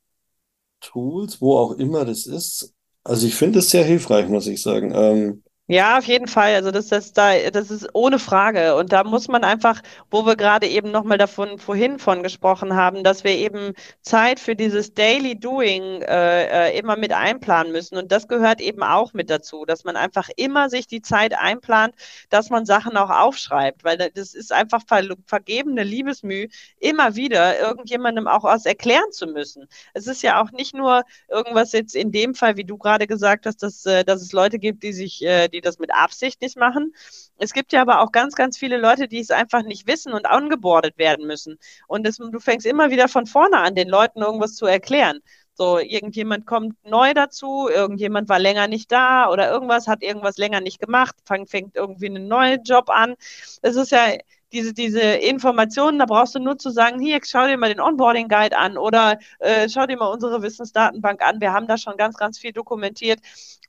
Tools, 0.81 1.41
wo 1.41 1.57
auch 1.57 1.73
immer 1.73 2.05
das 2.05 2.27
ist, 2.27 2.73
also 3.03 3.27
ich 3.27 3.35
finde 3.35 3.59
es 3.59 3.69
sehr 3.71 3.85
hilfreich, 3.85 4.29
muss 4.29 4.47
ich 4.47 4.61
sagen. 4.61 4.93
Ähm, 4.95 5.43
ja, 5.73 5.97
auf 5.97 6.05
jeden 6.05 6.27
Fall. 6.27 6.53
Also 6.53 6.69
das, 6.69 6.87
das, 6.89 7.13
da, 7.13 7.49
das 7.49 7.71
ist 7.71 7.89
ohne 7.93 8.19
Frage. 8.19 8.75
Und 8.75 8.91
da 8.91 9.03
muss 9.03 9.27
man 9.27 9.43
einfach, 9.43 9.81
wo 10.11 10.23
wir 10.23 10.35
gerade 10.35 10.67
eben 10.67 10.91
nochmal 10.91 11.17
davon 11.17 11.57
vorhin 11.57 11.97
von 11.97 12.21
gesprochen 12.21 12.75
haben, 12.75 13.03
dass 13.03 13.23
wir 13.23 13.31
eben 13.31 13.73
Zeit 14.03 14.39
für 14.39 14.55
dieses 14.55 14.93
Daily 14.93 15.35
Doing 15.39 16.03
äh, 16.03 16.69
äh, 16.69 16.77
immer 16.77 16.95
mit 16.95 17.11
einplanen 17.11 17.71
müssen. 17.71 17.97
Und 17.97 18.11
das 18.11 18.27
gehört 18.27 18.61
eben 18.61 18.83
auch 18.83 19.13
mit 19.13 19.31
dazu, 19.31 19.65
dass 19.65 19.83
man 19.83 19.95
einfach 19.95 20.29
immer 20.35 20.69
sich 20.69 20.85
die 20.85 21.01
Zeit 21.01 21.33
einplant, 21.35 21.95
dass 22.29 22.51
man 22.51 22.67
Sachen 22.67 22.95
auch 22.95 23.09
aufschreibt. 23.09 23.83
Weil 23.83 23.97
das 23.97 24.35
ist 24.35 24.53
einfach 24.53 24.81
ver 24.87 25.01
vergebene 25.25 25.81
Liebesmüh, 25.81 26.49
immer 26.79 27.15
wieder 27.15 27.59
irgendjemandem 27.59 28.27
auch 28.27 28.43
was 28.43 28.67
erklären 28.67 29.11
zu 29.11 29.25
müssen. 29.25 29.67
Es 29.95 30.05
ist 30.05 30.21
ja 30.21 30.39
auch 30.39 30.51
nicht 30.51 30.75
nur 30.75 31.01
irgendwas 31.29 31.71
jetzt 31.71 31.95
in 31.95 32.11
dem 32.11 32.35
Fall, 32.35 32.57
wie 32.57 32.63
du 32.63 32.77
gerade 32.77 33.07
gesagt 33.07 33.47
hast, 33.47 33.63
dass, 33.63 33.87
äh, 33.87 34.03
dass 34.03 34.21
es 34.21 34.33
Leute 34.33 34.59
gibt, 34.59 34.83
die 34.83 34.93
sich 34.93 35.23
äh, 35.23 35.47
die 35.47 35.62
das 35.63 35.79
mit 35.79 35.93
Absicht 35.93 36.41
nicht 36.41 36.57
machen. 36.57 36.93
Es 37.37 37.53
gibt 37.53 37.73
ja 37.73 37.81
aber 37.81 38.01
auch 38.01 38.11
ganz, 38.11 38.35
ganz 38.35 38.57
viele 38.57 38.77
Leute, 38.77 39.07
die 39.07 39.19
es 39.19 39.31
einfach 39.31 39.63
nicht 39.63 39.87
wissen 39.87 40.13
und 40.13 40.25
angebordet 40.25 40.97
werden 40.97 41.25
müssen. 41.27 41.57
Und 41.87 42.05
das, 42.05 42.17
du 42.17 42.39
fängst 42.39 42.65
immer 42.65 42.91
wieder 42.91 43.07
von 43.07 43.25
vorne 43.25 43.57
an, 43.57 43.75
den 43.75 43.89
Leuten 43.89 44.21
irgendwas 44.21 44.55
zu 44.55 44.65
erklären. 44.65 45.19
So, 45.55 45.77
irgendjemand 45.77 46.47
kommt 46.47 46.75
neu 46.83 47.13
dazu, 47.13 47.69
irgendjemand 47.69 48.27
war 48.27 48.39
länger 48.39 48.67
nicht 48.67 48.91
da 48.91 49.29
oder 49.29 49.51
irgendwas 49.51 49.87
hat 49.87 50.01
irgendwas 50.01 50.37
länger 50.37 50.61
nicht 50.61 50.79
gemacht, 50.79 51.15
fängt, 51.25 51.51
fängt 51.51 51.75
irgendwie 51.75 52.07
einen 52.07 52.27
neuen 52.27 52.63
Job 52.63 52.89
an. 52.89 53.15
Es 53.61 53.75
ist 53.75 53.91
ja 53.91 54.13
diese, 54.53 54.73
diese 54.73 55.01
Informationen, 55.01 55.99
da 55.99 56.05
brauchst 56.05 56.35
du 56.35 56.39
nur 56.39 56.57
zu 56.57 56.69
sagen, 56.69 56.99
hier, 56.99 57.19
schau 57.23 57.47
dir 57.47 57.57
mal 57.57 57.69
den 57.69 57.81
Onboarding 57.81 58.27
Guide 58.27 58.57
an 58.57 58.77
oder 58.77 59.17
äh, 59.39 59.67
schau 59.67 59.85
dir 59.87 59.97
mal 59.97 60.07
unsere 60.07 60.41
Wissensdatenbank 60.41 61.21
an. 61.21 61.41
Wir 61.41 61.51
haben 61.51 61.67
da 61.67 61.77
schon 61.77 61.97
ganz, 61.97 62.15
ganz 62.15 62.37
viel 62.37 62.53
dokumentiert. 62.53 63.19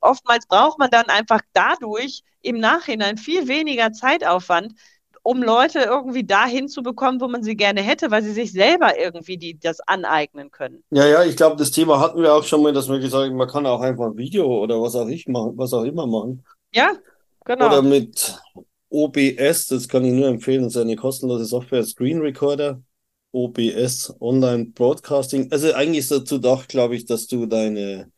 Oftmals 0.00 0.46
braucht 0.46 0.78
man 0.78 0.90
dann 0.90 1.06
einfach 1.06 1.40
dadurch 1.54 2.22
im 2.42 2.60
Nachhinein 2.60 3.16
viel 3.16 3.48
weniger 3.48 3.92
Zeitaufwand, 3.92 4.74
um 5.22 5.42
Leute 5.42 5.78
irgendwie 5.78 6.24
dahin 6.24 6.68
zu 6.68 6.82
bekommen, 6.82 7.20
wo 7.20 7.28
man 7.28 7.42
sie 7.42 7.56
gerne 7.56 7.80
hätte, 7.80 8.10
weil 8.10 8.22
sie 8.22 8.32
sich 8.32 8.52
selber 8.52 8.98
irgendwie 8.98 9.38
die, 9.38 9.58
das 9.58 9.80
aneignen 9.80 10.50
können. 10.50 10.84
Ja, 10.90 11.06
ja, 11.06 11.24
ich 11.24 11.36
glaube, 11.36 11.56
das 11.56 11.70
Thema 11.70 11.98
hatten 11.98 12.20
wir 12.20 12.34
auch 12.34 12.44
schon 12.44 12.62
mal, 12.62 12.74
dass 12.74 12.90
wir 12.90 12.98
gesagt 12.98 13.24
haben, 13.24 13.36
man 13.36 13.48
kann 13.48 13.64
auch 13.64 13.80
einfach 13.80 14.04
ein 14.04 14.18
Video 14.18 14.46
oder 14.46 14.80
was 14.82 14.94
auch 14.94 15.08
ich 15.08 15.26
machen, 15.26 15.54
was 15.56 15.72
auch 15.72 15.84
immer 15.84 16.06
machen. 16.06 16.44
Ja, 16.74 16.92
genau. 17.46 17.68
Oder 17.68 17.80
mit 17.80 18.38
OBS, 18.94 19.66
das 19.66 19.88
kann 19.88 20.04
ich 20.04 20.12
nur 20.12 20.28
empfehlen, 20.28 20.62
das 20.62 20.76
ist 20.76 20.80
eine 20.80 20.96
kostenlose 20.96 21.44
Software, 21.44 21.84
Screen 21.84 22.20
Recorder. 22.20 22.80
OBS, 23.34 24.14
Online 24.20 24.66
Broadcasting. 24.66 25.50
Also 25.50 25.72
eigentlich 25.72 25.98
ist 25.98 26.12
dazu 26.12 26.36
gedacht, 26.36 26.68
glaube 26.68 26.94
ich, 26.94 27.04
dass 27.04 27.26
du 27.26 27.46
deine 27.46 28.12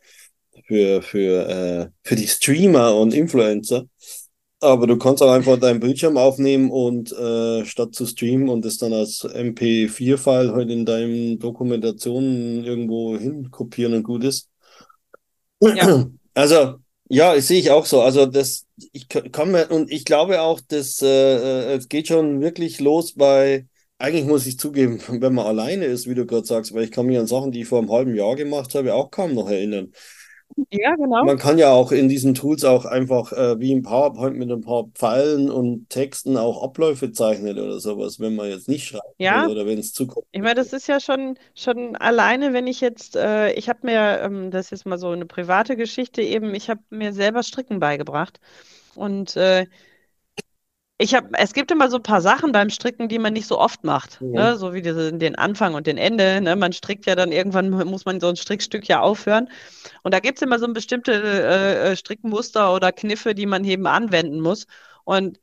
für, 0.67 1.01
für, 1.01 1.49
äh, 1.49 1.89
für 2.05 2.17
die 2.17 2.27
Streamer 2.27 2.95
und 2.95 3.15
Influencer, 3.15 3.87
aber 4.61 4.87
du 4.87 4.97
kannst 4.97 5.23
auch 5.23 5.31
einfach 5.31 5.59
deinen 5.59 5.81
Bildschirm 5.81 6.17
aufnehmen 6.17 6.71
und 6.71 7.13
äh, 7.13 7.65
statt 7.65 7.95
zu 7.95 8.07
streamen 8.07 8.49
und 8.49 8.65
es 8.65 8.79
dann 8.79 8.93
als 8.93 9.25
MP4-File 9.25 10.53
halt 10.53 10.71
in 10.71 10.87
deinen 10.87 11.39
Dokumentationen 11.39 12.65
irgendwo 12.65 13.17
hin 13.17 13.51
kopieren 13.51 13.95
und 13.95 14.03
gut 14.03 14.25
ist. 14.25 14.49
Ja. 15.61 16.07
Also 16.35 16.77
ja, 17.09 17.41
sehe 17.41 17.61
ich 17.61 17.71
auch 17.71 17.87
so. 17.87 18.03
Also 18.03 18.27
das, 18.27 18.67
ich 18.93 19.09
kann 19.09 19.51
mir, 19.53 19.71
und 19.71 19.91
ich 19.91 20.05
glaube 20.05 20.41
auch, 20.41 20.61
dass 20.61 21.01
äh, 21.03 21.07
äh, 21.07 21.75
es 21.77 21.89
geht 21.89 22.09
schon 22.09 22.41
wirklich 22.41 22.81
los 22.81 23.15
bei, 23.15 23.67
eigentlich 23.99 24.25
muss 24.27 24.47
ich 24.47 24.59
zugeben, 24.59 25.01
wenn 25.09 25.35
man 25.35 25.47
alleine 25.47 25.87
ist, 25.87 26.09
wie 26.09 26.15
du 26.15 26.27
gerade 26.27 26.47
sagst, 26.47 26.75
weil 26.75 26.85
ich 26.85 26.91
kann 26.91 27.07
mich 27.07 27.19
an 27.19 27.27
Sachen, 27.27 27.53
die 27.53 27.63
ich 27.63 27.69
vor 27.69 27.79
einem 27.79 27.91
halben 27.93 28.15
Jahr 28.15 28.37
gemacht 28.37 28.75
habe, 28.75 28.95
auch 28.95 29.11
kaum 29.11 29.35
noch 29.35 29.49
erinnern. 29.49 29.93
Ja, 30.71 30.95
genau. 30.97 31.25
Man 31.25 31.39
kann 31.39 31.59
ja 31.59 31.73
auch 31.73 31.93
in 31.93 32.09
diesen 32.09 32.35
Tools 32.35 32.65
auch 32.65 32.85
einfach 32.85 33.33
äh, 33.33 33.59
wie 33.61 33.73
im 33.73 33.83
PowerPoint 33.83 34.37
mit 34.37 34.51
ein 34.51 34.61
paar 34.61 34.85
Pfeilen 34.95 35.51
und 35.51 35.89
Texten 35.91 36.37
auch 36.37 36.63
Abläufe 36.63 37.11
zeichnen 37.13 37.59
oder 37.59 37.81
sowas, 37.81 38.21
wenn 38.21 38.37
man 38.37 38.49
jetzt 38.51 38.69
nicht 38.69 38.87
schreiben 38.87 39.05
will 39.29 39.47
Ja, 39.47 39.49
oder 39.49 39.67
wenn 39.67 39.79
es 39.79 39.93
zu 39.93 40.07
ich 40.33 40.43
meine, 40.43 40.55
das 40.57 40.73
ist. 40.73 40.75
ist 40.75 40.89
ja 40.89 41.01
schon, 41.01 41.39
schon 41.55 41.97
alleine, 41.97 42.53
wenn 42.53 42.67
ich 42.67 42.81
jetzt, 42.81 43.17
äh, 43.17 43.53
ich 43.55 43.69
habe 43.69 43.81
mir, 43.85 44.21
ähm, 44.23 44.51
das 44.51 44.67
ist 44.67 44.71
jetzt 44.73 44.87
mal 44.87 44.99
so 44.99 45.11
eine 45.11 45.27
private 45.27 45.77
Geschichte 45.77 46.23
eben, 46.23 46.55
ich 46.55 46.71
habe 46.71 46.83
mir 46.91 47.13
selber 47.15 47.43
Stricken 47.43 47.81
beigebracht. 47.81 48.41
Und 48.95 49.37
äh, 49.37 49.67
Ich 50.99 51.15
habe, 51.15 51.29
es 51.35 51.53
gibt 51.53 51.71
immer 51.71 51.91
so 51.91 51.97
ein 51.97 52.03
paar 52.03 52.23
Sachen 52.23 52.53
beim 52.53 52.71
Stricken, 52.71 53.09
die 53.09 53.19
man 53.19 53.35
nicht 53.35 53.47
so 53.47 53.59
oft 53.59 53.85
macht, 53.85 54.25
ne? 54.33 54.53
Mhm. 54.55 54.59
So 54.59 54.73
wie 54.73 54.81
diese, 54.81 55.13
den 55.13 55.35
Anfang 55.37 55.75
und 55.75 55.87
den 55.87 55.99
Ende, 55.99 56.41
ne? 56.41 56.57
Man 56.57 56.73
strickt 56.73 57.05
ja 57.05 57.15
dann 57.15 57.33
irgendwann, 57.33 57.69
muss 57.69 58.07
man 58.07 58.19
so 58.19 58.29
ein 58.29 58.37
Strickstück 58.37 58.89
ja 58.89 59.01
aufhören. 59.01 59.51
Und 60.03 60.15
da 60.15 60.21
gibt 60.21 60.39
es 60.39 60.43
immer 60.43 60.59
so 60.59 60.65
ein 60.67 60.73
bestimmte 60.73 61.13
äh, 61.13 61.93
äh, 61.93 61.97
Strickmuster 61.97 62.73
oder 62.75 62.93
Kniffe, 62.93 63.35
die 63.35 63.45
man 63.45 63.65
eben 63.65 63.87
anwenden 63.87 64.41
muss. 64.41 64.67
Und 65.05 65.39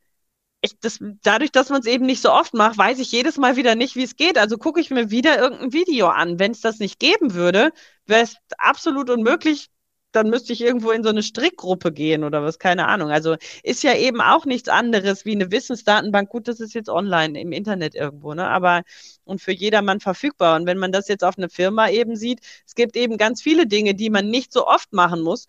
ich, 0.60 0.78
das, 0.80 0.98
dadurch, 1.22 1.52
dass 1.52 1.68
man 1.70 1.80
es 1.80 1.86
eben 1.86 2.06
nicht 2.06 2.22
so 2.22 2.32
oft 2.32 2.54
macht, 2.54 2.78
weiß 2.78 2.98
ich 2.98 3.12
jedes 3.12 3.36
Mal 3.36 3.56
wieder 3.56 3.76
nicht, 3.76 3.96
wie 3.96 4.02
es 4.04 4.16
geht. 4.16 4.38
Also 4.38 4.58
gucke 4.58 4.80
ich 4.80 4.90
mir 4.90 5.10
wieder 5.10 5.38
irgendein 5.38 5.72
Video 5.72 6.08
an. 6.08 6.38
Wenn 6.40 6.52
es 6.52 6.62
das 6.62 6.80
nicht 6.80 6.98
geben 6.98 7.34
würde, 7.34 7.70
wäre 8.06 8.22
es 8.22 8.36
absolut 8.58 9.10
unmöglich. 9.10 9.68
Dann 10.14 10.30
müsste 10.30 10.52
ich 10.52 10.60
irgendwo 10.60 10.90
in 10.92 11.02
so 11.02 11.08
eine 11.10 11.22
Strickgruppe 11.22 11.92
gehen 11.92 12.24
oder 12.24 12.42
was, 12.42 12.58
keine 12.58 12.86
Ahnung. 12.88 13.10
Also 13.10 13.36
ist 13.62 13.82
ja 13.82 13.94
eben 13.96 14.20
auch 14.20 14.44
nichts 14.46 14.68
anderes 14.68 15.24
wie 15.24 15.32
eine 15.32 15.50
Wissensdatenbank. 15.50 16.28
Gut, 16.30 16.48
das 16.48 16.60
ist 16.60 16.74
jetzt 16.74 16.88
online 16.88 17.40
im 17.40 17.52
Internet 17.52 17.94
irgendwo, 17.94 18.34
ne? 18.34 18.48
Aber 18.48 18.82
und 19.24 19.40
für 19.40 19.52
jedermann 19.52 20.00
verfügbar. 20.00 20.56
Und 20.56 20.66
wenn 20.66 20.78
man 20.78 20.92
das 20.92 21.08
jetzt 21.08 21.24
auf 21.24 21.36
eine 21.38 21.48
Firma 21.48 21.88
eben 21.90 22.16
sieht, 22.16 22.40
es 22.66 22.74
gibt 22.74 22.96
eben 22.96 23.16
ganz 23.18 23.42
viele 23.42 23.66
Dinge, 23.66 23.94
die 23.94 24.10
man 24.10 24.28
nicht 24.30 24.52
so 24.52 24.66
oft 24.66 24.92
machen 24.92 25.20
muss 25.20 25.46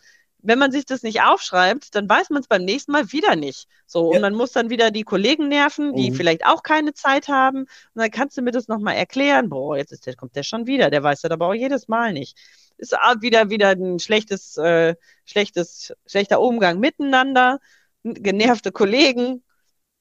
wenn 0.47 0.59
man 0.59 0.71
sich 0.71 0.85
das 0.85 1.01
nicht 1.01 1.21
aufschreibt, 1.23 1.95
dann 1.95 2.07
weiß 2.07 2.29
man 2.29 2.41
es 2.41 2.47
beim 2.47 2.63
nächsten 2.63 2.91
Mal 2.91 3.11
wieder 3.11 3.35
nicht. 3.35 3.67
So, 3.87 4.09
und 4.13 4.13
Ja. 4.13 4.19
man 4.21 4.35
muss 4.35 4.51
dann 4.51 4.69
wieder 4.69 4.91
die 4.91 5.03
Kollegen 5.03 5.47
nerven, 5.47 5.95
die 5.95 6.11
Mhm. 6.11 6.15
vielleicht 6.15 6.45
auch 6.45 6.61
keine 6.61 6.93
Zeit 6.93 7.27
haben. 7.29 7.61
Und 7.61 7.67
dann 7.95 8.11
kannst 8.11 8.37
du 8.37 8.43
mir 8.43 8.51
das 8.51 8.67
nochmal 8.67 8.95
erklären. 8.95 9.49
Boah, 9.49 9.75
jetzt 9.77 9.91
ist 9.91 10.05
der, 10.05 10.15
kommt 10.15 10.35
der 10.35 10.43
schon 10.43 10.67
wieder. 10.67 10.91
Der 10.91 11.01
weiß 11.01 11.21
das 11.21 11.31
aber 11.31 11.47
auch 11.47 11.53
jedes 11.55 11.87
Mal 11.87 12.13
nicht. 12.13 12.37
Ist 12.77 12.97
auch 12.97 13.21
wieder, 13.21 13.49
wieder 13.49 13.69
ein 13.71 13.99
schlechtes, 13.99 14.57
äh, 14.57 14.95
schlechtes, 15.25 15.93
schlechter 16.07 16.41
Umgang 16.41 16.79
miteinander, 16.79 17.59
genervte 18.03 18.71
Kollegen. 18.71 19.43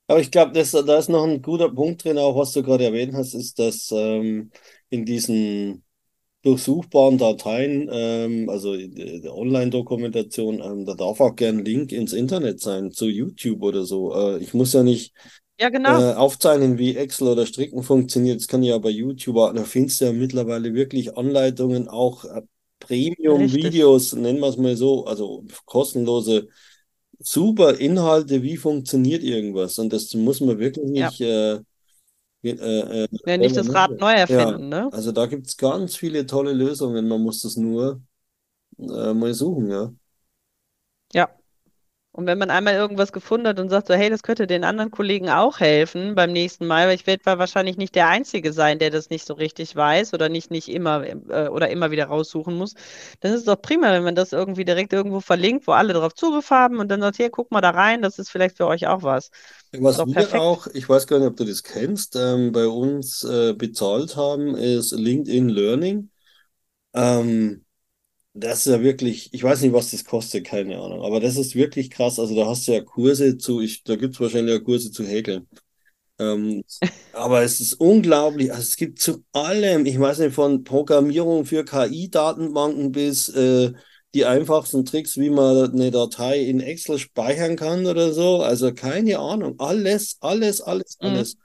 Aber 0.06 0.20
ich 0.20 0.30
glaube, 0.30 0.52
da 0.52 0.60
ist 0.98 1.08
noch 1.08 1.24
ein 1.24 1.40
guter 1.42 1.70
Punkt 1.72 2.04
drin, 2.04 2.18
auch 2.18 2.36
was 2.36 2.52
du 2.52 2.62
gerade 2.62 2.84
erwähnt 2.84 3.14
hast, 3.14 3.34
ist, 3.34 3.58
dass 3.58 3.90
ähm, 3.90 4.50
in 4.90 5.06
diesen 5.06 5.82
durchsuchbaren 6.42 7.18
Dateien, 7.18 7.88
ähm, 7.92 8.48
also 8.50 8.76
die 8.76 9.28
Online-Dokumentation, 9.28 10.60
ähm, 10.62 10.86
da 10.86 10.94
darf 10.94 11.20
auch 11.20 11.36
gern 11.36 11.58
ein 11.60 11.66
Link 11.66 11.92
ins 11.92 12.12
Internet 12.14 12.60
sein, 12.60 12.92
zu 12.92 13.06
YouTube 13.08 13.62
oder 13.62 13.84
so. 13.84 14.14
Äh, 14.14 14.38
ich 14.42 14.54
muss 14.54 14.72
ja 14.74 14.82
nicht 14.84 15.14
Ja, 15.58 15.68
genau. 15.70 16.00
äh, 16.00 16.14
aufzeichnen, 16.14 16.78
wie 16.78 16.96
Excel 16.96 17.28
oder 17.28 17.46
Stricken 17.46 17.82
funktioniert. 17.82 18.40
Das 18.40 18.48
kann 18.48 18.62
ich 18.62 18.70
ja 18.70 18.78
bei 18.78 18.90
YouTube, 18.90 19.36
da 19.56 19.64
findest 19.64 20.00
du 20.02 20.06
ja 20.06 20.12
mittlerweile 20.12 20.74
wirklich 20.74 21.16
Anleitungen, 21.18 21.88
auch 21.88 22.24
äh. 22.26 22.42
Premium-Videos, 22.86 24.12
nennen 24.14 24.40
wir 24.40 24.48
es 24.48 24.56
mal 24.56 24.76
so, 24.76 25.04
also 25.06 25.44
kostenlose, 25.66 26.48
super 27.20 27.78
Inhalte, 27.80 28.42
wie 28.42 28.56
funktioniert 28.56 29.22
irgendwas. 29.24 29.78
Und 29.78 29.92
das 29.92 30.14
muss 30.14 30.40
man 30.40 30.58
wirklich 30.58 30.86
Ja. 30.96 31.12
nicht 31.12 31.20
äh, 31.20 31.60
äh, 32.44 32.50
äh, 33.04 33.08
Ja, 33.26 33.36
nicht 33.36 33.56
das 33.56 33.74
Rad 33.74 34.00
neu 34.00 34.12
Ja, 34.28 34.60
erfinden, 34.60 34.68
ne? 34.70 34.90
also 34.90 35.12
da 35.12 35.26
gibt 35.26 35.46
es 35.48 35.56
ganz 35.56 35.96
viele 35.96 36.26
tolle 36.26 36.52
Lösungen. 36.52 37.08
Man 37.08 37.22
muss 37.22 37.42
das 37.42 37.56
nur 37.56 38.02
äh, 38.78 39.14
mal 39.14 39.34
suchen, 39.34 39.70
ja. 39.70 39.92
Ja. 41.12 41.34
Und 42.16 42.26
wenn 42.26 42.38
man 42.38 42.48
einmal 42.48 42.74
irgendwas 42.74 43.10
gefunden 43.10 43.48
hat 43.48 43.58
und 43.58 43.70
sagt 43.70 43.88
so, 43.88 43.94
hey, 43.94 44.08
das 44.08 44.22
könnte 44.22 44.46
den 44.46 44.62
anderen 44.62 44.92
Kollegen 44.92 45.30
auch 45.30 45.58
helfen 45.58 46.14
beim 46.14 46.30
nächsten 46.32 46.64
Mal, 46.64 46.86
weil 46.86 46.94
ich 46.94 47.08
werde 47.08 47.24
wahrscheinlich 47.24 47.76
nicht 47.76 47.96
der 47.96 48.06
Einzige 48.06 48.52
sein, 48.52 48.78
der 48.78 48.90
das 48.90 49.10
nicht 49.10 49.26
so 49.26 49.34
richtig 49.34 49.74
weiß 49.74 50.14
oder 50.14 50.28
nicht, 50.28 50.52
nicht 50.52 50.68
immer 50.68 51.04
äh, 51.04 51.48
oder 51.48 51.70
immer 51.70 51.90
wieder 51.90 52.04
raussuchen 52.04 52.54
muss, 52.54 52.74
dann 53.18 53.32
ist 53.32 53.40
es 53.40 53.46
doch 53.46 53.60
prima, 53.60 53.90
wenn 53.90 54.04
man 54.04 54.14
das 54.14 54.32
irgendwie 54.32 54.64
direkt 54.64 54.92
irgendwo 54.92 55.18
verlinkt, 55.18 55.66
wo 55.66 55.72
alle 55.72 55.92
drauf 55.92 56.14
Zugriff 56.14 56.50
haben 56.50 56.78
und 56.78 56.86
dann 56.86 57.00
sagt, 57.00 57.16
hier, 57.16 57.30
guck 57.30 57.50
mal 57.50 57.60
da 57.60 57.70
rein, 57.70 58.00
das 58.00 58.20
ist 58.20 58.30
vielleicht 58.30 58.56
für 58.58 58.68
euch 58.68 58.86
auch 58.86 59.02
was. 59.02 59.32
Was 59.72 59.98
wir 59.98 60.14
perfekt. 60.14 60.34
auch, 60.36 60.68
ich 60.68 60.88
weiß 60.88 61.08
gar 61.08 61.18
nicht, 61.18 61.26
ob 61.26 61.36
du 61.36 61.44
das 61.44 61.64
kennst, 61.64 62.14
ähm, 62.14 62.52
bei 62.52 62.68
uns 62.68 63.24
äh, 63.24 63.54
bezahlt 63.54 64.14
haben, 64.14 64.54
ist 64.54 64.92
LinkedIn 64.92 65.48
Learning. 65.48 66.10
Ähm, 66.94 67.64
das 68.34 68.66
ist 68.66 68.72
ja 68.72 68.82
wirklich, 68.82 69.30
ich 69.32 69.42
weiß 69.42 69.62
nicht, 69.62 69.72
was 69.72 69.90
das 69.92 70.04
kostet, 70.04 70.44
keine 70.46 70.78
Ahnung, 70.80 71.02
aber 71.04 71.20
das 71.20 71.36
ist 71.36 71.54
wirklich 71.54 71.90
krass. 71.90 72.18
Also 72.18 72.34
da 72.34 72.46
hast 72.46 72.66
du 72.68 72.72
ja 72.72 72.80
Kurse 72.82 73.38
zu, 73.38 73.60
ich, 73.60 73.84
da 73.84 73.96
gibt 73.96 74.14
es 74.14 74.20
wahrscheinlich 74.20 74.54
ja 74.54 74.60
Kurse 74.60 74.90
zu 74.90 75.04
Häkeln. 75.04 75.48
Ähm, 76.18 76.64
aber 77.12 77.42
es 77.42 77.60
ist 77.60 77.74
unglaublich. 77.74 78.50
Also 78.52 78.62
es 78.62 78.76
gibt 78.76 79.00
zu 79.00 79.24
allem, 79.32 79.86
ich 79.86 79.98
weiß 79.98 80.18
nicht, 80.20 80.34
von 80.34 80.64
Programmierung 80.64 81.44
für 81.46 81.64
KI-Datenbanken 81.64 82.92
bis 82.92 83.28
äh, 83.30 83.72
die 84.14 84.24
einfachsten 84.26 84.84
Tricks, 84.84 85.16
wie 85.18 85.30
man 85.30 85.72
eine 85.72 85.90
Datei 85.90 86.40
in 86.40 86.60
Excel 86.60 86.98
speichern 86.98 87.56
kann 87.56 87.86
oder 87.86 88.12
so. 88.12 88.42
Also 88.42 88.74
keine 88.74 89.18
Ahnung. 89.18 89.56
Alles, 89.58 90.18
alles, 90.20 90.60
alles, 90.60 90.98
Mhm. 91.00 91.36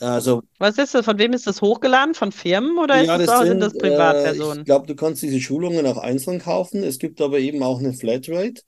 Also 0.00 0.42
Was 0.58 0.78
ist 0.78 0.94
das? 0.94 1.04
Von 1.04 1.18
wem 1.18 1.34
ist 1.34 1.46
das 1.46 1.60
hochgeladen? 1.60 2.14
Von 2.14 2.32
Firmen 2.32 2.78
oder 2.78 3.02
ist 3.02 3.10
ja, 3.10 3.18
das 3.18 3.26
das 3.26 3.38
auch, 3.40 3.44
sind 3.44 3.60
das 3.60 3.72
sind, 3.72 3.80
äh, 3.80 4.34
ich 4.36 4.62
Privatpersonen? 4.62 4.64
glaube, 4.64 4.86
du 4.86 4.94
kannst 4.96 5.22
diese 5.22 5.40
Schulungen 5.40 5.86
auch 5.86 5.96
einzeln 5.98 6.38
kaufen. 6.40 6.82
Es 6.82 6.98
gibt 6.98 7.20
aber 7.20 7.38
eben 7.38 7.62
auch 7.62 7.78
eine 7.78 7.92
Flatrate. 7.94 8.62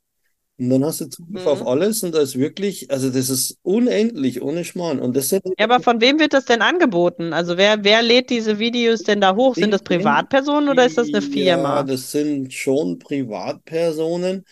Und 0.58 0.70
dann 0.70 0.84
hast 0.84 1.00
du 1.02 1.08
Zugriff 1.08 1.46
auf 1.46 1.62
Mhm. 1.62 1.66
alles 1.66 2.02
und 2.04 2.14
da 2.14 2.20
ist 2.22 2.38
wirklich, 2.38 2.90
also 2.90 3.10
das 3.10 3.30
ist 3.30 3.58
unendlich, 3.62 4.42
ohne 4.42 4.64
Schmarrn. 4.64 5.00
Und 5.00 5.16
das 5.16 5.30
sind 5.30 5.44
Ja, 5.58 5.64
aber 5.64 5.80
von 5.80 6.00
wem 6.00 6.20
wird 6.20 6.32
das 6.32 6.44
denn 6.44 6.62
angeboten? 6.62 7.32
Also 7.32 7.56
wer, 7.56 7.82
wer 7.84 8.02
lädt 8.02 8.30
diese 8.30 8.58
Videos 8.60 9.02
denn 9.02 9.20
da 9.20 9.34
hoch? 9.34 9.56
Sind 9.56 9.72
das 9.72 9.82
Privatpersonen 9.82 10.68
oder 10.68 10.84
ist 10.86 10.96
das 10.96 11.12
eine 11.12 11.22
ja, 11.32 11.82
Firma? 11.82 11.82
das 11.82 12.10
sind 12.10 12.52
schon 12.52 12.98
Privatpersonen, 12.98 14.44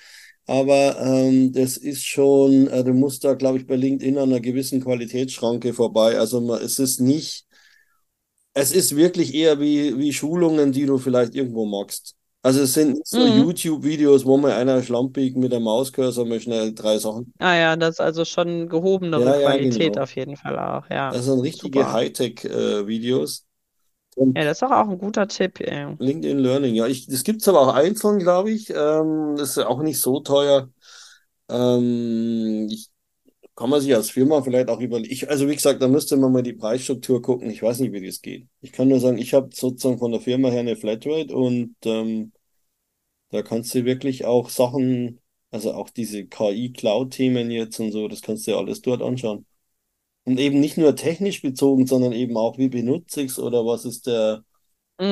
aber 0.47 0.99
ähm, 1.01 1.53
das 1.53 1.77
ist 1.77 2.05
schon, 2.07 2.69
äh, 2.69 2.85
du 2.85 2.93
musst 2.95 3.25
da, 3.25 3.35
glaube 3.35 3.59
ich, 3.59 3.67
bei 3.67 3.77
LinkedIn 3.77 4.19
an 4.19 4.31
einer 4.31 4.41
gewissen 4.41 4.81
Qualitätsschranke 4.83 5.73
vorbei. 5.75 6.19
Also 6.19 6.41
man, 6.41 6.61
es 6.63 6.79
ist 6.79 7.01
nicht, 7.01 7.47
es 8.55 8.73
ist 8.73 8.97
wirklich 8.97 9.35
eher 9.35 9.61
wie, 9.61 9.97
wie 9.99 10.13
Schulungen, 10.13 10.73
die 10.73 10.87
du 10.87 10.99
vielleicht 10.99 11.35
irgendwo 11.35 11.65
magst. 11.67 12.15
Also 12.43 12.61
es 12.63 12.75
sind 12.75 12.95
nicht 12.95 13.07
so 13.07 13.27
Mhm. 13.27 13.27
YouTube-Videos, 13.27 14.25
wo 14.25 14.37
mal 14.37 14.53
einer 14.53 14.83
schlampig 14.83 15.37
mit 15.37 15.53
der 15.53 15.61
Mauscursor 15.61 16.27
mal 16.27 16.41
schnell 16.41 16.75
drei 16.75 16.99
Sachen. 16.99 17.33
Ah 17.39 17.55
ja, 17.57 17.77
das 17.77 17.97
ist 17.97 18.01
also 18.01 18.25
schon 18.25 18.69
gehobenere 18.71 19.23
Ja, 19.23 19.37
ja, 19.41 19.57
Qualität 19.57 19.99
genau. 19.99 19.99
auf 19.99 20.15
jeden 20.17 20.37
Fall 20.37 20.59
auch. 20.59 20.89
Ja, 20.91 21.15
Das 21.15 21.27
sind 21.27 21.39
richtige 21.41 21.87
super. 21.87 22.01
Hightech-Videos. 24.17 24.35
Ja, 24.37 24.45
das 24.45 24.53
ist 24.53 24.63
doch 24.63 24.71
auch 24.71 24.89
ein 24.89 24.99
guter 24.99 25.29
Tipp. 25.29 25.61
Ey. 25.61 25.95
LinkedIn 25.99 26.39
Learning, 26.39 26.75
ja. 26.75 26.87
Ich, 26.87 27.07
das 27.07 27.25
gibt 27.25 27.43
es 27.43 27.49
aber 27.49 27.61
auch 27.61 27.75
einzeln, 27.75 28.19
glaube 28.19 28.51
ich. 28.51 28.71
Ähm, 28.71 29.37
das 29.37 29.51
ist 29.51 29.57
ja 29.57 29.69
auch 29.69 29.83
nicht 29.83 30.01
so 30.01 30.21
teuer. 30.21 30.69
Ähm, 31.49 32.69
ich, 32.71 32.91
kann 33.55 33.71
man 33.71 33.81
sich 33.81 33.95
als 33.95 34.11
Firma 34.11 34.43
vielleicht 34.43 34.69
auch 34.69 34.81
überlegen. 34.81 35.13
Ich, 35.13 35.29
also 35.29 35.49
wie 35.49 35.55
gesagt, 35.55 35.83
da 35.83 35.89
müsste 35.89 36.17
man 36.17 36.33
mal 36.33 36.43
die 36.43 36.55
Preisstruktur 36.55 37.21
gucken. 37.23 37.51
Ich 37.51 37.63
weiß 37.63 37.81
nicht, 37.81 37.93
wie 37.93 38.05
das 38.05 38.23
geht. 38.23 38.47
Ich 38.61 38.73
kann 38.73 38.89
nur 38.89 39.01
sagen, 39.01 39.19
ich 39.19 39.35
habe 39.35 39.51
sozusagen 39.55 39.99
von 39.99 40.13
der 40.13 40.21
Firma 40.21 40.49
her 40.51 40.61
eine 40.61 40.77
Flatrate 40.77 41.35
und 41.35 41.77
ähm, 41.85 42.33
da 43.31 43.43
kannst 43.43 43.75
du 43.75 43.85
wirklich 43.85 44.25
auch 44.25 44.49
Sachen, 44.51 45.21
also 45.51 45.73
auch 45.75 45.91
diese 45.91 46.27
KI-Cloud-Themen 46.27 47.51
jetzt 47.51 47.81
und 47.81 47.93
so, 47.93 48.09
das 48.09 48.23
kannst 48.23 48.47
du 48.47 48.53
ja 48.53 48.59
alles 48.59 48.83
dort 48.83 49.03
anschauen. 49.03 49.47
Und 50.25 50.39
eben 50.39 50.61
nicht 50.61 50.79
nur 50.79 50.95
technisch 50.97 51.43
bezogen, 51.43 51.87
sondern 51.87 52.13
eben 52.13 52.37
auch, 52.37 52.59
wie 52.59 52.69
benutze 52.69 53.23
ich 53.23 53.33
es 53.33 53.39
oder 53.41 53.67
was 53.67 53.85
ist 53.85 54.07
der 54.07 54.45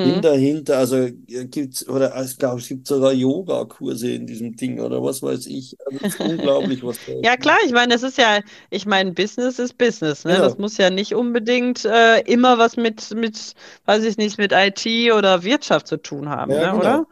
Sinn 0.05 0.21
Mhm. 0.21 0.23
dahinter. 0.23 0.79
Also 0.79 0.97
äh, 0.99 1.15
gibt's, 1.49 1.89
oder 1.89 2.23
ich 2.25 2.39
glaube, 2.39 2.61
es 2.61 2.69
gibt 2.69 2.87
sogar 2.89 3.13
Yoga-Kurse 3.13 4.13
in 4.13 4.27
diesem 4.27 4.57
Ding 4.57 4.81
oder 4.81 5.03
was 5.03 5.23
weiß 5.23 5.47
ich. 5.47 5.77
Also, 5.87 5.99
es 6.03 6.15
ist 6.15 6.21
unglaublich, 6.21 6.83
was 6.85 7.03
da 7.05 7.13
Ja, 7.23 7.37
klar, 7.37 7.57
ich 7.65 7.73
meine, 7.73 7.93
das 7.93 8.03
ist 8.03 8.19
ja, 8.19 8.41
ich 8.71 8.87
meine, 8.87 9.13
Business 9.13 9.59
ist 9.59 9.77
Business, 9.79 10.25
ne? 10.25 10.41
Das 10.41 10.57
Genau, 10.57 10.59
muss 10.59 10.77
ja 10.79 10.91
nicht 10.91 11.15
unbedingt 11.15 11.85
äh, 11.85 12.21
immer 12.23 12.59
was 12.59 12.77
mit, 12.77 13.11
mit, 13.15 13.55
weiß 13.87 14.05
ich 14.05 14.17
nicht, 14.17 14.39
mit 14.39 14.53
IT 14.53 15.13
oder 15.13 15.43
Wirtschaft 15.43 15.87
zu 15.87 15.97
tun 15.99 16.29
haben, 16.29 16.57
ja, 16.57 16.59
ne, 16.59 16.75
oder? 16.75 17.07
genau. 17.07 17.09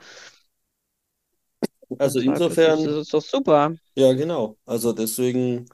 Im 1.90 1.98
Also 1.98 2.18
ist 2.46 2.64
es, 2.66 2.66
insofern, 2.66 2.80
ist 2.84 2.94
es 2.96 3.08
doch 3.10 3.22
super. 3.22 3.74
ja, 3.96 4.12
genau. 4.12 4.58
Also 4.66 4.92
deswegen, 4.92 5.68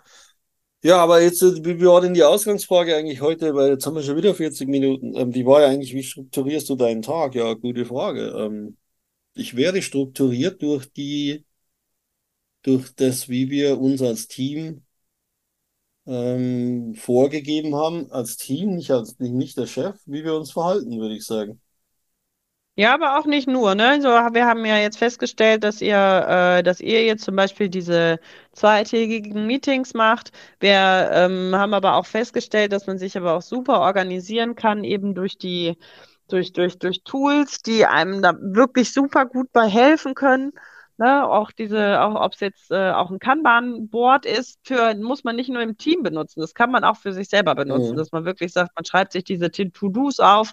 ja, 0.85 0.99
aber 0.99 1.23
jetzt, 1.23 1.43
äh, 1.43 1.65
wie 1.65 1.81
war 1.87 2.01
denn 2.03 2.15
die 2.15 2.23
Ausgangsfrage 2.25 2.95
eigentlich 2.97 3.21
heute? 3.21 3.55
Weil 3.55 3.71
jetzt 3.73 3.87
haben 3.87 3.97
wir 3.97 4.03
schon 4.03 4.17
wieder 4.17 4.35
40 4.35 4.69
Minuten. 4.69 5.17
Ähm, 5.17 5.33
die 5.33 5.47
war 5.47 5.63
ja 5.63 5.69
eigentlich, 5.69 5.95
wie 5.95 6.03
strukturierst 6.03 6.69
du 6.69 6.77
deinen 6.77 7.03
Tag? 7.03 7.35
Ja, 7.35 7.55
gute 7.55 7.85
Frage. 7.87 8.29
Ähm, 8.37 8.77
ich 9.35 9.57
werde 9.57 9.83
strukturiert 9.83 10.63
durch 10.63 10.93
die, 10.93 11.45
durch 12.63 12.93
das, 12.97 13.29
wie 13.29 13.49
wir 13.51 13.79
uns 13.81 14.03
als 14.03 14.27
Team 14.29 14.83
ähm, 16.07 16.95
vorgegeben 16.97 17.75
haben, 17.75 18.11
als 18.11 18.37
Team, 18.37 18.75
nicht 18.77 18.91
als 18.91 19.19
nicht 19.19 19.57
der 19.59 19.67
Chef, 19.67 19.97
wie 20.07 20.25
wir 20.25 20.35
uns 20.35 20.53
verhalten, 20.53 20.99
würde 21.01 21.17
ich 21.17 21.25
sagen. 21.25 21.61
Ja, 22.77 22.93
aber 22.95 23.19
auch 23.19 23.27
nicht 23.27 23.47
nur, 23.47 23.77
ne? 23.77 24.01
So, 24.03 24.09
wir 24.09 24.47
haben 24.47 24.65
ja 24.65 24.79
jetzt 24.79 24.99
festgestellt, 24.99 25.63
dass 25.63 25.81
ihr, 25.81 25.97
äh, 26.59 26.63
dass 26.65 26.81
ihr 26.81 27.05
jetzt 27.05 27.25
zum 27.25 27.37
Beispiel 27.37 27.69
diese 27.69 28.19
zweitägigen 28.53 29.47
Meetings 29.47 29.95
macht. 29.95 30.33
Wir 30.59 31.09
ähm, 31.13 31.55
haben 31.55 31.73
aber 31.73 31.95
auch 31.95 32.07
festgestellt, 32.07 32.73
dass 32.73 32.89
man 32.89 32.99
sich 32.99 33.17
aber 33.17 33.35
auch 33.35 33.43
super 33.43 33.81
organisieren 33.81 34.57
kann, 34.57 34.83
eben 34.83 35.15
durch 35.15 35.39
die, 35.39 35.77
durch, 36.29 36.53
durch, 36.53 36.79
durch 36.81 37.05
Tools, 37.05 37.63
die 37.63 37.87
einem 37.87 38.23
da 38.23 38.35
wirklich 38.41 38.93
super 38.93 39.25
gut 39.27 39.53
bei 39.53 39.69
helfen 39.69 40.15
können. 40.15 40.53
Ne, 40.97 41.29
auch 41.29 41.51
diese, 41.51 42.01
auch 42.03 42.15
ob 42.25 42.35
es 42.35 42.41
jetzt 42.41 42.71
äh, 42.71 42.93
auch 42.93 43.11
ein 43.11 43.19
Kanban-Board 43.19 44.27
ist, 44.27 44.61
für, 44.63 44.95
muss 44.95 45.25
man 45.25 45.35
nicht 45.35 45.49
nur 45.51 45.61
im 45.61 45.77
Team 45.77 46.05
benutzen, 46.05 46.41
das 46.41 46.55
kann 46.55 46.71
man 46.71 46.85
auch 46.85 46.97
für 46.97 47.13
sich 47.13 47.29
selber 47.29 47.57
benutzen, 47.57 47.95
Mhm. 47.95 47.97
dass 47.97 48.13
man 48.13 48.25
wirklich 48.25 48.53
sagt, 48.53 48.71
man 48.77 48.85
schreibt 48.85 49.11
sich 49.13 49.25
diese 49.25 49.51
To-Dos 49.51 50.21
auf 50.21 50.53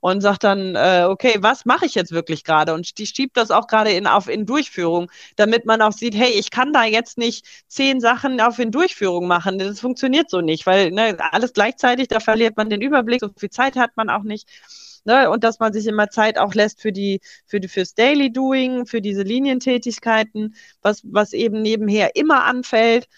und 0.00 0.22
sagt 0.22 0.44
dann, 0.44 0.74
äh, 0.76 1.04
okay, 1.08 1.36
was 1.40 1.66
mache 1.66 1.84
ich 1.86 1.94
jetzt 1.94 2.10
wirklich 2.12 2.42
gerade? 2.44 2.72
Und 2.74 2.96
die 2.98 3.06
schiebt 3.06 3.36
das 3.36 3.50
auch 3.50 3.66
gerade 3.66 3.90
in, 3.92 4.06
auf 4.06 4.28
in 4.28 4.46
Durchführung, 4.46 5.10
damit 5.36 5.66
man 5.66 5.82
auch 5.82 5.92
sieht, 5.92 6.14
hey, 6.14 6.30
ich 6.32 6.50
kann 6.50 6.72
da 6.72 6.84
jetzt 6.84 7.18
nicht 7.18 7.46
zehn 7.68 8.00
Sachen 8.00 8.40
auf 8.40 8.58
in 8.58 8.70
Durchführung 8.70 9.26
machen. 9.26 9.58
Das 9.58 9.78
funktioniert 9.80 10.30
so 10.30 10.40
nicht, 10.40 10.64
weil 10.66 10.90
ne, 10.90 11.18
alles 11.32 11.52
gleichzeitig, 11.52 12.08
da 12.08 12.20
verliert 12.20 12.56
man 12.56 12.70
den 12.70 12.80
Überblick, 12.80 13.20
so 13.20 13.28
viel 13.36 13.50
Zeit 13.50 13.76
hat 13.76 13.90
man 13.96 14.08
auch 14.10 14.22
nicht. 14.22 14.48
Ne, 15.04 15.28
und 15.30 15.42
dass 15.42 15.58
man 15.58 15.72
sich 15.72 15.86
immer 15.88 16.10
Zeit 16.10 16.38
auch 16.38 16.54
lässt 16.54 16.80
für 16.80 16.92
die, 16.92 17.20
für 17.46 17.58
die, 17.58 17.66
fürs 17.68 17.94
Daily 17.94 18.32
Doing, 18.32 18.86
für 18.86 19.00
diese 19.00 19.22
Linientätigkeiten, 19.22 20.54
was, 20.80 21.02
was 21.04 21.32
eben 21.32 21.60
nebenher 21.60 22.14
immer 22.14 22.44
anfällt. 22.44 23.08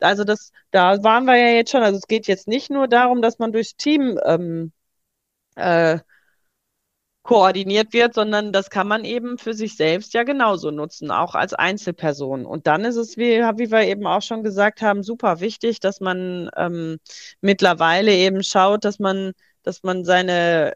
Also 0.00 0.24
das, 0.24 0.50
da 0.72 1.02
waren 1.04 1.26
wir 1.26 1.36
ja 1.36 1.54
jetzt 1.54 1.70
schon. 1.70 1.82
Also 1.82 1.98
es 1.98 2.06
geht 2.08 2.26
jetzt 2.26 2.48
nicht 2.48 2.70
nur 2.70 2.88
darum, 2.88 3.22
dass 3.22 3.38
man 3.38 3.52
durchs 3.52 3.76
Team 3.76 4.18
ähm, 4.24 4.72
äh, 5.56 6.00
koordiniert 7.22 7.92
wird, 7.92 8.14
sondern 8.14 8.52
das 8.52 8.70
kann 8.70 8.88
man 8.88 9.04
eben 9.04 9.36
für 9.38 9.52
sich 9.54 9.76
selbst 9.76 10.14
ja 10.14 10.22
genauso 10.22 10.70
nutzen, 10.70 11.10
auch 11.10 11.34
als 11.34 11.52
Einzelperson. 11.54 12.46
Und 12.46 12.66
dann 12.66 12.84
ist 12.86 12.96
es, 12.96 13.16
wie, 13.18 13.40
wie 13.58 13.70
wir 13.70 13.82
eben 13.82 14.06
auch 14.06 14.22
schon 14.22 14.42
gesagt 14.42 14.80
haben, 14.82 15.02
super 15.02 15.40
wichtig, 15.40 15.78
dass 15.80 16.00
man 16.00 16.50
ähm, 16.56 16.98
mittlerweile 17.42 18.12
eben 18.14 18.42
schaut, 18.42 18.84
dass 18.84 18.98
man, 18.98 19.32
dass 19.62 19.82
man 19.82 20.04
seine 20.04 20.74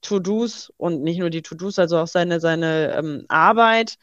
To-Dos 0.00 0.72
und 0.76 1.02
nicht 1.02 1.18
nur 1.18 1.30
die 1.30 1.42
To-Dos, 1.42 1.78
also 1.78 1.98
auch 1.98 2.06
seine, 2.06 2.40
seine 2.40 2.94
ähm, 2.94 3.24
Arbeit 3.28 3.96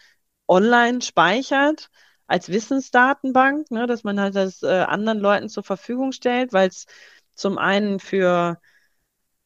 online 0.48 1.02
speichert 1.02 1.90
als 2.28 2.50
Wissensdatenbank, 2.50 3.72
ne, 3.72 3.88
dass 3.88 4.04
man 4.04 4.20
halt 4.20 4.36
das 4.36 4.64
äh, 4.64 4.68
anderen 4.68 5.20
Leuten 5.20 5.50
zur 5.50 5.64
Verfügung 5.64 6.12
stellt, 6.12 6.54
weil 6.54 6.70
es 6.70 6.86
zum 7.36 7.58
einen 7.58 8.00
für 8.00 8.60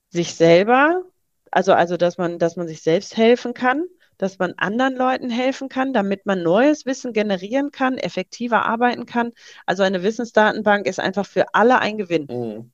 sich 0.09 0.35
selber, 0.35 1.03
also, 1.51 1.73
also 1.73 1.97
dass 1.97 2.17
man, 2.17 2.39
dass 2.39 2.55
man 2.55 2.67
sich 2.67 2.81
selbst 2.81 3.17
helfen 3.17 3.53
kann, 3.53 3.85
dass 4.17 4.39
man 4.39 4.53
anderen 4.57 4.95
Leuten 4.95 5.29
helfen 5.29 5.69
kann, 5.69 5.93
damit 5.93 6.25
man 6.25 6.43
neues 6.43 6.85
Wissen 6.85 7.13
generieren 7.13 7.71
kann, 7.71 7.97
effektiver 7.97 8.65
arbeiten 8.65 9.05
kann. 9.05 9.31
Also 9.65 9.83
eine 9.83 10.03
Wissensdatenbank 10.03 10.85
ist 10.85 10.99
einfach 10.99 11.25
für 11.25 11.53
alle 11.55 11.79
ein 11.79 11.97
Gewinn. 11.97 12.27
Mhm. 12.29 12.71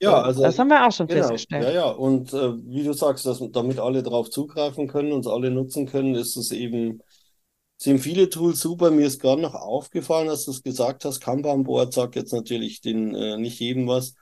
Ja, 0.00 0.20
So, 0.20 0.22
also 0.22 0.42
das 0.42 0.58
haben 0.58 0.68
wir 0.68 0.86
auch 0.86 0.92
schon 0.92 1.08
genau, 1.08 1.44
ja, 1.58 1.70
festgestellt. 1.70 1.70
ja. 1.70 1.86
Und 1.88 2.32
äh, 2.34 2.54
wie 2.66 2.84
du 2.84 2.92
sagst, 2.92 3.26
dass 3.26 3.42
damit 3.52 3.78
alle 3.80 4.02
drauf 4.02 4.30
zugreifen 4.30 4.88
können 4.88 5.12
und 5.12 5.26
alle 5.26 5.50
nutzen 5.50 5.86
können, 5.86 6.14
ist 6.14 6.36
es 6.36 6.52
eben, 6.52 7.02
sind 7.78 8.00
viele 8.00 8.30
Tools 8.30 8.60
super. 8.60 8.90
Mir 8.90 9.06
ist 9.06 9.20
gerade 9.20 9.42
noch 9.42 9.54
aufgefallen, 9.54 10.28
dass 10.28 10.44
du 10.46 10.52
es 10.52 10.62
gesagt 10.62 11.04
hast, 11.04 11.20
Kanban-Board 11.20 11.94
sagt 11.94 12.16
jetzt 12.16 12.32
natürlich 12.32 12.80
den 12.82 13.14
äh, 13.14 13.38
nicht 13.38 13.60
jedem 13.60 13.88
was. 13.88 14.14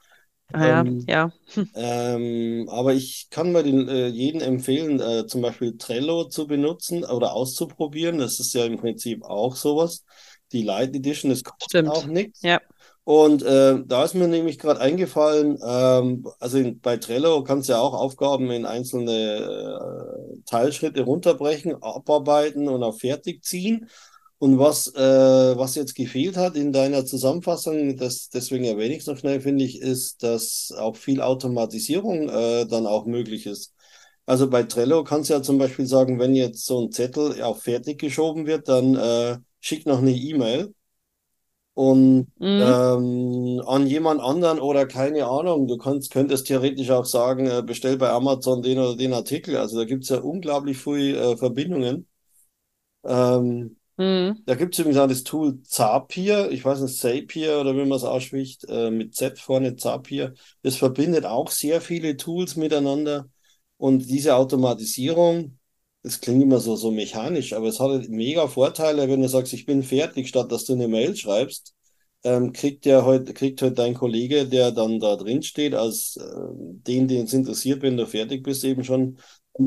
Ah 0.52 0.66
ja, 0.66 0.84
Ähm, 0.84 1.06
ja, 1.06 1.30
ähm, 1.74 2.68
aber 2.70 2.94
ich 2.94 3.28
kann 3.30 3.52
mal 3.52 3.62
den, 3.64 3.88
äh, 3.88 4.08
jedem 4.08 4.40
empfehlen, 4.42 5.00
äh, 5.00 5.26
zum 5.26 5.42
Beispiel 5.42 5.78
Trello 5.78 6.24
zu 6.26 6.46
benutzen 6.46 7.04
oder 7.04 7.32
auszuprobieren. 7.34 8.18
Das 8.18 8.40
ist 8.40 8.54
ja 8.54 8.64
im 8.66 8.78
Prinzip 8.78 9.24
auch 9.24 9.56
sowas. 9.56 10.04
Die 10.52 10.62
Light 10.62 10.94
Edition, 10.96 11.30
das 11.30 11.44
kostet 11.44 11.86
auch 11.88 12.06
stimmt. 12.06 12.08
nichts. 12.08 12.42
Ja, 12.42 12.60
Und 13.04 13.42
äh, 13.42 13.84
da 13.86 14.04
ist 14.04 14.14
mir 14.14 14.28
nämlich 14.28 14.58
gerade 14.58 14.80
eingefallen, 14.80 15.58
ähm, 15.62 16.26
also 16.40 16.56
in, 16.58 16.80
bei 16.80 16.96
Trello 16.96 17.44
kannst 17.44 17.68
du 17.68 17.74
ja 17.74 17.80
auch 17.80 17.92
Aufgaben 17.92 18.50
in 18.50 18.64
einzelne 18.64 19.12
äh, 19.12 20.42
Teilschritte 20.46 21.02
runterbrechen, 21.02 21.82
abarbeiten 21.82 22.66
und 22.68 22.82
auf 22.82 23.00
fertig 23.00 23.44
ziehen. 23.44 23.88
Und 24.38 24.58
was, 24.58 24.88
äh, 24.94 25.00
was 25.00 25.74
jetzt 25.74 25.94
gefehlt 25.94 26.36
hat 26.36 26.56
in 26.56 26.72
deiner 26.72 27.04
Zusammenfassung, 27.04 27.96
das, 27.96 28.30
deswegen 28.30 28.64
erwähne 28.64 28.94
ich 28.94 29.00
es 29.00 29.06
noch 29.06 29.18
schnell, 29.18 29.40
finde 29.40 29.64
ich, 29.64 29.80
ist, 29.80 30.22
dass 30.22 30.72
auch 30.76 30.96
viel 30.96 31.20
Automatisierung 31.20 32.28
äh, 32.30 32.66
dann 32.66 32.86
auch 32.86 33.04
möglich 33.06 33.46
ist. 33.46 33.74
Also 34.26 34.48
bei 34.48 34.62
Trello 34.62 35.04
kannst 35.04 35.28
du 35.30 35.34
ja 35.34 35.42
zum 35.42 35.58
Beispiel 35.58 35.86
sagen, 35.86 36.18
wenn 36.18 36.34
jetzt 36.34 36.64
so 36.64 36.80
ein 36.82 36.90
Zettel 36.92 37.42
auf 37.42 37.62
fertig 37.62 37.98
geschoben 38.00 38.46
wird, 38.46 38.68
dann 38.68 38.94
äh, 38.96 39.38
schick 39.60 39.86
noch 39.86 39.98
eine 39.98 40.12
E-Mail 40.12 40.74
und 41.74 42.28
mhm. 42.38 42.62
ähm, 42.62 43.62
an 43.66 43.86
jemand 43.86 44.20
anderen 44.20 44.60
oder 44.60 44.86
keine 44.86 45.26
Ahnung, 45.26 45.66
du 45.66 45.76
kannst, 45.76 46.12
könntest 46.12 46.46
theoretisch 46.46 46.90
auch 46.90 47.04
sagen, 47.04 47.46
äh, 47.46 47.62
bestell 47.66 47.96
bei 47.98 48.10
Amazon 48.10 48.62
den 48.62 48.78
oder 48.78 48.96
den 48.96 49.12
Artikel. 49.12 49.56
Also 49.56 49.78
da 49.78 49.84
gibt 49.84 50.04
es 50.04 50.10
ja 50.10 50.18
unglaublich 50.20 50.78
viele 50.78 51.32
äh, 51.32 51.36
Verbindungen. 51.36 52.08
Ähm, 53.04 53.76
Mhm. 53.98 54.44
da 54.46 54.54
gibt 54.56 54.74
es 54.74 54.80
übrigens 54.80 54.98
auch 55.00 55.08
das 55.08 55.24
Tool 55.24 55.62
Zapier, 55.64 56.50
ich 56.52 56.64
weiß 56.64 56.80
nicht, 56.80 56.98
Zapier 56.98 57.60
oder 57.60 57.74
wie 57.74 57.80
man 57.86 57.92
es 57.92 58.04
ausspricht, 58.04 58.64
äh, 58.68 58.90
mit 58.90 59.14
Z 59.14 59.38
vorne 59.38 59.76
Zapier. 59.76 60.34
Das 60.62 60.76
verbindet 60.76 61.26
auch 61.26 61.50
sehr 61.50 61.80
viele 61.80 62.16
Tools 62.16 62.56
miteinander. 62.56 63.28
Und 63.78 64.08
diese 64.10 64.36
Automatisierung, 64.36 65.58
das 66.04 66.20
klingt 66.20 66.42
immer 66.42 66.60
so, 66.60 66.76
so 66.76 66.92
mechanisch, 66.92 67.54
aber 67.54 67.68
es 67.68 67.80
hat 67.80 67.90
halt 67.90 68.10
mega 68.10 68.48
Vorteile, 68.48 69.08
wenn 69.10 69.22
du 69.22 69.28
sagst, 69.28 69.54
ich 69.54 69.66
bin 69.66 69.82
fertig, 69.82 70.28
statt 70.28 70.52
dass 70.52 70.66
du 70.66 70.74
eine 70.74 70.88
Mail 70.88 71.16
schreibst, 71.16 71.74
ähm, 72.24 72.52
kriegt 72.52 72.86
der 72.86 73.04
heute, 73.06 73.34
kriegt 73.34 73.62
halt 73.62 73.78
dein 73.78 73.94
Kollege, 73.94 74.46
der 74.48 74.72
dann 74.72 75.00
da 75.00 75.16
drin 75.16 75.42
steht, 75.42 75.74
als 75.74 76.16
äh, 76.18 76.22
den, 76.54 77.08
den 77.08 77.24
es 77.26 77.34
interessiert, 77.34 77.82
wenn 77.82 77.96
du 77.98 78.06
fertig 78.06 78.44
bist, 78.44 78.64
eben 78.64 78.84
schon 78.84 79.18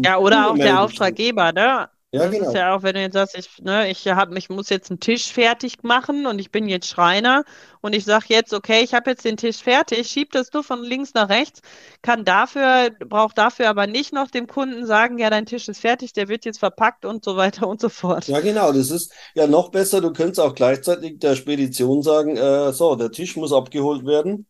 Ja, 0.04 0.18
oder 0.20 0.52
auch 0.52 0.58
der. 0.58 0.82
Auftraggeber, 0.82 1.52
ne? 1.54 1.90
Ja, 2.18 2.30
Das 2.30 2.40
ist 2.40 2.40
genau. 2.40 2.54
ja 2.54 2.76
auch, 2.76 2.84
wenn 2.84 2.96
du 2.96 3.02
jetzt 3.02 3.14
sagst, 3.14 3.38
ich, 3.38 3.60
ne, 3.62 3.90
ich 3.90 4.08
hab, 4.08 4.36
ich 4.36 4.50
muss 4.50 4.70
jetzt 4.70 4.90
einen 4.92 5.00
Tisch 5.00 5.32
fertig 5.32 5.84
machen 5.84 6.26
und 6.26 6.40
ich 6.40 6.52
bin 6.52 6.68
jetzt 6.70 6.88
Schreiner 6.88 7.44
und 7.82 7.94
ich 7.94 8.06
sage 8.06 8.26
jetzt, 8.30 8.54
okay, 8.54 8.82
ich 8.84 8.94
habe 8.94 9.10
jetzt 9.12 9.26
den 9.26 9.38
Tisch 9.38 9.58
fertig, 9.58 10.10
schieb 10.10 10.32
das 10.32 10.52
nur 10.54 10.64
von 10.64 10.84
links 10.84 11.14
nach 11.14 11.30
rechts, 11.30 11.62
kann 12.02 12.26
dafür, 12.26 12.92
braucht 13.08 13.38
dafür 13.38 13.70
aber 13.70 13.88
nicht 13.88 14.14
noch 14.14 14.30
dem 14.32 14.48
Kunden 14.48 14.86
sagen, 14.86 15.18
ja, 15.20 15.30
dein 15.30 15.46
Tisch 15.46 15.68
ist 15.68 15.80
fertig, 15.82 16.14
der 16.14 16.28
wird 16.28 16.46
jetzt 16.46 16.60
verpackt 16.60 17.06
und 17.06 17.24
so 17.24 17.38
weiter 17.38 17.68
und 17.68 17.82
so 17.82 17.90
fort. 17.90 18.26
Ja, 18.26 18.42
genau. 18.42 18.72
Das 18.74 18.92
ist 18.92 19.12
ja 19.36 19.48
noch 19.48 19.70
besser. 19.72 20.02
Du 20.02 20.12
könntest 20.12 20.40
auch 20.42 20.54
gleichzeitig 20.54 21.20
der 21.20 21.36
Spedition 21.36 22.02
sagen, 22.04 22.36
äh, 22.36 22.74
so, 22.74 22.96
der 22.96 23.12
Tisch 23.12 23.38
muss 23.38 23.54
abgeholt 23.54 24.06
werden. 24.06 24.46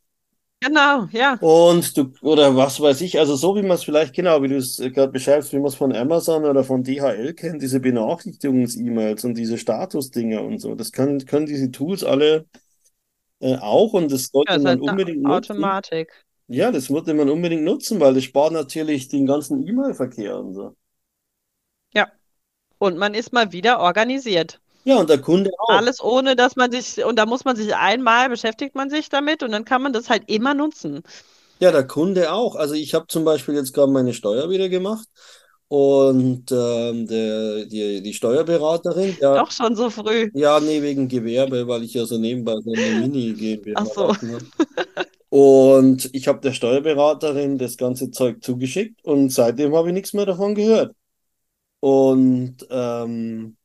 Genau, 0.61 1.07
ja. 1.11 1.39
Und 1.39 1.95
du, 1.97 2.13
oder 2.21 2.55
was 2.55 2.79
weiß 2.81 3.01
ich, 3.01 3.19
also 3.19 3.35
so 3.35 3.55
wie 3.55 3.61
man 3.61 3.71
es 3.73 3.83
vielleicht, 3.83 4.15
genau, 4.15 4.41
wie 4.41 4.47
du 4.47 4.57
es 4.57 4.79
äh, 4.79 4.89
gerade 4.89 5.11
beschreibst, 5.11 5.53
wie 5.53 5.57
man 5.57 5.67
es 5.67 5.75
von 5.75 5.93
Amazon 5.95 6.45
oder 6.45 6.63
von 6.63 6.83
DHL 6.83 7.33
kennt, 7.35 7.61
diese 7.61 7.79
Benachrichtigungs-E-Mails 7.79 9.23
und 9.23 9.35
diese 9.35 9.57
Status-Dinger 9.59 10.41
und 10.41 10.57
so. 10.59 10.73
Das 10.73 10.91
können, 10.91 11.23
können 11.27 11.45
diese 11.45 11.69
Tools 11.69 12.03
alle 12.03 12.47
äh, 13.41 13.57
auch 13.57 13.93
und 13.93 14.11
das 14.11 14.27
Ja, 14.47 14.55
sollte 14.55 14.55
ist 14.55 14.65
man 14.65 14.79
halt 14.79 14.81
eine 14.83 14.83
unbedingt 14.83 15.23
nutzen. 15.23 15.75
Automatik. 15.75 16.25
Ja, 16.47 16.71
das 16.71 16.85
sollte 16.85 17.13
man 17.15 17.29
unbedingt 17.29 17.63
nutzen, 17.63 17.99
weil 18.01 18.13
das 18.15 18.25
spart 18.25 18.53
natürlich 18.53 19.09
den 19.09 19.25
ganzen 19.27 19.67
E-Mail-Verkehr 19.67 20.39
und 20.39 20.53
so. 20.55 20.75
Ja. 21.93 22.09
Und 22.79 22.97
man 22.97 23.13
ist 23.15 23.33
mal 23.33 23.51
wieder 23.53 23.79
organisiert. 23.79 24.61
Ja, 24.87 24.99
und 24.99 25.09
der 25.09 25.19
Kunde 25.19 25.51
auch. 25.59 25.69
Alles 25.69 26.01
ohne, 26.01 26.35
dass 26.35 26.55
man 26.55 26.71
sich, 26.71 27.03
und 27.03 27.17
da 27.17 27.25
muss 27.25 27.43
man 27.45 27.55
sich 27.55 27.75
einmal, 27.75 28.29
beschäftigt 28.29 28.73
man 28.75 28.89
sich 28.89 29.09
damit 29.09 29.43
und 29.43 29.51
dann 29.51 29.65
kann 29.65 29.81
man 29.81 29.93
das 29.93 30.09
halt 30.09 30.23
immer 30.29 30.53
nutzen. 30.53 31.03
Ja, 31.59 31.71
der 31.71 31.87
Kunde 31.87 32.31
auch. 32.31 32.55
Also 32.55 32.75
ich 32.75 32.93
habe 32.93 33.07
zum 33.07 33.25
Beispiel 33.25 33.55
jetzt 33.55 33.73
gerade 33.73 33.91
meine 33.91 34.13
Steuer 34.13 34.49
wieder 34.49 34.69
gemacht 34.69 35.07
und 35.67 36.51
ähm, 36.51 37.07
der, 37.07 37.65
die, 37.65 38.01
die 38.03 38.13
Steuerberaterin, 38.13 39.17
ja, 39.19 39.43
Doch 39.43 39.51
schon 39.51 39.75
so 39.75 39.89
früh. 39.89 40.29
ja, 40.33 40.59
nee, 40.59 40.81
wegen 40.81 41.07
Gewerbe, 41.07 41.67
weil 41.67 41.83
ich 41.83 41.93
ja 41.95 42.05
so 42.05 42.17
nebenbei 42.19 42.55
so 42.63 42.73
eine 42.73 42.91
Ach 43.73 43.85
Mini-GmbH 43.85 43.85
so. 43.85 44.13
laufen 44.13 44.33
habe. 44.33 44.45
Und 45.29 46.09
ich 46.15 46.27
habe 46.27 46.39
der 46.41 46.53
Steuerberaterin 46.53 47.57
das 47.57 47.77
ganze 47.77 48.11
Zeug 48.11 48.43
zugeschickt 48.43 49.03
und 49.05 49.29
seitdem 49.31 49.75
habe 49.75 49.89
ich 49.89 49.93
nichts 49.93 50.13
mehr 50.13 50.25
davon 50.25 50.55
gehört. 50.55 50.95
Und 51.81 52.57
ähm, 52.69 53.57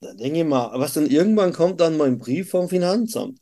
da 0.00 0.14
denke 0.14 0.40
ich 0.40 0.44
mal, 0.44 0.70
was 0.78 0.94
dann 0.94 1.06
irgendwann 1.06 1.52
kommt 1.52 1.80
dann 1.80 1.96
mein 1.96 2.18
Brief 2.18 2.50
vom 2.50 2.68
Finanzamt. 2.68 3.38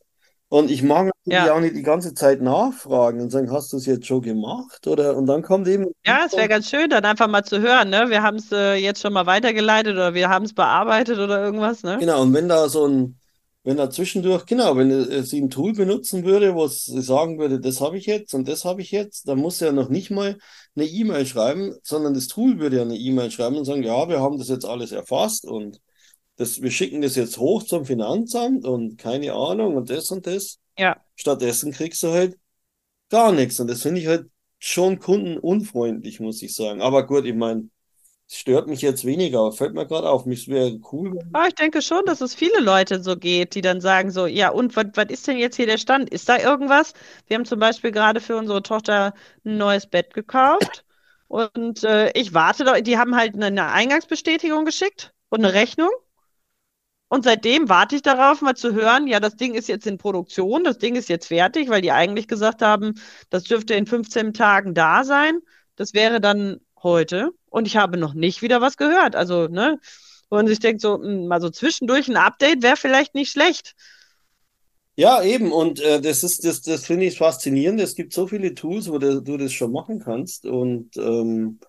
Und 0.49 0.71
ich 0.71 0.81
mag 0.83 1.11
natürlich 1.25 1.45
Ja. 1.47 1.53
auch 1.53 1.59
nicht 1.59 1.75
die 1.75 1.83
ganze 1.83 2.13
Zeit 2.13 2.41
nachfragen 2.41 3.21
und 3.21 3.29
sagen, 3.29 3.51
hast 3.51 3.71
du 3.71 3.77
es 3.77 3.85
jetzt 3.85 4.07
schon 4.07 4.21
gemacht? 4.21 4.87
Oder 4.87 5.15
und 5.15 5.27
dann 5.27 5.43
kommt 5.43 5.67
eben 5.67 5.85
ein 5.85 5.93
Ja, 6.05 6.25
es 6.25 6.35
wäre 6.35 6.47
ganz 6.47 6.69
schön, 6.69 6.89
dann 6.89 7.05
einfach 7.05 7.27
mal 7.27 7.43
zu 7.43 7.59
hören, 7.61 7.89
ne? 7.89 8.09
Wir 8.09 8.23
haben 8.23 8.37
es 8.37 8.51
äh, 8.51 8.75
jetzt 8.75 9.01
schon 9.01 9.13
mal 9.13 9.25
weitergeleitet 9.25 9.93
oder 9.93 10.13
wir 10.13 10.29
haben 10.29 10.45
es 10.45 10.53
bearbeitet 10.53 11.19
oder 11.19 11.43
irgendwas, 11.43 11.83
ne? 11.83 11.97
genau, 11.99 12.21
und 12.23 12.33
wenn 12.33 12.47
da 12.49 12.69
so 12.69 12.87
ein, 12.87 13.19
wenn 13.63 13.77
er 13.77 13.89
zwischendurch, 13.91 14.45
genau, 14.45 14.75
wenn 14.77 14.89
er, 14.89 15.23
sie 15.23 15.41
ein 15.41 15.49
Tool 15.49 15.73
benutzen 15.73 16.23
würde, 16.25 16.55
wo 16.55 16.67
sie 16.67 17.01
sagen 17.01 17.37
würde, 17.39 17.59
das 17.59 17.81
habe 17.81 17.97
ich 17.97 18.05
jetzt 18.05 18.33
und 18.33 18.47
das 18.47 18.65
habe 18.65 18.81
ich 18.81 18.91
jetzt, 18.91 19.27
dann 19.27 19.39
muss 19.39 19.61
er 19.61 19.71
noch 19.71 19.89
nicht 19.89 20.09
mal 20.11 20.37
eine 20.75 20.85
E-Mail 20.85 21.25
schreiben, 21.25 21.75
sondern 21.83 22.13
das 22.13 22.27
Tool 22.27 22.59
würde 22.59 22.77
ja 22.77 22.81
eine 22.83 22.95
E-Mail 22.97 23.31
schreiben 23.31 23.57
und 23.57 23.65
sagen, 23.65 23.83
ja, 23.83 24.07
wir 24.09 24.19
haben 24.21 24.37
das 24.37 24.47
jetzt 24.49 24.65
alles 24.65 24.91
erfasst 24.91 25.45
und 25.45 25.79
das, 26.39 26.61
wir 26.61 26.71
schicken 26.71 27.01
das 27.01 27.17
jetzt 27.17 27.37
hoch 27.37 27.63
zum 27.63 27.85
Finanzamt 27.85 28.65
und 28.65 28.97
keine 28.97 29.33
Ahnung 29.33 29.75
und 29.75 29.89
das 29.89 30.09
und 30.09 30.25
das. 30.25 30.57
Ja. 30.77 30.95
Stattdessen 31.15 31.73
kriegst 31.73 32.01
du 32.01 32.11
halt 32.13 32.37
gar 33.09 33.33
nichts 33.33 33.59
und 33.59 33.67
das 33.67 33.81
finde 33.81 33.99
ich 33.99 34.07
halt 34.07 34.29
schon 34.57 34.99
kundenunfreundlich, 34.99 36.21
muss 36.21 36.41
ich 36.41 36.55
sagen. 36.55 36.81
Aber 36.81 37.05
gut, 37.05 37.25
ich 37.25 37.35
meine, 37.35 37.67
stört 38.29 38.67
mich 38.67 38.81
jetzt 38.81 39.03
weniger, 39.03 39.39
aber 39.39 39.51
fällt 39.51 39.73
mir 39.73 39.85
gerade 39.85 40.09
auf, 40.09 40.25
mich 40.25 40.47
wäre 40.47 40.79
cool. 40.93 41.19
Ah, 41.33 41.47
ich 41.49 41.55
denke 41.55 41.81
schon, 41.81 42.05
dass 42.05 42.21
es 42.21 42.35
viele 42.35 42.61
Leute 42.61 43.03
so 43.03 43.17
geht, 43.17 43.53
die 43.55 43.61
dann 43.61 43.81
sagen 43.81 44.09
so, 44.09 44.25
ja, 44.25 44.49
und 44.49 44.77
was 44.77 44.85
ist 45.09 45.27
denn 45.27 45.37
jetzt 45.37 45.57
hier 45.57 45.65
der 45.65 45.77
Stand? 45.77 46.09
Ist 46.09 46.29
da 46.29 46.37
irgendwas? 46.37 46.93
Wir 47.27 47.35
haben 47.35 47.45
zum 47.45 47.59
Beispiel 47.59 47.91
gerade 47.91 48.21
für 48.21 48.37
unsere 48.37 48.63
Tochter 48.63 49.13
ein 49.43 49.57
neues 49.57 49.87
Bett 49.87 50.13
gekauft 50.13 50.85
und 51.27 51.83
äh, 51.83 52.11
ich 52.11 52.33
warte 52.33 52.63
doch, 52.63 52.79
die 52.79 52.97
haben 52.97 53.17
halt 53.17 53.35
eine 53.35 53.71
Eingangsbestätigung 53.73 54.63
geschickt 54.63 55.13
und 55.27 55.43
eine 55.43 55.53
Rechnung 55.53 55.89
und 57.09 57.23
seitdem 57.23 57.69
warte 57.69 57.95
ich 57.95 58.01
darauf, 58.03 58.41
mal 58.41 58.55
zu 58.55 58.73
hören, 58.73 59.07
ja, 59.07 59.19
das 59.19 59.35
Ding 59.35 59.55
ist 59.55 59.67
jetzt 59.67 59.87
in 59.87 59.97
Produktion, 59.97 60.63
das 60.63 60.77
Ding 60.77 60.95
ist 60.95 61.09
jetzt 61.09 61.27
fertig, 61.27 61.69
weil 61.69 61.81
die 61.81 61.91
eigentlich 61.91 62.27
gesagt 62.27 62.61
haben, 62.61 62.95
das 63.29 63.43
dürfte 63.43 63.73
in 63.75 63.87
15 63.87 64.33
Tagen 64.33 64.73
da 64.75 65.03
sein. 65.03 65.39
Das 65.75 65.93
wäre 65.93 66.21
dann 66.21 66.59
heute 66.83 67.31
und 67.49 67.67
ich 67.67 67.77
habe 67.77 67.97
noch 67.97 68.13
nicht 68.13 68.41
wieder 68.41 68.61
was 68.61 68.77
gehört. 68.77 69.15
Also, 69.15 69.47
ne? 69.47 69.79
wo 70.29 70.35
man 70.37 70.47
sich 70.47 70.59
denkt, 70.59 70.81
so, 70.81 70.97
mh, 70.99 71.27
mal 71.27 71.41
so 71.41 71.49
zwischendurch 71.49 72.07
ein 72.07 72.17
Update 72.17 72.61
wäre 72.63 72.77
vielleicht 72.77 73.15
nicht 73.15 73.31
schlecht. 73.31 73.75
Ja, 74.95 75.23
eben, 75.23 75.51
und 75.53 75.79
äh, 75.79 76.01
das 76.01 76.23
ist, 76.23 76.43
das, 76.43 76.61
das 76.61 76.85
finde 76.85 77.05
ich 77.05 77.17
faszinierend. 77.17 77.79
Es 77.79 77.95
gibt 77.95 78.11
so 78.13 78.27
viele 78.27 78.53
Tools, 78.53 78.89
wo 78.91 78.97
du, 78.97 79.21
du 79.21 79.37
das 79.37 79.53
schon 79.53 79.71
machen 79.71 79.99
kannst 79.99 80.45
und 80.45 80.97
ähm, 80.97 81.59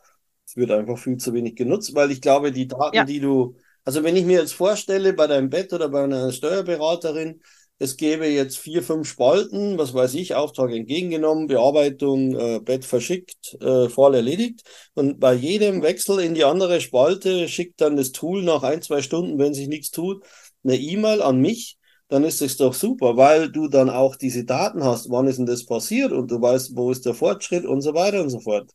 es 0.45 0.57
wird 0.57 0.71
einfach 0.73 0.99
viel 0.99 1.17
zu 1.17 1.33
wenig 1.33 1.55
genutzt, 1.55 1.95
weil 1.95 2.11
ich 2.11 2.21
glaube, 2.21 2.51
die 2.51 2.67
Daten, 2.67 3.07
Ja, 3.07 3.07
die 3.07 3.21
du, 3.21 3.57
also 3.91 4.05
wenn 4.05 4.15
ich 4.15 4.25
mir 4.25 4.39
jetzt 4.39 4.55
vorstelle, 4.55 5.13
bei 5.15 5.27
deinem 5.27 5.51
Bett 5.51 5.73
oder 5.73 5.89
bei 5.89 6.05
einer 6.05 6.31
Steuerberaterin, 6.31 7.43
es 7.81 7.97
gäbe 7.97 8.25
jetzt 8.29 8.57
vier, 8.57 8.85
fünf 8.85 9.09
Spalten, 9.09 9.79
was 9.79 9.93
weiß 9.93 10.15
ich, 10.15 10.37
Auftrag 10.37 10.71
entgegengenommen, 10.71 11.49
Bearbeitung, 11.49 12.37
äh, 12.39 12.61
Bett 12.61 12.85
verschickt, 12.85 13.57
äh, 13.61 13.89
Fall 13.89 14.15
erledigt. 14.15 14.63
Und 14.95 15.19
bei 15.19 15.35
jedem 15.35 15.83
Wechsel 15.83 16.21
in 16.21 16.35
die 16.35 16.45
andere 16.45 16.81
Spalte 16.81 17.49
schickt 17.49 17.81
dann 17.81 17.97
das 17.97 18.13
Tool 18.13 18.45
nach 18.45 18.63
ein, 18.63 18.81
zwei 18.81 19.03
Stunden, 19.03 19.41
wenn 19.41 19.55
sich 19.55 19.67
nichts 19.67 19.91
tut, 19.91 20.25
eine 20.63 20.77
E-Mail 20.77 21.21
an 21.21 21.41
mich. 21.41 21.77
Dann 22.07 22.23
ist 22.23 22.43
es 22.43 22.57
doch 22.59 22.75
super, 22.75 23.17
weil 23.17 23.51
du 23.51 23.67
dann 23.67 23.91
auch 23.91 24.15
diese 24.15 24.45
Daten 24.45 24.85
hast, 24.85 25.11
wann 25.11 25.27
ist 25.27 25.39
denn 25.39 25.47
das 25.47 25.67
passiert 25.67 26.13
und 26.13 26.31
du 26.31 26.41
weißt, 26.41 26.77
wo 26.77 26.93
ist 26.93 27.07
der 27.07 27.15
Fortschritt 27.15 27.67
und 27.67 27.81
so 27.81 27.93
weiter 27.93 28.23
und 28.23 28.31
so 28.31 28.39
fort. 28.39 28.71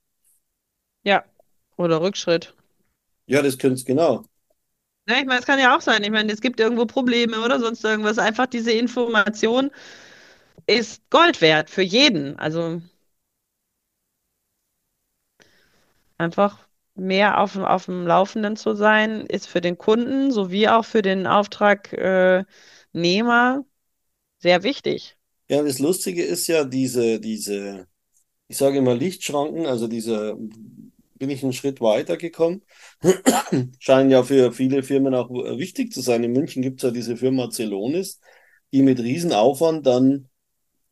ja. 1.04 1.24
Oder 1.78 2.02
Rückschritt. 2.02 2.54
Ja, 3.28 3.42
das 3.42 3.58
könnte 3.58 3.76
es 3.76 3.86
genau. 3.86 4.26
Ne, 5.08 5.20
ich 5.20 5.26
meine, 5.26 5.40
es 5.40 5.46
kann 5.46 5.60
ja 5.60 5.76
auch 5.76 5.82
sein. 5.82 6.04
Ich 6.04 6.10
meine, 6.12 6.32
es 6.34 6.42
gibt 6.42 6.60
irgendwo 6.60 6.86
Probleme 6.86 7.40
oder 7.42 7.60
sonst 7.60 7.84
irgendwas. 7.84 8.18
Einfach 8.18 8.48
diese 8.48 8.72
Information 8.72 9.70
ist 10.68 11.10
Gold 11.12 11.42
wert 11.42 11.70
für 11.70 11.82
jeden. 11.84 12.38
Also 12.40 12.82
einfach 16.18 16.68
mehr 16.96 17.40
auf, 17.40 17.56
auf 17.58 17.86
dem 17.86 18.06
Laufenden 18.08 18.56
zu 18.58 18.76
sein, 18.76 19.26
ist 19.26 19.48
für 19.48 19.62
den 19.62 19.78
Kunden 19.78 20.32
sowie 20.32 20.68
auch 20.70 20.86
für 20.86 21.02
den 21.02 21.28
Auftragnehmer 21.28 22.46
sehr 24.40 24.64
wichtig. 24.64 25.18
Ja, 25.50 25.62
das 25.64 25.80
Lustige 25.80 26.24
ist 26.24 26.48
ja 26.48 26.64
diese, 26.64 27.20
diese, 27.20 27.88
ich 28.48 28.58
sage 28.58 28.80
immer 28.80 28.96
Lichtschranken, 28.96 29.66
also 29.68 29.88
diese, 29.88 30.38
bin 31.28 31.36
ich 31.36 31.44
einen 31.44 31.54
Schritt 31.54 31.82
weiter 31.82 32.18
gekommen. 32.18 32.64
Scheinen 33.80 34.12
ja 34.12 34.24
für 34.24 34.52
viele 34.52 34.84
Firmen 34.84 35.14
auch 35.16 35.30
äh, 35.32 35.58
wichtig 35.58 35.92
zu 35.94 36.02
sein. 36.02 36.24
In 36.24 36.34
München 36.34 36.62
gibt 36.62 36.80
es 36.82 36.88
ja 36.88 36.92
diese 36.92 37.18
Firma 37.18 37.50
Celonis, 37.52 38.20
die 38.74 38.82
mit 38.82 39.00
Riesenaufwand 39.00 39.86
dann 39.86 40.30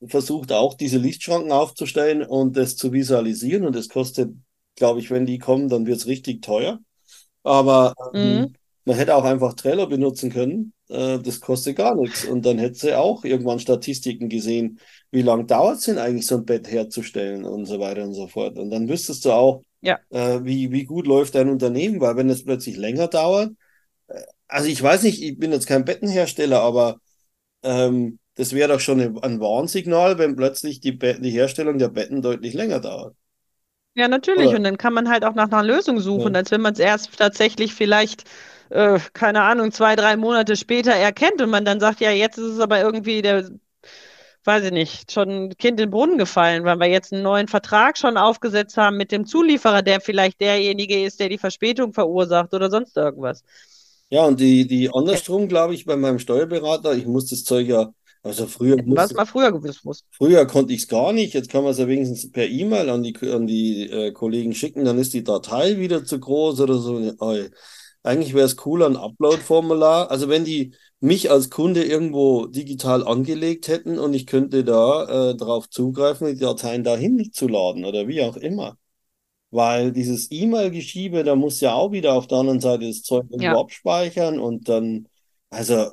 versucht 0.07 0.51
auch 0.51 0.73
diese 0.75 0.97
Lichtschranken 0.97 1.51
aufzustellen 1.51 2.23
und 2.23 2.57
das 2.57 2.75
zu 2.75 2.91
visualisieren. 2.93 3.65
Und 3.65 3.75
das 3.75 3.89
kostet, 3.89 4.31
glaube 4.75 4.99
ich, 4.99 5.11
wenn 5.11 5.25
die 5.25 5.39
kommen, 5.39 5.69
dann 5.69 5.85
wird 5.85 5.97
es 5.97 6.07
richtig 6.07 6.41
teuer. 6.41 6.79
Aber 7.43 7.95
Mhm. 8.13 8.47
ähm, 8.47 8.55
man 8.85 8.97
hätte 8.97 9.15
auch 9.15 9.23
einfach 9.23 9.53
Trello 9.53 9.87
benutzen 9.87 10.31
können. 10.31 10.73
Äh, 10.89 11.19
das 11.19 11.39
kostet 11.41 11.77
gar 11.77 11.95
nichts. 11.95 12.23
Und 12.25 12.45
dann 12.45 12.57
hätte 12.59 12.75
sie 12.79 12.95
auch 12.97 13.23
irgendwann 13.23 13.59
Statistiken 13.59 14.29
gesehen, 14.29 14.79
wie 15.11 15.21
lange 15.21 15.45
dauert 15.45 15.77
es 15.79 15.85
denn 15.85 15.97
eigentlich, 15.97 16.27
so 16.27 16.37
ein 16.37 16.45
Bett 16.45 16.69
herzustellen 16.71 17.45
und 17.45 17.65
so 17.65 17.79
weiter 17.79 18.03
und 18.03 18.13
so 18.13 18.27
fort. 18.27 18.57
Und 18.57 18.69
dann 18.71 18.87
wüsstest 18.89 19.25
du 19.25 19.31
auch, 19.31 19.63
Ja, 19.83 19.99
äh, 20.11 20.39
wie, 20.43 20.71
wie 20.71 20.85
gut 20.85 21.07
läuft 21.07 21.35
dein 21.35 21.49
Unternehmen, 21.49 22.01
weil 22.01 22.15
wenn 22.17 22.29
es 22.29 22.43
plötzlich 22.45 22.77
länger 22.77 23.07
dauert, 23.07 23.51
äh, 24.07 24.21
also 24.47 24.67
ich 24.69 24.81
weiß 24.83 25.03
nicht, 25.03 25.21
ich 25.23 25.39
bin 25.39 25.51
jetzt 25.51 25.67
kein 25.67 25.85
Bettenhersteller, 25.85 26.61
aber 26.61 26.99
ähm, 27.63 28.19
das 28.35 28.53
wäre 28.53 28.69
doch 28.73 28.79
schon 28.81 29.01
ein, 29.01 29.39
Warnsignal, 29.41 30.17
wenn 30.19 30.35
plötzlich 30.37 30.79
die, 30.81 30.93
Be 30.93 31.19
die 31.21 31.31
Herstellung 31.31 31.77
der 31.79 31.89
Betten 31.89 32.21
deutlich 32.23 32.53
länger 32.55 32.79
dauert. 32.81 33.15
ja, 33.95 34.07
natürlich. 34.07 34.53
Oder? 34.53 34.55
Und 34.55 34.63
dann 34.63 34.77
kann 34.77 34.93
man 34.93 35.09
halt 35.09 35.23
auch 35.25 35.35
nach 35.35 35.47
einer 35.51 35.63
Lösung 35.63 35.99
Ja. 36.13 36.23
suchen, 36.23 36.35
als 36.35 36.51
wenn 36.51 36.61
man 36.61 36.73
es 36.73 36.79
erst 36.79 37.17
tatsächlich 37.17 37.73
vielleicht, 37.73 38.23
äh, 38.69 38.99
keine 39.13 39.41
Ahnung, 39.43 39.71
zwei, 39.71 39.95
drei 39.95 40.17
Monate 40.17 40.55
später 40.55 40.93
erkennt 40.93 41.41
und 41.41 41.49
man 41.49 41.65
dann 41.65 41.79
sagt, 41.79 41.99
ja, 42.01 42.11
jetzt 42.11 42.37
ist 42.37 42.45
es 42.55 42.59
aber 42.59 42.81
irgendwie 42.81 43.21
der, 43.21 43.49
weiß 44.45 44.65
ich 44.65 44.71
nicht, 44.71 45.11
schon 45.11 45.29
ein 45.29 45.49
Kind 45.57 45.79
in 45.79 45.87
den 45.87 45.89
Brunnen 45.91 46.17
gefallen, 46.17 46.63
weil 46.63 46.79
wir 46.79 46.87
jetzt 46.87 47.13
einen 47.13 47.23
neuen 47.23 47.47
Vertrag 47.47 47.97
schon 47.97 48.17
aufgesetzt 48.17 48.77
haben 48.77 48.97
mit 48.97 49.11
dem 49.11 49.25
Zulieferer, 49.25 49.81
der 49.81 50.01
vielleicht 50.01 50.41
derjenige 50.41 51.03
ist, 51.03 51.19
der 51.19 51.29
die 51.29 51.37
Verspätung 51.37 51.93
verursacht 51.93 52.53
oder 52.53 52.69
sonst 52.69 52.97
irgendwas. 52.97 53.43
Ja, 54.09 54.25
und 54.25 54.39
die, 54.39 54.67
die 54.67 54.89
andersrum, 54.93 55.47
glaube 55.47 55.73
ich, 55.73 55.85
bei 55.85 55.95
meinem 55.95 56.19
Steuerberater, 56.19 56.93
ich 56.95 57.05
muss 57.05 57.29
das 57.29 57.43
Zeug 57.43 57.67
ja, 57.67 57.91
also 58.21 58.45
früher 58.47 58.77
musste, 58.83 59.15
mal 59.15 59.25
früher 59.25 59.51
gewusst 59.51 59.83
muss. 59.83 60.03
früher 60.11 60.45
konnte 60.45 60.73
ich 60.73 60.83
es 60.83 60.87
gar 60.87 61.13
nicht, 61.13 61.33
jetzt 61.33 61.49
kann 61.49 61.63
man 61.63 61.71
es 61.71 61.79
ja 61.79 61.87
wenigstens 61.87 62.31
per 62.31 62.47
E-Mail 62.47 62.89
an 62.89 63.03
die, 63.03 63.17
an 63.29 63.47
die 63.47 63.89
äh, 63.89 64.11
Kollegen 64.11 64.53
schicken, 64.53 64.85
dann 64.85 64.97
ist 64.97 65.13
die 65.13 65.23
Datei 65.23 65.77
wieder 65.77 66.05
zu 66.05 66.19
groß 66.19 66.61
oder 66.61 66.75
so. 66.75 66.99
Eigentlich 68.03 68.33
wäre 68.33 68.45
es 68.45 68.57
cool, 68.65 68.83
ein 68.83 68.97
Upload-Formular. 68.97 70.11
Also 70.11 70.29
wenn 70.29 70.45
die 70.45 70.75
mich 70.99 71.31
als 71.31 71.49
Kunde 71.49 71.83
irgendwo 71.83 72.47
digital 72.47 73.05
angelegt 73.07 73.67
hätten 73.69 73.97
und 73.99 74.13
ich 74.13 74.25
könnte 74.27 74.63
da 74.63 75.31
äh, 75.31 75.35
darauf 75.37 75.69
zugreifen, 75.69 76.27
die 76.27 76.37
Dateien 76.39 76.83
dahin 76.83 77.31
zu 77.33 77.47
laden 77.47 77.85
oder 77.85 78.07
wie 78.07 78.21
auch 78.23 78.35
immer. 78.37 78.77
Weil 79.51 79.91
dieses 79.91 80.31
E-Mail-Geschiebe, 80.31 81.23
da 81.23 81.35
muss 81.35 81.61
ja 81.61 81.73
auch 81.75 81.91
wieder 81.91 82.13
auf 82.13 82.27
der 82.27 82.39
anderen 82.39 82.59
Seite 82.61 82.87
das 82.87 83.03
Zeug 83.03 83.25
irgendwo 83.31 83.55
Ja, 83.55 83.59
abspeichern 83.59 84.39
und 84.39 84.67
dann, 84.69 85.07
also 85.49 85.91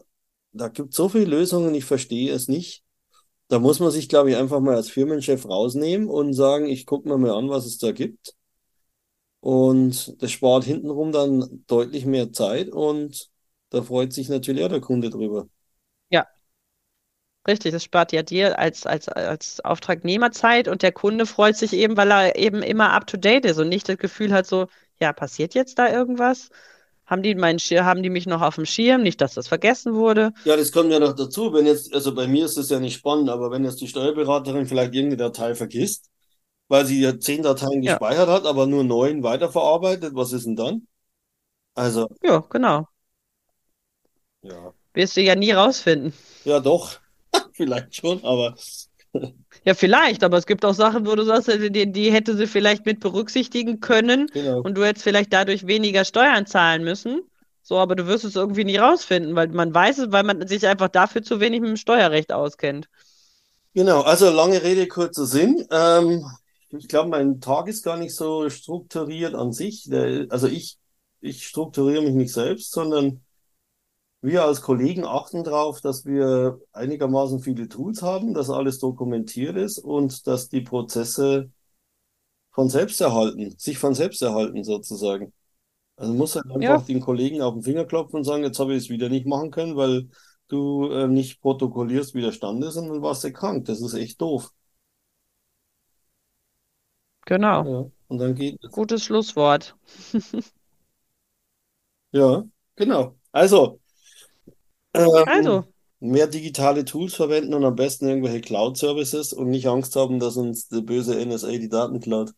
da 0.52 0.68
gibt 0.68 0.90
es 0.90 0.96
so 0.96 1.08
viele 1.08 1.26
Lösungen, 1.26 1.74
ich 1.74 1.84
verstehe 1.84 2.32
es 2.32 2.48
nicht. 2.48 2.82
Da 3.48 3.58
muss 3.60 3.80
man 3.80 3.90
sich, 3.92 4.08
glaube 4.08 4.30
ich, 4.30 4.36
einfach 4.36 4.60
mal 4.60 4.76
als 4.76 4.90
Firmenchef 4.90 5.46
rausnehmen 5.48 6.08
und 6.08 6.34
sagen, 6.34 6.66
ich 6.68 6.86
gucke 6.86 7.08
mir 7.08 7.18
mal 7.18 7.32
an, 7.32 7.50
was 7.50 7.66
es 7.66 7.78
da 7.78 7.92
gibt. 7.92 8.34
Und 9.40 10.22
das 10.22 10.30
spart 10.32 10.64
hintenrum 10.64 11.12
dann 11.12 11.64
deutlich 11.66 12.06
mehr 12.06 12.32
Zeit 12.32 12.70
und 12.70 13.30
da 13.70 13.82
freut 13.82 14.12
sich 14.12 14.28
natürlich 14.28 14.64
auch 14.64 14.68
der 14.68 14.80
Kunde 14.80 15.10
drüber. 15.10 15.48
ja, 16.10 16.26
richtig. 17.46 17.72
Das 17.72 17.84
spart 17.84 18.12
ja 18.12 18.22
dir 18.22 18.58
als, 18.58 18.86
als, 18.86 19.08
als 19.08 19.60
Auftragnehmer 19.60 20.30
Zeit 20.32 20.68
und 20.68 20.82
der 20.82 20.92
Kunde 20.92 21.26
freut 21.26 21.56
sich 21.56 21.72
eben, 21.72 21.96
weil 21.96 22.10
er 22.10 22.36
eben 22.36 22.62
immer 22.62 22.92
up 22.92 23.06
to 23.06 23.16
date 23.16 23.44
ist 23.46 23.58
und 23.58 23.68
nicht 23.68 23.88
das 23.88 23.98
Gefühl 23.98 24.32
hat, 24.32 24.46
so, 24.46 24.66
ja, 25.00 25.12
passiert 25.12 25.54
jetzt 25.54 25.78
da 25.78 25.90
irgendwas? 25.90 26.50
Haben 27.06 27.22
die 27.22 27.34
meinen 27.34 27.58
Schirm, 27.58 27.86
haben 27.86 28.02
die 28.02 28.10
mich 28.10 28.26
noch 28.26 28.42
auf 28.42 28.54
dem 28.56 28.66
Schirm? 28.66 29.02
Nicht, 29.02 29.20
dass 29.20 29.34
das 29.34 29.48
vergessen 29.48 29.94
wurde. 29.94 30.32
Ja, 30.44 30.56
das 30.56 30.72
kommt 30.72 30.90
ja 30.90 30.98
noch 30.98 31.14
dazu, 31.14 31.52
wenn 31.52 31.66
jetzt, 31.66 31.92
also 31.92 32.14
bei 32.14 32.26
mir 32.26 32.46
ist 32.46 32.56
das 32.56 32.70
ja 32.70 32.80
nicht 32.80 32.94
spannend, 32.96 33.28
aber 33.28 33.50
wenn 33.50 33.64
jetzt 33.64 33.80
die 33.80 33.88
Steuerberaterin 33.88 34.66
vielleicht 34.66 34.94
irgendeine 34.94 35.18
Datei 35.18 35.54
vergisst, 35.54 36.10
weil 36.70 36.86
sie 36.86 37.02
ja 37.02 37.20
zehn 37.20 37.42
Dateien 37.44 37.82
Ja, 37.84 38.00
gespeichert 38.00 38.30
hat, 38.30 38.46
aber 38.46 38.66
nur 38.68 38.84
neun 38.84 39.24
weiterverarbeitet, 39.24 40.16
was 40.16 40.32
ist 40.34 40.46
denn 40.46 40.56
dann? 40.56 40.88
Also, 41.74 42.08
ja, 42.22 42.40
genau. 42.50 42.86
ja, 44.42 44.74
Wirst 44.94 45.16
du 45.16 45.20
ja 45.22 45.34
nie 45.34 45.50
rausfinden. 45.52 46.12
ja 46.44 46.60
doch, 46.60 47.00
vielleicht 47.52 47.94
schon, 47.96 48.24
aber 48.24 48.56
Ja, 49.64 49.74
vielleicht, 49.74 50.24
aber 50.24 50.38
es 50.38 50.46
gibt 50.46 50.64
auch 50.64 50.72
Sachen, 50.74 51.06
wo 51.06 51.14
du 51.14 51.24
sagst, 51.24 51.48
äh, 51.48 51.70
die, 51.70 51.90
die 51.92 52.10
hätte 52.12 52.36
sie 52.36 52.46
vielleicht 52.46 52.86
mit 52.86 53.00
berücksichtigen 53.00 53.80
können 53.80 54.30
genau. 54.32 54.62
und 54.62 54.76
du 54.76 54.84
hättest 54.84 55.04
vielleicht 55.04 55.32
dadurch 55.32 55.66
weniger 55.66 56.04
Steuern 56.04 56.46
zahlen 56.46 56.82
müssen. 56.84 57.22
So, 57.62 57.78
aber 57.78 57.94
du 57.94 58.06
wirst 58.06 58.24
es 58.24 58.36
irgendwie 58.36 58.64
nie 58.64 58.76
rausfinden, 58.78 59.34
weil 59.36 59.48
man 59.48 59.74
weiß 59.74 59.98
es, 59.98 60.12
weil 60.12 60.24
man 60.24 60.46
sich 60.48 60.66
einfach 60.66 60.88
dafür 60.88 61.22
zu 61.22 61.40
wenig 61.40 61.60
mit 61.60 61.68
dem 61.70 61.76
Steuerrecht 61.76 62.32
auskennt. 62.32 62.88
Genau, 63.74 64.02
also 64.02 64.30
lange 64.30 64.62
Rede, 64.62 64.88
kurzer 64.88 65.26
Sinn. 65.26 65.66
Ähm, 65.70 66.24
ich 66.72 66.88
glaube, 66.88 67.08
mein 67.10 67.40
Tag 67.40 67.68
ist 67.68 67.82
gar 67.84 67.96
nicht 67.96 68.14
so 68.14 68.48
strukturiert 68.50 69.34
an 69.34 69.52
sich. 69.52 69.84
Der, 69.88 70.26
also 70.30 70.46
ich, 70.48 70.78
ich 71.20 71.46
strukturiere 71.46 72.02
mich 72.02 72.14
nicht 72.14 72.32
selbst, 72.32 72.72
sondern 72.72 73.24
wir 74.22 74.44
als 74.44 74.62
Kollegen 74.62 75.04
achten 75.04 75.44
darauf, 75.44 75.80
dass 75.80 76.04
wir 76.06 76.60
einigermaßen 76.72 77.40
viele 77.40 77.68
Tools 77.68 78.02
haben, 78.02 78.34
dass 78.34 78.50
alles 78.50 78.78
dokumentiert 78.78 79.56
ist 79.56 79.78
und 79.78 80.26
dass 80.26 80.48
die 80.48 80.60
Prozesse 80.62 81.50
von 82.52 82.68
selbst 82.68 83.00
erhalten, 83.00 83.54
sich 83.58 83.78
von 83.78 83.94
selbst 83.94 84.22
erhalten 84.22 84.64
sozusagen. 84.64 85.32
Also 85.96 86.14
muss 86.14 86.36
halt 86.36 86.50
einfach 86.50 86.82
Ja, 86.82 86.86
den 86.86 87.00
Kollegen 87.00 87.42
auf 87.42 87.54
den 87.54 87.62
Finger 87.64 87.86
klopfen 87.86 88.18
und 88.18 88.24
sagen, 88.24 88.44
jetzt 88.44 88.58
habe 88.60 88.74
ich 88.74 88.84
es 88.84 88.90
wieder 88.90 89.08
nicht 89.08 89.26
machen 89.26 89.50
können, 89.50 89.76
weil 89.76 90.10
du 90.48 90.90
äh, 90.90 91.08
nicht 91.08 91.40
protokollierst, 91.42 92.14
wie 92.14 92.22
der 92.22 92.32
Stand 92.32 92.64
ist 92.64 92.76
und 92.76 92.88
dann 92.88 93.02
warst 93.02 93.24
du 93.24 93.32
krank. 93.32 93.66
Das 93.66 93.82
ist 93.82 93.94
echt 93.94 94.20
doof. 94.20 94.50
Genau. 97.26 97.68
Ja, 97.68 97.90
und 98.08 98.18
dann 98.18 98.34
geht 98.34 98.62
es. 98.64 98.72
Gutes 98.72 99.04
Schlusswort. 99.04 99.76
Ja, 102.12 102.44
genau. 102.76 103.16
Also, 103.32 103.80
ähm, 104.94 105.10
Also, 105.24 105.64
mehr 106.00 106.26
digitale 106.28 106.84
Tools 106.84 107.14
verwenden 107.14 107.54
und 107.54 107.64
am 107.64 107.76
besten 107.76 108.08
irgendwelche 108.08 108.40
Cloud-Services 108.40 109.32
und 109.32 109.50
nicht 109.50 109.66
Angst 109.68 109.96
haben, 109.96 110.20
dass 110.20 110.36
uns 110.36 110.68
die 110.68 110.82
böse 110.82 111.18
NSA 111.20 111.50
die 111.58 111.68
Daten 111.68 112.00
klaut. 112.00 112.32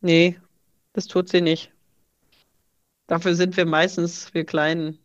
nee, 0.00 0.36
das 0.94 1.06
tut 1.06 1.28
sie 1.28 1.40
nicht. 1.40 1.72
Dafür 3.08 3.34
sind 3.34 3.56
wir 3.56 3.66
meistens, 3.66 4.32
wir 4.34 4.44
Kleinen, 4.46 5.00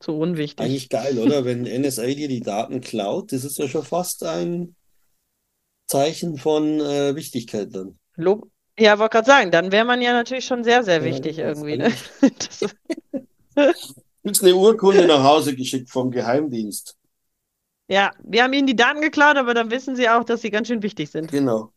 zu 0.00 0.12
unwichtig. 0.18 0.72
Eigentlich 0.72 0.88
geil, 0.88 1.18
oder? 1.18 1.44
Wenn 1.44 1.66
NSA 1.66 2.06
dir 2.06 2.28
die 2.28 2.40
Daten 2.40 2.80
klaut, 2.80 3.32
das 3.32 3.44
ist 3.44 3.58
ja 3.58 3.68
schon 3.68 3.84
fast 3.84 4.24
ein 4.24 4.74
Zeichen 5.88 6.38
von 6.38 6.80
äh, 6.80 7.16
Wichtigkeit 7.16 7.74
dann. 7.74 7.98
Lob 8.16 8.50
ja, 8.78 8.98
wollte 9.00 9.12
gerade 9.14 9.26
sagen, 9.26 9.50
dann 9.50 9.72
wäre 9.72 9.84
man 9.86 10.00
ja 10.02 10.12
natürlich 10.12 10.44
schon 10.46 10.62
sehr, 10.62 10.84
sehr 10.84 11.02
Ja, 11.02 11.04
wichtig 11.04 11.38
ist 11.38 11.38
irgendwie, 11.38 11.76
ne? 11.78 11.92
Gibt's 14.22 14.42
eine 14.44 14.54
Urkunde 14.54 15.06
nach 15.06 15.24
Hause 15.24 15.56
geschickt 15.56 15.90
vom 15.90 16.12
Geheimdienst. 16.12 16.96
ja, 17.88 18.12
wir 18.22 18.42
haben 18.44 18.52
ihnen 18.52 18.66
die 18.66 18.76
Daten 18.76 19.00
geklaut, 19.02 19.36
aber 19.36 19.52
dann 19.54 19.70
wissen 19.70 19.96
sie 19.96 20.08
auch, 20.08 20.24
dass 20.24 20.40
sie 20.42 20.50
ganz 20.50 20.68
schön 20.68 20.82
wichtig 20.82 21.10
sind. 21.10 21.32
Genau. 21.32 21.72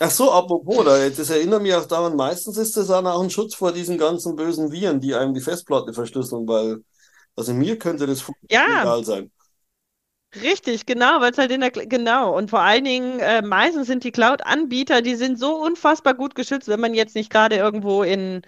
Ach 0.00 0.10
so, 0.10 0.32
apropos, 0.32 0.84
da, 0.84 1.08
das 1.10 1.30
erinnert 1.30 1.62
mich 1.62 1.74
auch 1.74 1.86
daran, 1.86 2.16
meistens 2.16 2.56
ist 2.58 2.76
das 2.76 2.88
dann 2.88 3.06
auch 3.06 3.22
ein 3.22 3.30
Schutz 3.30 3.54
vor 3.54 3.72
diesen 3.72 3.98
ganzen 3.98 4.36
bösen 4.36 4.72
Viren, 4.72 5.00
die 5.00 5.14
einem 5.14 5.34
die 5.34 5.40
Festplatte 5.40 5.94
verschlüsseln, 5.94 6.48
weil, 6.48 6.84
also 7.36 7.54
mir 7.54 7.78
könnte 7.78 8.06
das 8.06 8.24
Ja, 8.50 8.64
egal 8.66 9.04
sein. 9.04 9.32
Richtig, 10.34 10.86
genau, 10.86 11.20
weil 11.20 11.32
es 11.32 11.38
halt 11.38 11.50
in 11.50 11.60
der, 11.60 11.70
genau. 11.70 12.36
Und 12.36 12.50
vor 12.50 12.60
allen 12.60 12.84
Dingen, 12.84 13.20
äh, 13.20 13.42
meistens 13.42 13.86
sind 13.86 14.04
die 14.04 14.12
Cloud-Anbieter, 14.12 15.02
die 15.02 15.14
sind 15.14 15.38
so 15.38 15.56
unfassbar 15.56 16.14
gut 16.14 16.34
geschützt, 16.34 16.68
wenn 16.68 16.80
man 16.80 16.94
jetzt 16.94 17.14
nicht 17.14 17.30
gerade 17.30 17.56
irgendwo 17.56 18.02
in, 18.02 18.42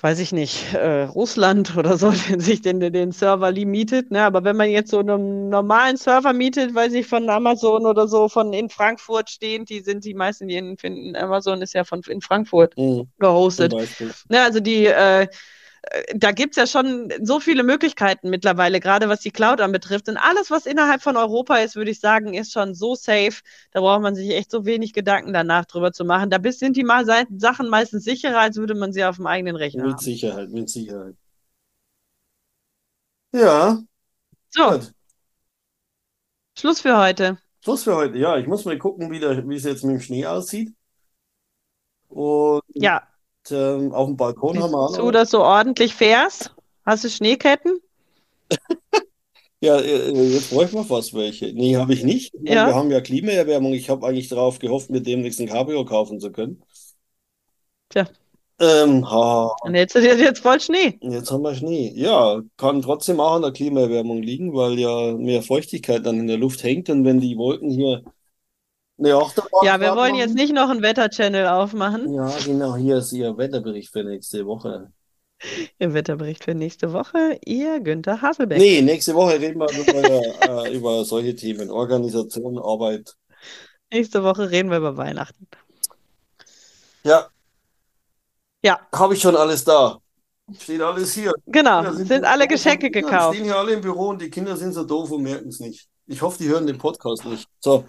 weiß 0.00 0.18
ich 0.20 0.32
nicht, 0.32 0.74
äh, 0.74 1.04
Russland 1.04 1.76
oder 1.76 1.96
so, 1.96 2.10
den, 2.28 2.40
sich 2.40 2.60
den, 2.62 2.80
den 2.80 3.12
Server 3.12 3.52
mietet, 3.52 4.10
ne? 4.10 4.22
Aber 4.22 4.44
wenn 4.44 4.56
man 4.56 4.70
jetzt 4.70 4.90
so 4.90 5.00
einen 5.00 5.48
normalen 5.48 5.96
Server 5.96 6.32
mietet, 6.32 6.74
weiß 6.74 6.92
ich, 6.94 7.06
von 7.06 7.28
Amazon 7.30 7.86
oder 7.86 8.06
so, 8.08 8.28
von 8.28 8.52
in 8.52 8.68
Frankfurt 8.68 9.30
stehend, 9.30 9.68
die 9.70 9.80
sind 9.80 10.04
die 10.04 10.14
meisten, 10.14 10.48
die 10.48 10.56
in, 10.56 10.76
in 10.82 11.16
Amazon 11.16 11.62
ist 11.62 11.74
ja 11.74 11.84
von 11.84 12.02
in 12.08 12.20
Frankfurt 12.20 12.76
Mhm, 12.76 13.08
gehostet. 13.18 13.74
Ne, 14.28 14.42
also 14.42 14.60
die, 14.60 14.86
äh, 14.86 15.28
da 16.14 16.32
gibt's 16.32 16.56
ja 16.56 16.66
schon 16.66 17.12
so 17.22 17.40
viele 17.40 17.62
Möglichkeiten 17.62 18.30
mittlerweile, 18.30 18.80
gerade 18.80 19.08
was 19.08 19.20
die 19.20 19.30
Cloud 19.30 19.60
anbetrifft. 19.60 20.08
Und 20.08 20.16
alles, 20.16 20.50
was 20.50 20.66
innerhalb 20.66 21.02
von 21.02 21.16
Europa 21.16 21.56
ist, 21.58 21.76
würde 21.76 21.90
ich 21.90 22.00
sagen, 22.00 22.34
ist 22.34 22.52
schon 22.52 22.74
so 22.74 22.94
safe. 22.94 23.42
Da 23.72 23.80
braucht 23.80 24.02
man 24.02 24.14
sich 24.14 24.30
echt 24.30 24.50
so 24.50 24.64
wenig 24.66 24.92
Gedanken 24.92 25.32
danach 25.32 25.64
drüber 25.66 25.92
zu 25.92 26.04
machen. 26.04 26.30
Da 26.30 26.38
sind 26.52 26.76
die 26.76 26.84
mal 26.84 27.04
Sachen 27.06 27.68
meistens 27.68 28.04
sicherer, 28.04 28.40
als 28.40 28.56
würde 28.56 28.74
man 28.74 28.92
sie 28.92 29.04
auf 29.04 29.16
dem 29.16 29.26
eigenen 29.26 29.56
Rechner 29.56 29.84
Mit 29.84 29.92
haben. 29.92 30.02
Sicherheit, 30.02 30.50
mit 30.50 30.68
Sicherheit. 30.68 31.14
Ja, 33.32 33.84
So, 34.50 34.80
gut. 34.80 34.94
Schluss 36.58 36.80
für 36.80 36.96
heute. 36.98 37.38
Schluss 37.62 37.84
für 37.84 37.94
heute. 37.96 38.16
Ja, 38.18 38.38
ich 38.38 38.46
muss 38.46 38.64
mal 38.64 38.78
gucken, 38.78 39.10
wie, 39.10 39.20
der, 39.20 39.46
wie 39.48 39.56
es 39.56 39.64
jetzt 39.64 39.84
mit 39.84 39.96
dem 39.96 40.00
Schnee 40.00 40.24
aussieht. 40.26 40.74
Und 42.08 42.62
Ja, 42.74 43.08
ähm, 43.52 43.92
auf 43.92 44.06
dem 44.08 44.16
Balkon 44.16 44.60
haben 44.62 44.72
wir 44.72 44.78
auch 44.78 44.94
du 44.94 45.10
dass 45.10 45.30
du 45.30 45.38
ordentlich 45.38 45.94
fährst? 45.94 46.54
Hast 46.84 47.04
du 47.04 47.08
Schneeketten? 47.10 47.80
Ja, 49.60 49.78
äh, 49.80 50.10
jetzt 50.34 50.50
bräuchten 50.50 50.76
wir 50.76 50.84
fast 50.84 51.14
welche. 51.14 51.52
Nee, 51.52 51.76
habe 51.76 51.94
ich 51.94 52.04
nicht. 52.04 52.34
Ich 52.34 52.42
meine, 52.42 52.64
wir 52.64 52.74
Ja, 52.74 52.74
haben 52.74 52.90
ja 52.90 53.00
Klimaerwärmung. 53.00 53.72
Ich 53.72 53.88
habe 53.90 54.06
eigentlich 54.06 54.28
darauf 54.28 54.58
gehofft, 54.58 54.90
mir 54.90 55.00
demnächst 55.00 55.40
ein 55.40 55.48
Cabrio 55.48 55.84
kaufen 55.84 56.20
zu 56.20 56.30
können. 56.30 56.62
tja, 57.90 58.06
Ähm, 58.60 59.02
ha, 59.10 59.50
hättest 59.64 59.96
du 59.96 60.00
dir 60.00 60.16
jetzt 60.18 60.40
voll 60.42 60.60
Schnee. 60.60 61.00
jetzt 61.00 61.30
haben 61.30 61.42
wir 61.42 61.54
Schnee. 61.54 61.92
Ja, 61.94 62.42
kann 62.56 62.82
trotzdem 62.82 63.20
auch 63.20 63.34
an 63.36 63.42
der 63.42 63.52
Klimaerwärmung 63.52 64.22
liegen, 64.22 64.54
weil 64.54 64.78
ja 64.78 65.12
mehr 65.16 65.42
Feuchtigkeit 65.42 66.04
dann 66.06 66.18
in 66.20 66.26
der 66.26 66.38
Luft 66.38 66.62
hängt. 66.62 66.88
Und 66.90 67.04
wenn 67.04 67.20
die 67.20 67.36
Wolken 67.36 67.70
hier 67.70 68.04
eine 68.98 69.08
Ja, 69.62 69.80
wir 69.80 69.94
wollen 69.94 70.14
jetzt 70.14 70.34
nicht 70.34 70.54
noch 70.54 70.70
einen 70.70 70.82
Wetter-Channel 70.82 71.46
aufmachen. 71.48 72.12
Ja, 72.12 72.30
genau, 72.44 72.76
hier 72.76 72.98
ist 72.98 73.12
Ihr 73.12 73.36
Wetterbericht 73.36 73.90
für 73.92 74.04
nächste 74.04 74.46
Woche. 74.46 74.90
Im 75.78 75.92
Wetterbericht 75.92 76.44
für 76.44 76.54
nächste 76.54 76.94
Woche, 76.94 77.38
ihr 77.44 77.80
Günther 77.80 78.22
Haselbeck. 78.22 78.56
Nee, 78.58 78.80
nächste 78.80 79.14
Woche 79.14 79.38
reden 79.38 79.60
wir 79.60 79.68
über, 79.70 80.64
äh, 80.66 80.74
über 80.74 81.04
solche 81.04 81.36
Themen. 81.36 81.70
Organisation, 81.70 82.58
Arbeit. 82.58 83.14
Nächste 83.92 84.24
Woche 84.24 84.50
reden 84.50 84.70
wir 84.70 84.78
über 84.78 84.96
Weihnachten. 84.96 85.46
Ja, 87.04 87.28
Ja, 88.64 88.80
habe 88.94 89.14
ich 89.14 89.20
schon 89.20 89.36
alles 89.36 89.62
da. 89.62 89.98
Steht 90.58 90.80
alles 90.80 91.12
hier. 91.12 91.32
genau. 91.46 91.82
Kinder 91.82 91.96
sind 91.96 92.08
Sind 92.08 92.24
alle 92.24 92.48
Geschenke 92.48 92.86
ja, 92.86 92.90
stehen 92.92 93.02
gekauft. 93.04 93.38
hier 93.38 93.56
alle 93.56 93.72
im 93.74 93.80
Büro 93.80 94.08
und 94.08 94.22
die 94.22 94.30
Kinder 94.30 94.56
sind 94.56 94.72
so 94.72 94.84
doof 94.84 95.10
und 95.10 95.22
merken 95.22 95.48
es 95.48 95.60
nicht. 95.60 95.86
Ich 96.06 96.22
hoffe, 96.22 96.38
die 96.38 96.48
hören 96.48 96.66
den 96.66 96.78
Podcast 96.78 97.24
nicht. 97.26 97.46
So, 97.60 97.84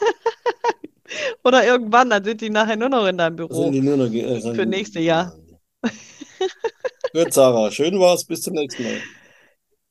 Oder 1.44 1.64
irgendwann, 1.66 2.10
dann 2.10 2.24
sind 2.24 2.40
die 2.40 2.50
nachher 2.50 2.76
nur 2.76 2.88
noch 2.88 3.06
in 3.06 3.16
deinem 3.16 3.36
da 3.36 3.44
sind 3.44 3.48
Büro 3.48 3.70
die 3.70 3.80
nur 3.80 3.96
noch. 3.96 4.12
Äh, 4.12 4.40
für 4.40 4.56
sind, 4.56 4.68
nächste 4.68 5.00
Jahr. 5.00 5.34
Gut, 7.12 7.32
Sarah, 7.32 7.70
schön 7.70 7.98
war's. 7.98 8.24
Bis 8.24 8.42
zum 8.42 8.54
nächsten 8.54 8.82
Mal. 8.82 9.00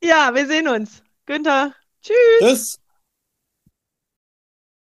Ja, 0.03 0.31
wir 0.33 0.45
sehen 0.45 0.67
uns. 0.67 1.01
Günther, 1.25 1.73
tschüss. 2.01 2.15
Tschüss. 2.39 2.79